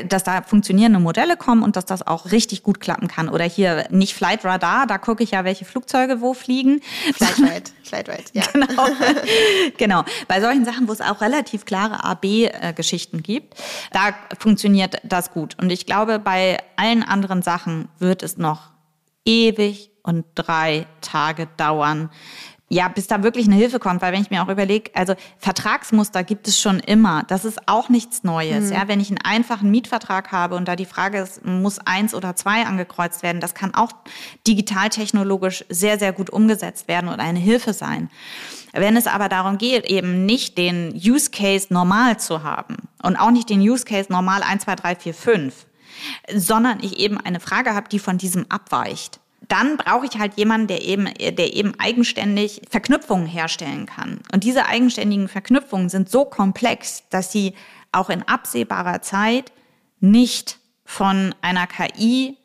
dass 0.08 0.24
da 0.24 0.42
funktionierende 0.42 0.98
Modelle 0.98 1.36
kommen 1.36 1.62
und 1.62 1.76
dass 1.76 1.84
das 1.84 2.06
auch 2.06 2.32
richtig 2.32 2.62
gut 2.62 2.80
klappen 2.80 3.08
kann. 3.08 3.28
Oder 3.28 3.44
hier 3.44 3.86
nicht 3.90 4.14
Flight 4.14 4.44
Radar, 4.44 4.86
da 4.86 4.98
gucke 4.98 5.22
ich 5.22 5.32
ja, 5.32 5.44
welche 5.44 5.64
Flugzeuge 5.64 6.20
wo 6.20 6.34
fliegen. 6.34 6.80
Flight 7.14 7.72
Flightrate, 7.82 8.24
ja. 8.32 8.44
Genau. 8.52 8.86
genau. 9.76 10.04
Bei 10.28 10.40
solchen 10.40 10.64
Sachen, 10.64 10.88
wo 10.88 10.92
es 10.92 11.00
auch 11.00 11.20
relativ 11.20 11.64
klare 11.64 12.04
A-B-Geschichten 12.04 13.22
gibt, 13.22 13.54
da 13.92 14.14
funktioniert 14.38 14.96
das 15.04 15.30
gut. 15.30 15.56
Und 15.60 15.70
ich 15.70 15.86
glaube, 15.86 16.18
bei 16.18 16.58
allen 16.76 17.02
anderen 17.02 17.42
Sachen 17.42 17.88
wird 17.98 18.22
es 18.22 18.38
noch 18.38 18.70
ewig 19.24 19.90
und 20.02 20.24
drei 20.34 20.86
Tage 21.00 21.48
dauern, 21.56 22.10
ja, 22.72 22.88
bis 22.88 23.06
da 23.06 23.22
wirklich 23.22 23.46
eine 23.46 23.56
Hilfe 23.56 23.78
kommt, 23.78 24.00
weil 24.00 24.14
wenn 24.14 24.22
ich 24.22 24.30
mir 24.30 24.42
auch 24.42 24.48
überlege, 24.48 24.90
also 24.94 25.14
Vertragsmuster 25.36 26.24
gibt 26.24 26.48
es 26.48 26.58
schon 26.58 26.80
immer. 26.80 27.22
Das 27.24 27.44
ist 27.44 27.68
auch 27.68 27.90
nichts 27.90 28.24
Neues. 28.24 28.70
Mhm. 28.70 28.72
Ja, 28.72 28.88
wenn 28.88 28.98
ich 28.98 29.10
einen 29.10 29.18
einfachen 29.18 29.70
Mietvertrag 29.70 30.32
habe 30.32 30.56
und 30.56 30.66
da 30.66 30.74
die 30.74 30.86
Frage 30.86 31.18
ist, 31.18 31.44
muss 31.44 31.80
eins 31.80 32.14
oder 32.14 32.34
zwei 32.34 32.64
angekreuzt 32.64 33.22
werden, 33.22 33.42
das 33.42 33.52
kann 33.52 33.74
auch 33.74 33.90
digital-technologisch 34.46 35.66
sehr, 35.68 35.98
sehr 35.98 36.14
gut 36.14 36.30
umgesetzt 36.30 36.88
werden 36.88 37.10
und 37.10 37.20
eine 37.20 37.38
Hilfe 37.38 37.74
sein. 37.74 38.08
Wenn 38.72 38.96
es 38.96 39.06
aber 39.06 39.28
darum 39.28 39.58
geht, 39.58 39.84
eben 39.84 40.24
nicht 40.24 40.56
den 40.56 40.94
Use 40.94 41.30
Case 41.30 41.66
normal 41.68 42.18
zu 42.20 42.42
haben 42.42 42.76
und 43.02 43.16
auch 43.16 43.32
nicht 43.32 43.50
den 43.50 43.60
Use 43.60 43.84
Case 43.84 44.10
normal 44.10 44.42
1, 44.42 44.64
2, 44.64 44.76
3, 44.76 44.96
4, 44.96 45.14
5, 45.14 45.66
sondern 46.34 46.78
ich 46.80 46.98
eben 46.98 47.18
eine 47.18 47.38
Frage 47.38 47.74
habe, 47.74 47.90
die 47.90 47.98
von 47.98 48.16
diesem 48.16 48.50
abweicht 48.50 49.20
dann 49.48 49.76
brauche 49.76 50.06
ich 50.06 50.18
halt 50.18 50.34
jemanden, 50.34 50.68
der 50.68 50.82
eben, 50.82 51.08
der 51.14 51.54
eben 51.54 51.74
eigenständig 51.78 52.62
Verknüpfungen 52.70 53.26
herstellen 53.26 53.86
kann. 53.86 54.20
Und 54.32 54.44
diese 54.44 54.66
eigenständigen 54.66 55.28
Verknüpfungen 55.28 55.88
sind 55.88 56.10
so 56.10 56.24
komplex, 56.24 57.04
dass 57.10 57.32
sie 57.32 57.54
auch 57.92 58.08
in 58.08 58.22
absehbarer 58.22 59.02
Zeit 59.02 59.52
nicht 60.00 60.58
von 60.84 61.34
einer 61.42 61.66
KI, 61.66 62.36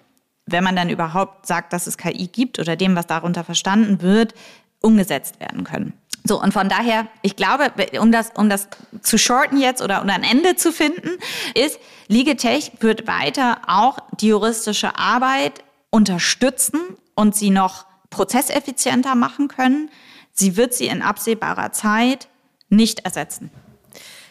wenn 0.46 0.64
man 0.64 0.76
dann 0.76 0.90
überhaupt 0.90 1.48
sagt, 1.48 1.74
dass 1.74 1.88
es 1.88 1.98
KI 1.98 2.28
gibt 2.28 2.60
oder 2.60 2.76
dem, 2.76 2.96
was 2.96 3.08
darunter 3.08 3.44
verstanden 3.44 4.02
wird, 4.02 4.34
umgesetzt 4.82 5.40
werden 5.40 5.64
können. 5.64 5.94
So, 6.24 6.42
und 6.42 6.54
von 6.54 6.68
daher, 6.68 7.08
ich 7.22 7.36
glaube, 7.36 7.72
um 8.00 8.12
das, 8.12 8.32
um 8.36 8.50
das 8.50 8.68
zu 9.02 9.18
shorten 9.18 9.60
jetzt 9.60 9.82
oder 9.82 10.02
um 10.02 10.10
ein 10.10 10.24
Ende 10.24 10.56
zu 10.56 10.74
finden, 10.74 11.10
ist, 11.54 11.80
Ligetech 12.08 12.72
wird 12.80 13.08
weiter 13.08 13.60
auch 13.68 14.00
die 14.20 14.28
juristische 14.28 14.98
Arbeit 14.98 15.64
unterstützen 15.90 16.80
und 17.16 17.36
sie 17.36 17.50
noch 17.50 17.86
prozesseffizienter 18.10 19.16
machen 19.16 19.48
können. 19.48 19.90
Sie 20.32 20.56
wird 20.58 20.74
sie 20.74 20.88
in 20.88 21.02
absehbarer 21.02 21.72
Zeit 21.72 22.28
nicht 22.70 23.06
ersetzen. 23.06 23.52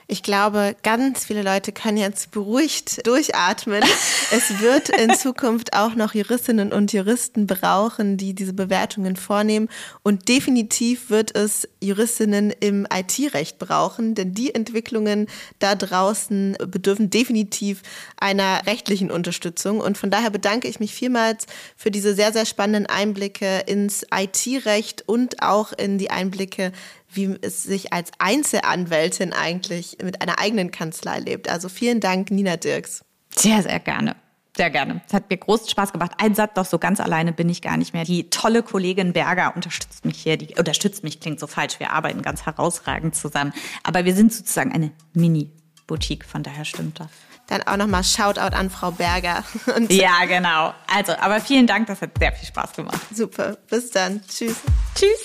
Ich 0.08 0.22
glaube, 0.22 0.76
ganz 0.84 1.24
viele 1.24 1.42
Leute 1.42 1.72
können 1.72 1.96
jetzt 1.96 2.30
beruhigt 2.30 3.04
durchatmen. 3.08 3.82
es 4.30 4.60
wird 4.60 4.88
in 4.88 5.12
Zukunft 5.14 5.72
auch 5.72 5.96
noch 5.96 6.14
Juristinnen 6.14 6.72
und 6.72 6.92
Juristen 6.92 7.48
brauchen, 7.48 8.16
die 8.16 8.32
diese 8.32 8.52
Bewertungen 8.52 9.16
vornehmen. 9.16 9.68
Und 10.04 10.28
definitiv 10.28 11.10
wird 11.10 11.34
es 11.34 11.68
Juristinnen 11.80 12.52
im 12.60 12.86
IT-Recht 12.92 13.58
brauchen, 13.58 14.14
denn 14.14 14.32
die 14.32 14.54
Entwicklungen 14.54 15.26
da 15.58 15.74
draußen 15.74 16.56
bedürfen 16.68 17.10
definitiv 17.10 17.82
einer 18.16 18.64
rechtlichen 18.64 19.10
Unterstützung. 19.10 19.80
Und 19.80 19.98
von 19.98 20.12
daher 20.12 20.30
bedanke 20.30 20.68
ich 20.68 20.78
mich 20.78 20.94
vielmals 20.94 21.46
für 21.76 21.90
diese 21.90 22.14
sehr, 22.14 22.32
sehr 22.32 22.46
spannenden 22.46 22.86
Einblicke 22.86 23.64
ins 23.66 24.06
IT-Recht 24.14 25.02
und 25.08 25.42
auch 25.42 25.72
in 25.72 25.98
die 25.98 26.10
Einblicke 26.12 26.70
wie 27.16 27.36
es 27.40 27.62
sich 27.62 27.92
als 27.92 28.10
Einzelanwältin 28.18 29.32
eigentlich 29.32 29.98
mit 30.02 30.22
einer 30.22 30.38
eigenen 30.38 30.70
Kanzlei 30.70 31.18
lebt. 31.18 31.48
Also 31.48 31.68
vielen 31.68 32.00
Dank, 32.00 32.30
Nina 32.30 32.56
Dirks. 32.56 33.04
Sehr, 33.34 33.62
sehr 33.62 33.80
gerne. 33.80 34.16
Sehr 34.56 34.70
gerne. 34.70 35.02
Es 35.06 35.12
hat 35.12 35.28
mir 35.28 35.36
großen 35.36 35.68
Spaß 35.68 35.92
gemacht. 35.92 36.12
Ein 36.16 36.34
Satz 36.34 36.54
doch 36.54 36.64
so 36.64 36.78
ganz 36.78 36.98
alleine 36.98 37.32
bin 37.32 37.48
ich 37.50 37.60
gar 37.60 37.76
nicht 37.76 37.92
mehr. 37.92 38.04
Die 38.04 38.30
tolle 38.30 38.62
Kollegin 38.62 39.12
Berger 39.12 39.54
unterstützt 39.54 40.06
mich 40.06 40.18
hier. 40.18 40.38
Die 40.38 40.54
unterstützt 40.58 41.04
mich 41.04 41.20
klingt 41.20 41.38
so 41.38 41.46
falsch. 41.46 41.78
Wir 41.78 41.90
arbeiten 41.90 42.22
ganz 42.22 42.46
herausragend 42.46 43.14
zusammen. 43.14 43.52
Aber 43.82 44.06
wir 44.06 44.14
sind 44.14 44.32
sozusagen 44.32 44.72
eine 44.72 44.92
Mini-Boutique. 45.12 46.24
Von 46.24 46.42
daher 46.42 46.64
stimmt 46.64 47.00
das. 47.00 47.08
Dann 47.48 47.62
auch 47.64 47.76
nochmal 47.76 48.02
Shoutout 48.02 48.56
an 48.56 48.70
Frau 48.70 48.92
Berger. 48.92 49.44
Und 49.76 49.92
ja, 49.92 50.24
genau. 50.26 50.72
Also, 50.92 51.12
aber 51.12 51.40
vielen 51.40 51.66
Dank. 51.66 51.86
Das 51.88 52.00
hat 52.00 52.12
sehr 52.18 52.32
viel 52.32 52.48
Spaß 52.48 52.72
gemacht. 52.72 53.00
Super. 53.14 53.58
Bis 53.68 53.90
dann. 53.90 54.22
Tschüss. 54.26 54.56
Tschüss. 54.94 55.22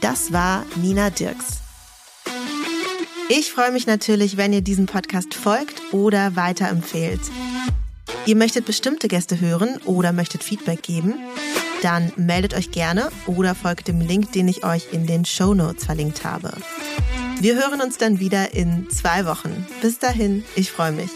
Das 0.00 0.32
war 0.32 0.64
Nina 0.76 1.10
Dirks. 1.10 1.58
Ich 3.28 3.52
freue 3.52 3.70
mich 3.70 3.86
natürlich, 3.86 4.36
wenn 4.36 4.52
ihr 4.52 4.60
diesem 4.60 4.86
Podcast 4.86 5.34
folgt 5.34 5.80
oder 5.92 6.34
weiterempfehlt. 6.34 7.20
Ihr 8.26 8.34
möchtet 8.34 8.66
bestimmte 8.66 9.08
Gäste 9.08 9.40
hören 9.40 9.80
oder 9.84 10.12
möchtet 10.12 10.42
Feedback 10.42 10.82
geben? 10.82 11.14
Dann 11.82 12.12
meldet 12.16 12.54
euch 12.54 12.72
gerne 12.72 13.10
oder 13.26 13.54
folgt 13.54 13.88
dem 13.88 14.00
Link, 14.00 14.32
den 14.32 14.48
ich 14.48 14.64
euch 14.64 14.92
in 14.92 15.06
den 15.06 15.24
Show 15.24 15.54
Notes 15.54 15.84
verlinkt 15.84 16.24
habe. 16.24 16.52
Wir 17.40 17.54
hören 17.54 17.80
uns 17.80 17.96
dann 17.96 18.20
wieder 18.20 18.52
in 18.52 18.90
zwei 18.90 19.24
Wochen. 19.24 19.66
Bis 19.80 19.98
dahin, 19.98 20.44
ich 20.56 20.72
freue 20.72 20.92
mich. 20.92 21.10